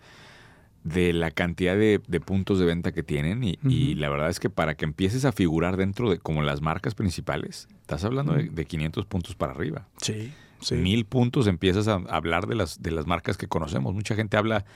de 0.85 1.15
la 1.15 1.31
cantidad 1.31 1.77
de, 1.77 1.99
puntos 2.21 2.59
de 2.59 2.67
venta 2.67 2.93
que 2.93 3.03
tienen 3.03 3.43
y, 3.43 3.95
la 3.95 4.11
verdad 4.11 4.29
es 4.29 4.39
que 4.39 4.51
para 4.51 4.75
que 4.77 4.85
empieces 4.85 5.25
a 5.25 5.33
figurar 5.33 5.77
dentro 5.77 6.11
de 6.11 6.19
como 6.19 6.43
las 6.43 6.61
marcas 6.61 6.95
principales, 6.95 7.69
estás 7.81 8.05
hablando 8.05 8.35
de, 8.35 8.51
de, 8.51 8.65
500 8.67 9.07
puntos 9.07 9.35
para 9.35 9.53
arriba. 9.53 9.89
Sí, 10.03 10.33
sí. 10.61 10.75
Mil 10.75 11.07
puntos 11.07 11.47
empiezas 11.47 11.89
a 11.89 11.95
hablar 11.95 12.47
de 12.47 12.55
las, 12.55 12.83
de 12.83 12.91
las 12.91 13.07
marcas 13.07 13.39
que 13.39 13.49
conocemos. 13.49 13.95
Mucha 13.95 14.15
gente 14.15 14.37
habla 14.37 14.67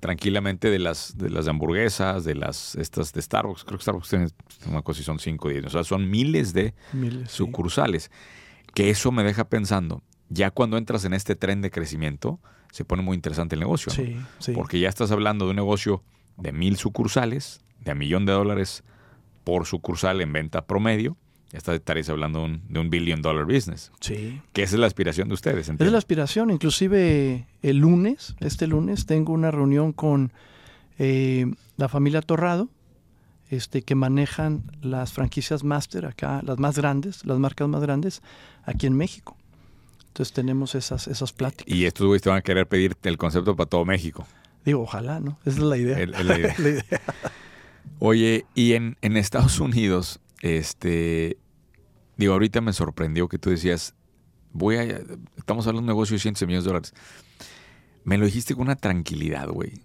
tranquilamente 0.00 0.68
de 0.68 0.78
las 0.78 1.16
de 1.16 1.30
las 1.30 1.46
hamburguesas, 1.48 2.24
de 2.24 2.34
las 2.34 2.74
estas 2.74 3.12
de 3.12 3.22
Starbucks. 3.22 3.64
Creo 3.64 3.78
que 3.78 3.82
Starbucks 3.82 4.08
tiene 4.08 4.28
una 4.68 4.82
cosa 4.82 5.00
y 5.00 5.04
son 5.04 5.20
5 5.20 5.46
o 5.46 5.50
10. 5.50 5.64
O 5.66 5.70
sea, 5.70 5.84
son 5.84 6.10
miles 6.10 6.52
de 6.52 6.74
sucursales. 7.28 8.10
Que 8.74 8.90
eso 8.90 9.10
me 9.10 9.24
deja 9.24 9.48
pensando, 9.48 10.02
ya 10.28 10.50
cuando 10.50 10.78
entras 10.78 11.04
en 11.04 11.14
este 11.14 11.36
tren 11.36 11.62
de 11.62 11.70
crecimiento, 11.70 12.40
se 12.72 12.84
pone 12.84 13.02
muy 13.02 13.14
interesante 13.14 13.54
el 13.54 13.60
negocio. 13.60 13.92
Sí, 13.92 14.16
sí. 14.38 14.52
Porque 14.52 14.80
ya 14.80 14.88
estás 14.88 15.10
hablando 15.10 15.46
de 15.46 15.50
un 15.50 15.56
negocio 15.56 16.02
de 16.36 16.52
mil 16.52 16.76
sucursales, 16.76 17.60
de 17.80 17.92
a 17.92 17.94
millón 17.94 18.26
de 18.26 18.32
dólares 18.32 18.84
por 19.44 19.66
sucursal 19.66 20.20
en 20.20 20.32
venta 20.32 20.66
promedio 20.66 21.16
ya 21.52 21.74
estaréis 21.74 22.08
hablando 22.08 22.48
de 22.68 22.80
un 22.80 22.90
billion 22.90 23.22
dollar 23.22 23.44
business. 23.44 23.92
Sí. 24.00 24.40
Que 24.52 24.62
esa 24.62 24.76
es 24.76 24.80
la 24.80 24.86
aspiración 24.86 25.28
de 25.28 25.34
ustedes. 25.34 25.68
Es 25.68 25.92
la 25.92 25.98
aspiración. 25.98 26.50
Inclusive 26.50 27.46
el 27.62 27.78
lunes, 27.78 28.34
este 28.40 28.66
lunes, 28.66 29.06
tengo 29.06 29.32
una 29.32 29.50
reunión 29.50 29.92
con 29.92 30.32
eh, 30.98 31.46
la 31.76 31.88
familia 31.88 32.20
Torrado, 32.20 32.68
este, 33.48 33.82
que 33.82 33.94
manejan 33.94 34.64
las 34.82 35.12
franquicias 35.12 35.62
máster 35.62 36.06
acá, 36.06 36.40
las 36.44 36.58
más 36.58 36.76
grandes, 36.76 37.24
las 37.24 37.38
marcas 37.38 37.68
más 37.68 37.80
grandes, 37.80 38.22
aquí 38.64 38.86
en 38.86 38.96
México. 38.96 39.36
Entonces 40.16 40.32
tenemos 40.32 40.74
esas, 40.74 41.08
esas 41.08 41.34
pláticas. 41.34 41.70
Y 41.76 41.84
estos 41.84 42.06
güeyes 42.06 42.22
te 42.22 42.30
van 42.30 42.38
a 42.38 42.40
querer 42.40 42.66
pedir 42.66 42.96
el 43.02 43.18
concepto 43.18 43.54
para 43.54 43.68
todo 43.68 43.84
México. 43.84 44.26
Digo, 44.64 44.80
ojalá, 44.80 45.20
¿no? 45.20 45.38
Esa 45.44 45.58
es 45.58 45.62
la 45.62 45.76
idea. 45.76 45.98
Es 45.98 46.08
la 46.24 46.38
idea. 46.38 46.56
Oye, 47.98 48.46
y 48.54 48.72
en, 48.72 48.96
en 49.02 49.18
Estados 49.18 49.60
Unidos, 49.60 50.20
este, 50.40 51.36
digo, 52.16 52.32
ahorita 52.32 52.62
me 52.62 52.72
sorprendió 52.72 53.28
que 53.28 53.38
tú 53.38 53.50
decías, 53.50 53.94
voy 54.54 54.76
a, 54.76 54.84
estamos 55.36 55.66
hablando 55.66 55.82
de 55.82 55.92
un 55.92 55.96
negocio 55.98 56.14
de 56.14 56.20
100 56.20 56.34
millones 56.46 56.64
de 56.64 56.68
dólares. 56.68 56.94
Me 58.04 58.16
lo 58.16 58.24
dijiste 58.24 58.54
con 58.54 58.62
una 58.62 58.76
tranquilidad, 58.76 59.48
güey, 59.48 59.82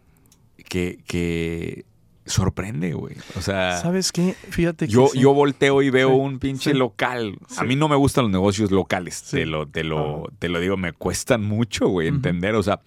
que, 0.69 1.03
que 1.05 1.83
sorprende, 2.25 2.93
güey. 2.93 3.15
O 3.37 3.41
sea, 3.41 3.77
¿sabes 3.81 4.11
qué? 4.11 4.33
Fíjate 4.49 4.87
que 4.87 4.91
yo, 4.91 5.11
yo 5.13 5.33
volteo 5.33 5.81
y 5.81 5.89
veo 5.89 6.09
un 6.09 6.39
pinche 6.39 6.73
local. 6.73 7.37
A 7.57 7.63
mí 7.63 7.75
no 7.75 7.87
me 7.87 7.95
gustan 7.95 8.25
los 8.25 8.31
negocios 8.31 8.71
locales, 8.71 9.23
te 9.23 9.45
lo, 9.45 9.67
te 9.67 9.83
lo, 9.83 10.31
te 10.39 10.49
lo 10.49 10.59
digo, 10.59 10.77
me 10.77 10.93
cuestan 10.93 11.43
mucho, 11.43 11.87
güey, 11.87 12.07
entender, 12.07 12.55
o 12.55 12.63
sea, 12.63 12.81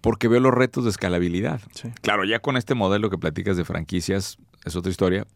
porque 0.00 0.28
veo 0.28 0.40
los 0.40 0.52
retos 0.52 0.84
de 0.84 0.90
escalabilidad. 0.90 1.60
Claro, 2.00 2.24
ya 2.24 2.38
con 2.40 2.56
este 2.56 2.74
modelo 2.74 3.10
que 3.10 3.18
platicas 3.18 3.56
de 3.56 3.64
franquicias 3.64 4.38
es 4.64 4.76
otra 4.76 4.90
historia, 4.90 5.26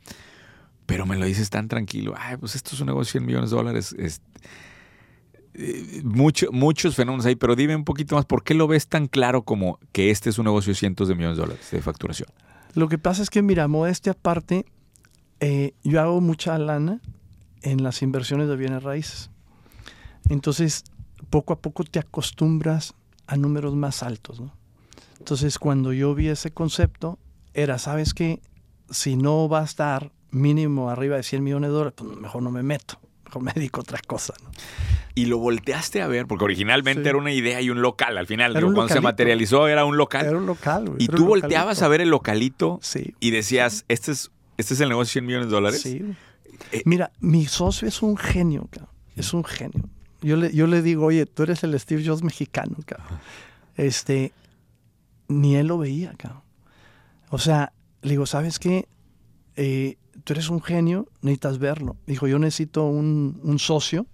pero 0.86 1.06
me 1.06 1.16
lo 1.16 1.26
dices 1.26 1.50
tan 1.50 1.68
tranquilo. 1.68 2.14
Ay, 2.16 2.36
pues 2.36 2.54
esto 2.54 2.74
es 2.74 2.80
un 2.80 2.86
negocio 2.86 3.08
de 3.08 3.24
100 3.24 3.26
millones 3.26 3.50
de 3.50 3.56
dólares. 3.56 3.96
Eh, 5.54 6.02
muchos 6.04 6.94
fenómenos 6.94 7.26
ahí, 7.26 7.34
pero 7.34 7.56
dime 7.56 7.74
un 7.74 7.84
poquito 7.84 8.14
más, 8.14 8.24
¿por 8.24 8.44
qué 8.44 8.54
lo 8.54 8.68
ves 8.68 8.86
tan 8.86 9.06
claro 9.06 9.42
como 9.42 9.78
que 9.92 10.10
este 10.10 10.30
es 10.30 10.38
un 10.38 10.44
negocio 10.44 10.72
de 10.72 10.78
cientos 10.78 11.08
de 11.08 11.14
millones 11.14 11.36
de 11.36 11.42
dólares 11.42 11.68
de 11.70 11.82
facturación? 11.82 12.28
Lo 12.74 12.88
que 12.88 12.98
pasa 12.98 13.22
es 13.22 13.30
que, 13.30 13.42
mira, 13.42 13.68
modestia 13.68 14.12
aparte, 14.12 14.66
eh, 15.40 15.74
yo 15.84 16.00
hago 16.00 16.20
mucha 16.20 16.58
lana 16.58 17.00
en 17.62 17.82
las 17.82 18.02
inversiones 18.02 18.48
de 18.48 18.56
bienes 18.56 18.82
raíces. 18.82 19.30
Entonces, 20.28 20.84
poco 21.30 21.52
a 21.52 21.60
poco 21.60 21.84
te 21.84 21.98
acostumbras 21.98 22.94
a 23.26 23.36
números 23.36 23.74
más 23.74 24.02
altos, 24.02 24.40
¿no? 24.40 24.52
Entonces, 25.18 25.58
cuando 25.58 25.92
yo 25.92 26.14
vi 26.14 26.28
ese 26.28 26.50
concepto, 26.50 27.18
era, 27.54 27.78
¿sabes 27.78 28.14
qué? 28.14 28.40
Si 28.90 29.16
no 29.16 29.48
va 29.48 29.60
a 29.60 29.64
estar 29.64 30.12
mínimo 30.30 30.90
arriba 30.90 31.16
de 31.16 31.22
100 31.22 31.42
millones 31.42 31.70
de 31.70 31.74
dólares, 31.74 31.94
pues 31.96 32.16
mejor 32.16 32.42
no 32.42 32.50
me 32.50 32.62
meto, 32.62 33.00
a 33.32 33.80
otra 33.80 33.98
cosa. 34.06 34.34
¿no? 34.42 34.50
Y 35.14 35.26
lo 35.26 35.38
volteaste 35.38 36.00
a 36.00 36.06
ver, 36.06 36.26
porque 36.26 36.44
originalmente 36.44 37.08
era 37.08 37.18
una 37.18 37.32
idea 37.32 37.60
y 37.60 37.70
un 37.70 37.82
local. 37.82 38.18
Al 38.18 38.26
final, 38.26 38.52
cuando 38.52 38.88
se 38.88 39.00
materializó, 39.00 39.66
era 39.66 39.84
un 39.84 39.96
local. 39.96 40.26
Era 40.26 40.36
un 40.36 40.46
local, 40.46 40.94
Y 40.98 41.08
tú 41.08 41.26
volteabas 41.26 41.82
a 41.82 41.88
ver 41.88 42.00
el 42.00 42.10
localito 42.10 42.78
sí. 42.82 43.14
y 43.20 43.30
decías, 43.30 43.84
este 43.88 44.12
es, 44.12 44.30
este 44.56 44.74
es 44.74 44.80
el 44.80 44.88
negocio 44.90 45.08
de 45.08 45.12
100 45.12 45.26
millones 45.26 45.46
de 45.48 45.52
dólares. 45.52 45.80
Sí. 45.82 46.04
Eh, 46.72 46.82
Mira, 46.84 47.10
mi 47.20 47.46
socio 47.46 47.88
es 47.88 48.02
un 48.02 48.16
genio, 48.16 48.68
cabrón. 48.70 48.92
Es 49.16 49.34
un 49.34 49.44
genio. 49.44 49.88
Yo 50.22 50.36
le, 50.36 50.52
yo 50.52 50.66
le 50.66 50.82
digo, 50.82 51.06
oye, 51.06 51.26
tú 51.26 51.42
eres 51.44 51.64
el 51.64 51.78
Steve 51.78 52.04
Jobs 52.04 52.22
mexicano, 52.22 52.76
cabrón. 52.86 53.18
Este, 53.76 54.32
ni 55.28 55.56
él 55.56 55.66
lo 55.66 55.78
veía, 55.78 56.14
cabrón. 56.16 56.42
O 57.30 57.38
sea, 57.38 57.72
le 58.02 58.10
digo, 58.10 58.26
¿sabes 58.26 58.58
qué? 58.58 58.86
Eh, 59.60 59.96
tú 60.22 60.34
eres 60.34 60.50
un 60.50 60.62
genio, 60.62 61.08
necesitas 61.20 61.58
verlo. 61.58 61.96
Dijo, 62.06 62.28
yo 62.28 62.38
necesito 62.38 62.84
un, 62.84 63.56
socio 63.58 64.06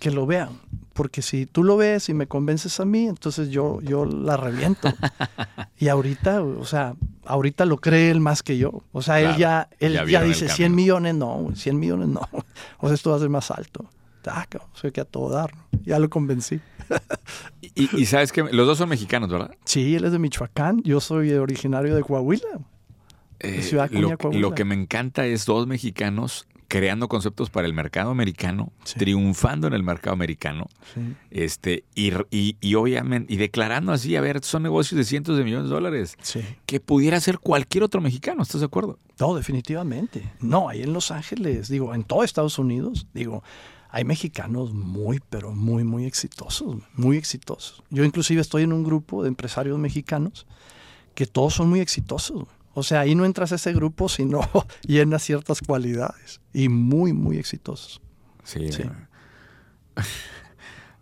que 0.00 0.10
lo 0.10 0.26
vea, 0.26 0.50
porque 0.92 1.22
si 1.22 1.46
tú 1.46 1.62
lo 1.62 1.76
ves 1.76 2.08
y 2.08 2.14
me 2.14 2.26
convences 2.26 2.80
a 2.80 2.84
mí, 2.84 3.06
entonces 3.06 3.50
yo, 3.50 3.80
yo 3.82 4.04
la 4.04 4.36
reviento. 4.36 4.88
y 5.78 5.86
ahorita, 5.86 6.42
o 6.42 6.64
sea, 6.64 6.96
ahorita 7.24 7.64
lo 7.64 7.76
cree 7.76 8.10
él 8.10 8.18
más 8.18 8.42
que 8.42 8.58
yo. 8.58 8.82
O 8.90 9.02
sea, 9.02 9.20
él 9.20 9.36
ya, 9.36 9.68
él 9.78 10.00
ya, 10.08 10.22
dice 10.22 10.48
100 10.48 10.74
millones, 10.74 11.14
no, 11.14 11.46
100 11.54 11.78
millones 11.78 12.08
no. 12.08 12.28
O 12.78 12.88
sea, 12.88 12.94
esto 12.96 13.10
va 13.10 13.16
a 13.16 13.20
ser 13.20 13.30
más 13.30 13.52
alto. 13.52 13.88
Ah, 14.26 14.44
soy 14.72 14.90
que 14.90 15.00
a 15.00 15.04
todo 15.04 15.30
dar. 15.30 15.52
Ya 15.84 16.00
lo 16.00 16.10
convencí. 16.10 16.60
y, 17.60 17.96
y, 17.96 18.06
sabes 18.06 18.32
que 18.32 18.42
los 18.42 18.66
dos 18.66 18.78
son 18.78 18.88
mexicanos, 18.88 19.30
¿verdad? 19.30 19.52
Sí, 19.64 19.94
él 19.94 20.04
es 20.04 20.10
de 20.10 20.18
Michoacán, 20.18 20.82
yo 20.82 21.00
soy 21.00 21.32
originario 21.34 21.94
de 21.94 22.02
Coahuila. 22.02 22.58
Eh, 23.40 23.70
lo, 24.32 24.54
que 24.54 24.64
me 24.64 24.74
encanta 24.74 25.26
es 25.26 25.44
dos 25.44 25.66
mexicanos 25.66 26.46
creando 26.68 27.08
conceptos 27.08 27.50
para 27.50 27.66
el 27.66 27.74
mercado 27.74 28.10
americano, 28.10 28.72
triunfando 28.96 29.66
en 29.66 29.72
el 29.72 29.82
mercado 29.82 30.14
americano, 30.14 30.66
este, 31.30 31.84
y, 31.94 32.12
y, 32.60 32.74
obviamente, 32.74 33.32
y 33.32 33.36
declarando 33.36 33.92
así, 33.92 34.16
a 34.16 34.20
ver, 34.20 34.42
son 34.42 34.64
negocios 34.64 34.98
de 34.98 35.04
cientos 35.04 35.38
de 35.38 35.44
millones 35.44 35.68
de 35.68 35.74
dólares, 35.74 36.16
que 36.66 36.80
pudiera 36.80 37.20
ser 37.20 37.38
cualquier 37.38 37.84
otro 37.84 38.00
mexicano, 38.00 38.42
¿estás 38.42 38.62
de 38.62 38.66
acuerdo? 38.66 38.98
No, 39.20 39.34
definitivamente. 39.34 40.32
No, 40.40 40.68
ahí 40.68 40.82
en 40.82 40.92
Los 40.92 41.10
Ángeles, 41.10 41.68
digo, 41.68 41.94
en 41.94 42.02
todo 42.02 42.24
Estados 42.24 42.58
Unidos, 42.58 43.06
digo, 43.14 43.44
hay 43.90 44.04
mexicanos 44.04 44.74
muy, 44.74 45.20
pero 45.30 45.52
muy, 45.52 45.84
muy 45.84 46.04
exitosos, 46.04 46.76
muy 46.94 47.16
exitosos. 47.16 47.82
Yo 47.90 48.04
inclusive 48.04 48.40
estoy 48.40 48.64
en 48.64 48.72
un 48.72 48.84
grupo 48.84 49.22
de 49.22 49.28
empresarios 49.28 49.78
mexicanos 49.78 50.46
que 51.14 51.26
todos 51.26 51.54
son 51.54 51.70
muy 51.70 51.80
exitosos. 51.80 52.46
O 52.78 52.82
sea, 52.82 53.00
ahí 53.00 53.14
no 53.14 53.24
entras 53.24 53.52
a 53.52 53.54
ese 53.54 53.72
grupo 53.72 54.06
si 54.06 54.26
no 54.26 54.42
llenas 54.86 55.22
ciertas 55.22 55.62
cualidades 55.62 56.42
y 56.52 56.68
muy, 56.68 57.14
muy 57.14 57.38
exitosos. 57.38 58.02
Sí. 58.44 58.68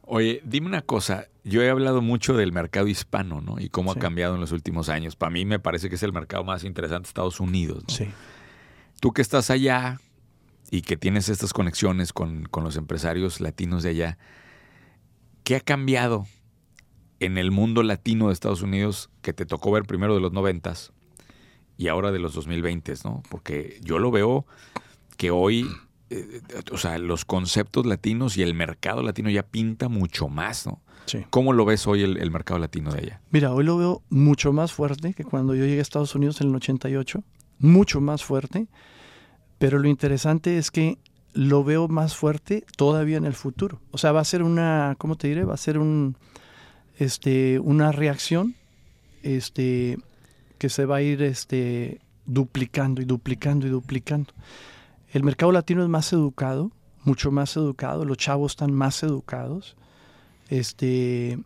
Oye, 0.02 0.40
dime 0.44 0.68
una 0.68 0.82
cosa. 0.82 1.26
Yo 1.42 1.62
he 1.62 1.70
hablado 1.70 2.00
mucho 2.00 2.34
del 2.34 2.52
mercado 2.52 2.86
hispano, 2.86 3.40
¿no? 3.40 3.58
Y 3.58 3.70
cómo 3.70 3.90
ha 3.90 3.96
cambiado 3.96 4.36
en 4.36 4.40
los 4.40 4.52
últimos 4.52 4.88
años. 4.88 5.16
Para 5.16 5.30
mí 5.30 5.44
me 5.44 5.58
parece 5.58 5.88
que 5.88 5.96
es 5.96 6.02
el 6.04 6.12
mercado 6.12 6.44
más 6.44 6.62
interesante 6.62 7.06
de 7.06 7.08
Estados 7.08 7.40
Unidos. 7.40 7.82
¿no? 7.88 7.92
Sí. 7.92 8.08
Tú 9.00 9.12
que 9.12 9.20
estás 9.20 9.50
allá 9.50 10.00
y 10.70 10.82
que 10.82 10.96
tienes 10.96 11.28
estas 11.28 11.52
conexiones 11.52 12.12
con, 12.12 12.44
con 12.44 12.62
los 12.62 12.76
empresarios 12.76 13.40
latinos 13.40 13.82
de 13.82 13.90
allá, 13.90 14.18
¿qué 15.42 15.56
ha 15.56 15.60
cambiado 15.60 16.24
en 17.18 17.36
el 17.36 17.50
mundo 17.50 17.82
latino 17.82 18.28
de 18.28 18.32
Estados 18.32 18.62
Unidos 18.62 19.10
que 19.22 19.32
te 19.32 19.44
tocó 19.44 19.72
ver 19.72 19.82
primero 19.82 20.14
de 20.14 20.20
los 20.20 20.32
noventas 20.32 20.93
y 21.76 21.88
ahora 21.88 22.12
de 22.12 22.18
los 22.18 22.34
2020, 22.34 22.94
¿no? 23.04 23.22
Porque 23.30 23.78
yo 23.82 23.98
lo 23.98 24.10
veo 24.10 24.46
que 25.16 25.30
hoy, 25.30 25.66
eh, 26.10 26.40
o 26.72 26.78
sea, 26.78 26.98
los 26.98 27.24
conceptos 27.24 27.86
latinos 27.86 28.36
y 28.36 28.42
el 28.42 28.54
mercado 28.54 29.02
latino 29.02 29.30
ya 29.30 29.42
pinta 29.42 29.88
mucho 29.88 30.28
más, 30.28 30.66
¿no? 30.66 30.80
Sí. 31.06 31.18
¿Cómo 31.30 31.52
lo 31.52 31.64
ves 31.66 31.86
hoy 31.86 32.02
el, 32.02 32.30
mercado 32.30 32.58
latino 32.58 32.90
de 32.90 32.98
allá? 32.98 33.20
Mira, 33.30 33.52
hoy 33.52 33.64
lo 33.64 33.76
veo 33.76 34.02
mucho 34.08 34.52
más 34.52 34.72
fuerte 34.72 35.12
que 35.12 35.24
cuando 35.24 35.54
yo 35.54 35.64
llegué 35.64 35.80
a 35.80 35.82
Estados 35.82 36.14
Unidos 36.14 36.40
en 36.40 36.48
el 36.48 36.54
88, 36.56 37.22
mucho 37.58 38.00
más 38.00 38.24
fuerte, 38.24 38.68
pero 39.58 39.78
lo 39.78 39.88
interesante 39.88 40.56
es 40.56 40.70
que 40.70 40.98
lo 41.34 41.62
veo 41.62 41.88
más 41.88 42.16
fuerte 42.16 42.64
todavía 42.76 43.18
en 43.18 43.26
el 43.26 43.34
futuro. 43.34 43.80
O 43.90 43.98
sea, 43.98 44.12
va 44.12 44.20
a 44.20 44.24
ser 44.24 44.42
una, 44.42 44.94
¿cómo 44.96 45.16
te 45.16 45.28
diré? 45.28 45.44
Va 45.44 45.54
a 45.54 45.58
ser 45.58 45.78
un, 45.78 46.16
este, 46.96 47.58
una 47.58 47.92
reacción 47.92 48.54
este, 49.22 49.98
que 50.58 50.68
se 50.68 50.86
va 50.86 50.96
a 50.96 51.02
ir 51.02 51.22
este, 51.22 52.00
duplicando 52.26 53.02
y 53.02 53.04
duplicando 53.04 53.66
y 53.66 53.70
duplicando. 53.70 54.32
El 55.12 55.22
mercado 55.22 55.52
latino 55.52 55.82
es 55.82 55.88
más 55.88 56.12
educado, 56.12 56.70
mucho 57.04 57.30
más 57.30 57.56
educado, 57.56 58.04
los 58.04 58.16
chavos 58.16 58.52
están 58.52 58.72
más 58.72 59.02
educados. 59.02 59.76
Este, 60.48 61.38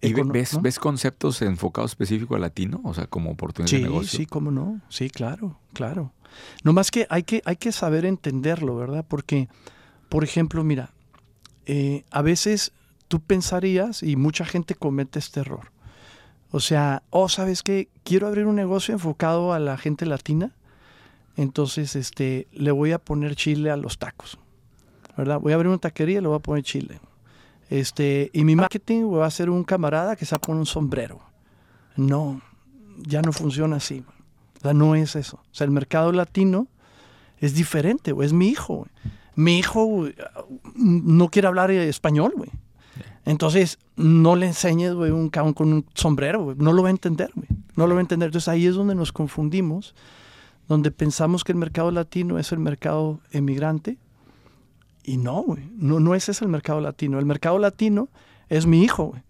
¿Y 0.00 0.08
econo- 0.12 0.32
ves, 0.32 0.54
¿no? 0.54 0.60
ves 0.60 0.78
conceptos 0.78 1.42
enfocados 1.42 1.92
específico 1.92 2.34
al 2.34 2.40
latino? 2.42 2.80
O 2.84 2.94
sea, 2.94 3.06
como 3.06 3.30
oportunidad 3.30 3.70
Sí, 3.70 3.76
de 3.76 3.82
negocio. 3.82 4.18
sí, 4.18 4.26
cómo 4.26 4.50
no. 4.50 4.80
Sí, 4.88 5.10
claro, 5.10 5.58
claro. 5.72 6.12
No 6.64 6.72
más 6.72 6.90
que 6.90 7.06
hay 7.10 7.22
que, 7.24 7.42
hay 7.44 7.56
que 7.56 7.72
saber 7.72 8.04
entenderlo, 8.04 8.76
¿verdad? 8.76 9.04
Porque, 9.06 9.48
por 10.08 10.24
ejemplo, 10.24 10.64
mira, 10.64 10.90
eh, 11.66 12.04
a 12.10 12.22
veces 12.22 12.72
tú 13.08 13.20
pensarías, 13.20 14.02
y 14.02 14.16
mucha 14.16 14.44
gente 14.46 14.74
comete 14.74 15.18
este 15.18 15.40
error. 15.40 15.70
O 16.52 16.60
sea, 16.60 17.02
oh, 17.10 17.30
¿sabes 17.30 17.62
qué? 17.62 17.88
Quiero 18.04 18.28
abrir 18.28 18.46
un 18.46 18.54
negocio 18.54 18.92
enfocado 18.92 19.54
a 19.54 19.58
la 19.58 19.78
gente 19.78 20.04
latina. 20.04 20.52
Entonces, 21.36 21.96
este, 21.96 22.46
le 22.52 22.70
voy 22.70 22.92
a 22.92 22.98
poner 22.98 23.34
chile 23.34 23.70
a 23.70 23.76
los 23.76 23.98
tacos. 23.98 24.38
¿Verdad? 25.16 25.40
Voy 25.40 25.52
a 25.52 25.54
abrir 25.56 25.68
una 25.68 25.78
taquería 25.78 26.18
y 26.18 26.20
le 26.20 26.28
voy 26.28 26.36
a 26.36 26.40
poner 26.40 26.62
chile. 26.62 27.00
Este, 27.70 28.30
y 28.34 28.44
mi 28.44 28.54
marketing 28.54 29.10
va 29.10 29.24
a 29.24 29.30
ser 29.30 29.48
un 29.48 29.64
camarada 29.64 30.14
que 30.14 30.26
se 30.26 30.38
pone 30.38 30.60
un 30.60 30.66
sombrero. 30.66 31.20
No, 31.96 32.42
ya 32.98 33.22
no 33.22 33.32
funciona 33.32 33.76
así. 33.76 34.04
O 34.58 34.60
sea, 34.60 34.74
no 34.74 34.94
es 34.94 35.16
eso. 35.16 35.38
O 35.38 35.54
sea, 35.54 35.64
el 35.64 35.70
mercado 35.70 36.12
latino 36.12 36.68
es 37.38 37.54
diferente, 37.54 38.12
güey. 38.12 38.26
Es 38.26 38.34
mi 38.34 38.48
hijo. 38.48 38.86
Mi 39.34 39.58
hijo 39.58 40.06
no 40.74 41.28
quiere 41.30 41.48
hablar 41.48 41.70
español, 41.70 42.34
güey. 42.36 42.50
Entonces, 43.24 43.78
no 43.96 44.34
le 44.34 44.46
enseñes, 44.46 44.94
güey, 44.94 45.10
un 45.10 45.28
cabrón 45.28 45.54
con 45.54 45.72
un 45.72 45.86
sombrero, 45.94 46.42
güey. 46.42 46.56
No 46.58 46.72
lo 46.72 46.82
va 46.82 46.88
a 46.88 46.90
entender, 46.90 47.30
güey. 47.34 47.46
No 47.76 47.86
lo 47.86 47.94
va 47.94 48.00
a 48.00 48.02
entender. 48.02 48.28
Entonces, 48.28 48.48
ahí 48.48 48.66
es 48.66 48.74
donde 48.74 48.94
nos 48.94 49.12
confundimos, 49.12 49.94
donde 50.68 50.90
pensamos 50.90 51.44
que 51.44 51.52
el 51.52 51.58
mercado 51.58 51.90
latino 51.90 52.38
es 52.38 52.50
el 52.52 52.58
mercado 52.58 53.20
emigrante. 53.30 53.98
Y 55.04 55.18
no, 55.18 55.42
güey. 55.42 55.62
No, 55.76 56.00
no 56.00 56.14
ese 56.14 56.32
es 56.32 56.42
el 56.42 56.48
mercado 56.48 56.80
latino. 56.80 57.18
El 57.18 57.26
mercado 57.26 57.58
latino 57.58 58.08
es 58.48 58.66
mi 58.66 58.82
hijo, 58.82 59.06
güey. 59.06 59.22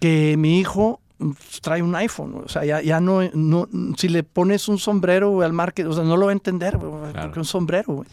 Que 0.00 0.36
mi 0.36 0.58
hijo 0.58 1.00
mm, 1.18 1.30
trae 1.60 1.80
un 1.80 1.94
iPhone. 1.94 2.42
O 2.44 2.48
sea, 2.48 2.64
ya, 2.64 2.82
ya 2.82 3.00
no, 3.00 3.20
no. 3.34 3.68
Si 3.96 4.08
le 4.08 4.24
pones 4.24 4.66
un 4.68 4.78
sombrero 4.78 5.42
al 5.42 5.52
market, 5.52 5.86
o 5.86 5.92
sea, 5.92 6.02
no 6.02 6.16
lo 6.16 6.26
va 6.26 6.32
a 6.32 6.34
entender, 6.34 6.76
güey. 6.76 7.12
Claro. 7.12 7.28
Porque 7.28 7.38
un 7.38 7.44
sombrero. 7.44 8.04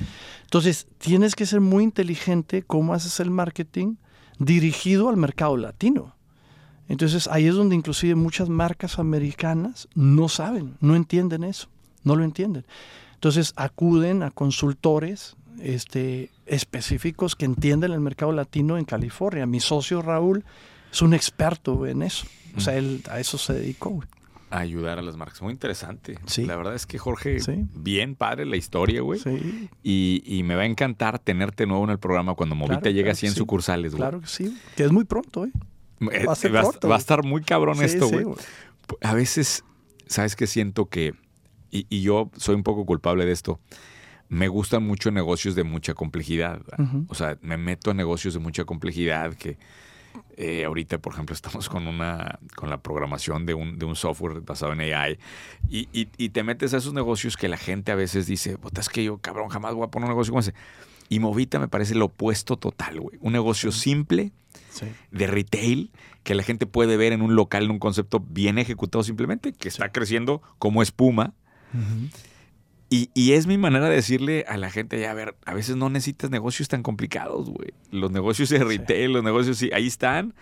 Entonces, 0.44 0.88
tienes 1.00 1.36
que 1.36 1.48
ser 1.48 1.62
muy 1.62 1.84
inteligente 1.84 2.62
cómo 2.62 2.94
haces 2.94 3.20
el 3.20 3.32
marketing 3.32 3.96
dirigido 4.40 5.10
al 5.10 5.18
mercado 5.18 5.58
latino. 5.58 6.16
Entonces, 6.88 7.28
ahí 7.28 7.46
es 7.46 7.56
donde 7.56 7.76
inclusive 7.76 8.16
muchas 8.16 8.50
marcas 8.50 8.98
americanas 8.98 9.88
no 9.94 10.28
saben, 10.28 10.76
no 10.80 10.96
entienden 10.96 11.44
eso, 11.44 11.68
no 12.04 12.16
lo 12.16 12.24
entienden. 12.24 12.66
Entonces, 13.14 13.54
acuden 13.56 14.24
a 14.24 14.32
consultores 14.32 15.36
este, 15.62 16.32
específicos 16.48 17.36
que 17.36 17.46
entienden 17.46 17.92
el 17.92 18.00
mercado 18.00 18.32
latino 18.32 18.78
en 18.78 18.86
California. 18.86 19.46
Mi 19.46 19.60
socio 19.60 20.02
Raúl 20.02 20.44
es 20.92 21.02
un 21.02 21.14
experto 21.14 21.86
en 21.86 22.02
eso. 22.02 22.26
O 22.58 22.60
sea, 22.60 22.76
él 22.76 23.04
a 23.10 23.20
eso 23.20 23.38
se 23.38 23.54
dedicó. 23.54 24.02
A 24.52 24.60
ayudar 24.60 24.98
a 24.98 25.02
las 25.04 25.16
marcas. 25.16 25.42
Muy 25.42 25.52
interesante. 25.54 26.18
Sí. 26.26 26.46
La 26.46 26.56
verdad 26.56 26.74
es 26.76 26.86
que, 26.88 26.98
Jorge, 26.98 27.40
Sí. 27.40 27.66
bien 27.76 28.16
padre 28.16 28.46
la 28.46 28.56
historia, 28.58 29.02
güey. 29.02 29.20
Sí, 29.20 29.70
Y, 29.84 30.24
y 30.26 30.44
me 30.44 30.56
va 30.56 30.64
a 30.64 30.66
encantar 30.66 31.20
tenerte 31.20 31.66
nuevo 31.68 31.84
en 31.84 31.92
el 31.92 32.00
programa 32.00 32.34
cuando 32.34 32.56
Movita 32.56 32.80
Claro, 32.82 32.90
llegue 32.92 33.04
claro 33.04 33.12
a 33.14 33.16
100 33.16 33.30
que 33.32 33.34
sí. 33.36 33.38
sucursales, 33.40 33.92
güey. 33.92 34.00
claro 34.02 34.22
que 34.22 34.28
sí. 34.28 34.58
Que 34.76 34.84
es 34.86 34.92
muy 34.92 35.04
pronto, 35.06 35.46
¿eh? 35.46 35.52
Eh, 36.12 36.26
Va 36.26 36.34
a 36.34 36.36
ser 36.36 36.56
va, 36.56 36.62
pronto, 36.62 36.88
va 36.88 36.96
a 36.96 37.00
estar 37.00 37.24
muy 37.24 37.42
cabrón 37.44 37.84
esto, 37.84 38.08
güey. 38.10 38.26
a 39.02 39.14
veces, 39.14 39.64
¿sabes 40.08 40.36
qué 40.36 40.48
siento 40.48 40.86
que, 40.88 41.14
y, 41.70 41.86
y 41.90 42.02
yo 42.02 42.32
soy 42.38 42.56
un 42.56 42.64
poco 42.64 42.86
culpable 42.86 43.26
de 43.26 43.34
esto, 43.34 43.60
me 44.30 44.48
gustan 44.48 44.84
mucho 44.84 45.12
negocios 45.12 45.56
de 45.56 45.64
mucha 45.64 45.94
complejidad. 45.96 46.62
O 47.08 47.16
sea, 47.16 47.38
me 47.42 47.58
meto 47.58 47.92
a 47.92 47.94
negocios 47.94 48.34
de 48.34 48.40
mucha 48.40 48.64
complejidad 48.64 49.34
que 49.34 49.58
eh, 50.38 50.66
ahorita, 50.66 50.98
por 51.00 51.14
ejemplo, 51.14 51.34
estamos 51.36 51.68
con 51.70 51.88
una 51.88 52.40
con 52.56 52.70
la 52.70 52.82
programación 52.82 53.46
de 53.46 53.54
un, 53.54 53.78
de 53.78 53.86
un 53.86 53.96
software 53.96 54.42
basado 54.42 54.74
en 54.74 54.82
AI 54.82 55.18
y, 55.70 55.88
y- 55.92 56.10
y 56.18 56.30
te 56.30 56.44
metes 56.44 56.74
a 56.74 56.78
esos 56.78 56.94
negocios 56.94 57.36
que 57.38 57.48
la 57.50 57.58
gente 57.58 57.92
a 57.92 57.96
veces 57.96 58.26
dice, 58.28 58.58
es 58.80 58.90
que 58.90 59.04
yo, 59.04 59.18
cabrón, 59.18 59.50
jamás 59.50 59.74
voy 59.76 59.86
a 59.86 59.92
poner 59.92 60.06
un 60.06 60.12
negocio 60.12 60.32
como 60.32 60.40
ese. 60.42 60.54
Y 61.10 61.20
Movita 61.20 61.58
me 61.60 61.68
parece 61.68 61.96
lo 61.96 62.06
opuesto 62.06 62.58
total, 62.58 63.00
güey. 63.00 63.18
Un 63.22 63.34
negocio 63.34 63.72
simple, 63.72 64.32
Sí. 64.72 64.86
de 65.12 65.28
retail 65.28 65.92
que 66.24 66.36
la 66.36 66.44
gente 66.44 66.66
puede 66.68 66.96
ver 66.98 67.12
en 67.14 67.22
un 67.24 67.36
local, 67.36 67.64
en 67.66 67.72
un 67.72 67.80
concepto 67.80 68.20
bien 68.20 68.58
ejecutado 68.60 69.04
simplemente, 69.04 69.52
que 69.52 69.68
está 69.68 69.92
creciendo 69.92 70.42
como 70.60 70.82
espuma. 70.84 71.34
Y, 72.90 73.12
y 73.14 73.34
es 73.34 73.46
mi 73.46 73.58
manera 73.58 73.88
de 73.88 73.96
decirle 73.96 74.46
a 74.48 74.58
la 74.58 74.72
gente, 74.72 75.00
ya, 75.00 75.12
a 75.12 75.14
ver, 75.14 75.36
a 75.46 75.54
veces 75.54 75.76
no 75.76 75.90
necesitas 75.90 76.32
negocios 76.32 76.68
tan 76.70 76.82
complicados, 76.82 77.50
güey. 77.50 77.70
Los 77.92 78.12
negocios 78.12 78.50
de 78.50 78.64
retail, 78.64 79.14
los 79.14 79.24
negocios, 79.24 79.58
sí, 79.58 79.70
ahí 79.74 79.86
están. 79.88 80.34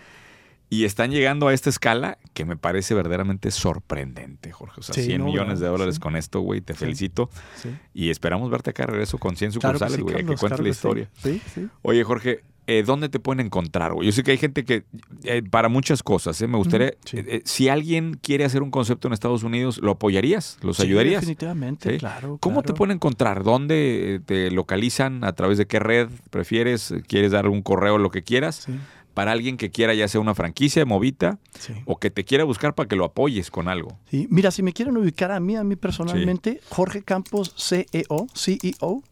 Y 0.70 0.84
están 0.84 1.10
llegando 1.10 1.48
a 1.48 1.54
esta 1.54 1.70
escala 1.70 2.18
que 2.34 2.44
me 2.44 2.56
parece 2.56 2.94
verdaderamente 2.94 3.50
sorprendente, 3.50 4.52
Jorge. 4.52 4.80
O 4.80 4.82
sea, 4.82 4.94
Sí, 4.94 5.02
100 5.04 5.18
no, 5.20 5.24
millones 5.26 5.60
de 5.60 5.66
dólares 5.66 5.94
Sí. 5.94 6.00
con 6.00 6.14
esto, 6.14 6.40
güey. 6.40 6.60
Te 6.60 6.74
felicito. 6.74 7.30
Sí. 7.56 7.70
Y 7.94 8.10
esperamos 8.10 8.50
verte 8.50 8.70
acá 8.70 8.82
de 8.84 8.92
regreso 8.92 9.16
con 9.18 9.34
100 9.36 9.52
Claro 9.52 9.78
que 9.78 9.78
sucursales, 9.86 10.00
güey, 10.02 10.14
a 10.16 10.26
que 10.26 10.34
claro 10.34 10.62
la 10.62 10.68
historia. 10.68 11.10
Sí, 11.22 11.40
sí. 11.54 11.68
Oye, 11.80 12.04
Jorge, 12.04 12.42
eh, 12.68 12.84
¿dónde 12.86 13.08
te 13.08 13.18
pueden 13.18 13.44
encontrar? 13.44 13.94
güey? 13.94 14.06
Yo 14.06 14.12
sé 14.12 14.22
que 14.22 14.30
hay 14.32 14.36
gente 14.38 14.64
que, 14.64 14.84
eh, 15.24 15.42
para 15.42 15.68
muchas 15.68 16.02
cosas, 16.02 16.40
¿eh? 16.42 16.46
me 16.46 16.58
gustaría, 16.58 16.92
sí. 17.04 17.16
eh, 17.16 17.24
eh, 17.26 17.42
si 17.44 17.68
alguien 17.68 18.18
quiere 18.22 18.44
hacer 18.44 18.62
un 18.62 18.70
concepto 18.70 19.08
en 19.08 19.14
Estados 19.14 19.42
Unidos, 19.42 19.78
¿lo 19.78 19.92
apoyarías? 19.92 20.58
¿Los 20.60 20.76
Sí, 20.76 20.82
ayudarías? 20.84 21.22
Definitivamente, 21.22 21.92
Sí. 21.92 21.98
claro. 21.98 22.36
¿Cómo 22.40 22.62
te 22.62 22.74
pueden 22.74 22.94
encontrar? 22.96 23.42
¿Dónde 23.42 24.16
eh, 24.16 24.20
te 24.20 24.50
localizan? 24.50 25.24
¿A 25.24 25.32
través 25.32 25.58
de 25.58 25.66
qué 25.66 25.78
red 25.80 26.08
prefieres? 26.30 26.94
¿Quieres 27.08 27.32
dar 27.32 27.48
un 27.48 27.62
correo, 27.62 27.98
lo 27.98 28.10
que 28.10 28.22
quieras? 28.22 28.64
Sí, 28.66 28.72
Para 29.14 29.32
alguien 29.32 29.56
que 29.56 29.70
quiera 29.70 29.94
ya 29.94 30.06
sea 30.06 30.20
una 30.20 30.34
franquicia, 30.34 30.84
Movita, 30.84 31.38
sí. 31.58 31.72
o 31.86 31.96
que 31.98 32.10
te 32.10 32.22
quiera 32.24 32.44
buscar 32.44 32.74
para 32.76 32.86
que 32.88 32.94
lo 32.94 33.04
apoyes 33.06 33.50
con 33.50 33.66
algo. 33.66 33.98
Sí, 34.10 34.28
Mira, 34.30 34.50
si 34.52 34.62
me 34.62 34.72
quieren 34.72 34.96
ubicar 34.96 35.32
a 35.32 35.40
mí, 35.40 35.56
a 35.56 35.64
mí 35.64 35.74
personalmente, 35.74 36.60
Jorge 36.68 37.02
Campos 37.02 37.52
CEO, 37.56 38.26
CEO, 38.34 39.02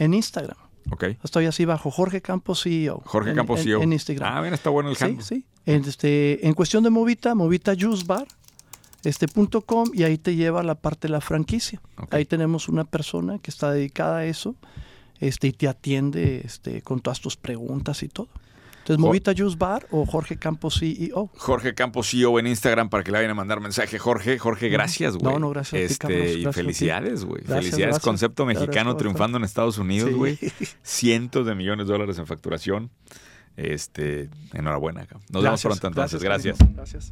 en 0.00 0.12
Instagram. 0.14 0.56
¿Ok? 0.90 1.04
Estoy 1.22 1.46
así 1.46 1.64
bajo 1.64 1.90
Jorge 1.90 2.20
Campos 2.20 2.62
CEO. 2.62 3.02
Jorge 3.06 3.30
en- 3.30 3.36
Campos 3.36 3.60
en- 3.60 3.64
CEO. 3.64 3.82
En, 3.82 3.92
Instagram. 3.92 4.36
Ah, 4.36 4.40
bien, 4.42 4.54
está 4.54 4.70
bueno 4.70 4.90
el 4.90 4.96
sí, 4.96 5.04
handle. 5.04 5.22
sí. 5.24 5.44
En, 5.66 5.84
este, 5.84 6.46
en 6.46 6.54
cuestión 6.54 6.84
de 6.84 6.90
Movita, 6.90 7.34
Movita 7.34 7.74
Juice 7.78 8.04
Bar, 8.06 8.26
este 9.02 9.28
punto 9.28 9.62
com, 9.62 9.88
y 9.94 10.02
ahí 10.02 10.18
te 10.18 10.34
lleva 10.36 10.62
la 10.62 10.74
parte 10.74 11.08
de 11.08 11.12
la 11.12 11.20
franquicia. 11.20 11.80
Ahí 12.10 12.24
tenemos 12.24 12.68
una 12.68 12.84
persona 12.84 13.38
que 13.38 13.50
está 13.50 13.70
dedicada 13.70 14.18
a 14.18 14.24
eso 14.26 14.54
este, 15.20 15.48
y 15.48 15.52
te 15.52 15.68
atiende 15.68 16.42
este, 16.44 16.82
con 16.82 17.00
todas 17.00 17.20
tus 17.20 17.36
preguntas 17.36 18.02
y 18.02 18.08
todo. 18.08 18.28
Entonces, 18.84 18.98
Movita 19.00 19.32
Juice 19.34 19.56
Bar 19.58 19.86
o 19.90 20.04
Jorge 20.04 20.36
Campos 20.36 20.78
CEO. 20.78 21.30
Jorge 21.38 21.74
Campos 21.74 22.10
CEO 22.10 22.38
en 22.38 22.46
Instagram 22.48 22.90
para 22.90 23.02
que 23.02 23.10
le 23.10 23.16
vayan 23.16 23.30
a 23.30 23.34
mandar 23.34 23.58
mensaje. 23.60 23.98
Jorge, 23.98 24.38
Jorge, 24.38 24.68
gracias, 24.68 25.16
güey. 25.16 25.32
No, 25.32 25.38
no, 25.38 25.48
gracias 25.50 25.80
ti, 25.80 25.92
Este, 25.92 25.98
Carlos, 26.06 26.20
y 26.20 26.42
gracias 26.42 26.54
felicidades, 26.54 27.24
güey. 27.24 27.42
Felicidades, 27.44 27.78
gracias. 27.78 27.98
concepto 28.04 28.44
mexicano 28.44 28.94
triunfando 28.96 29.38
en 29.38 29.44
Estados 29.44 29.78
Unidos, 29.78 30.10
Sí. 30.10 30.14
güey. 30.14 30.38
Cientos 30.82 31.46
de 31.46 31.54
millones 31.54 31.86
de 31.86 31.92
dólares 31.94 32.18
en 32.18 32.26
facturación. 32.26 32.90
Este, 33.56 34.28
enhorabuena. 34.52 35.06
Nos 35.30 35.42
vemos 35.42 35.62
pronto 35.62 35.86
entonces. 35.86 36.22
gracias. 36.22 36.58
Gracias. 36.74 37.10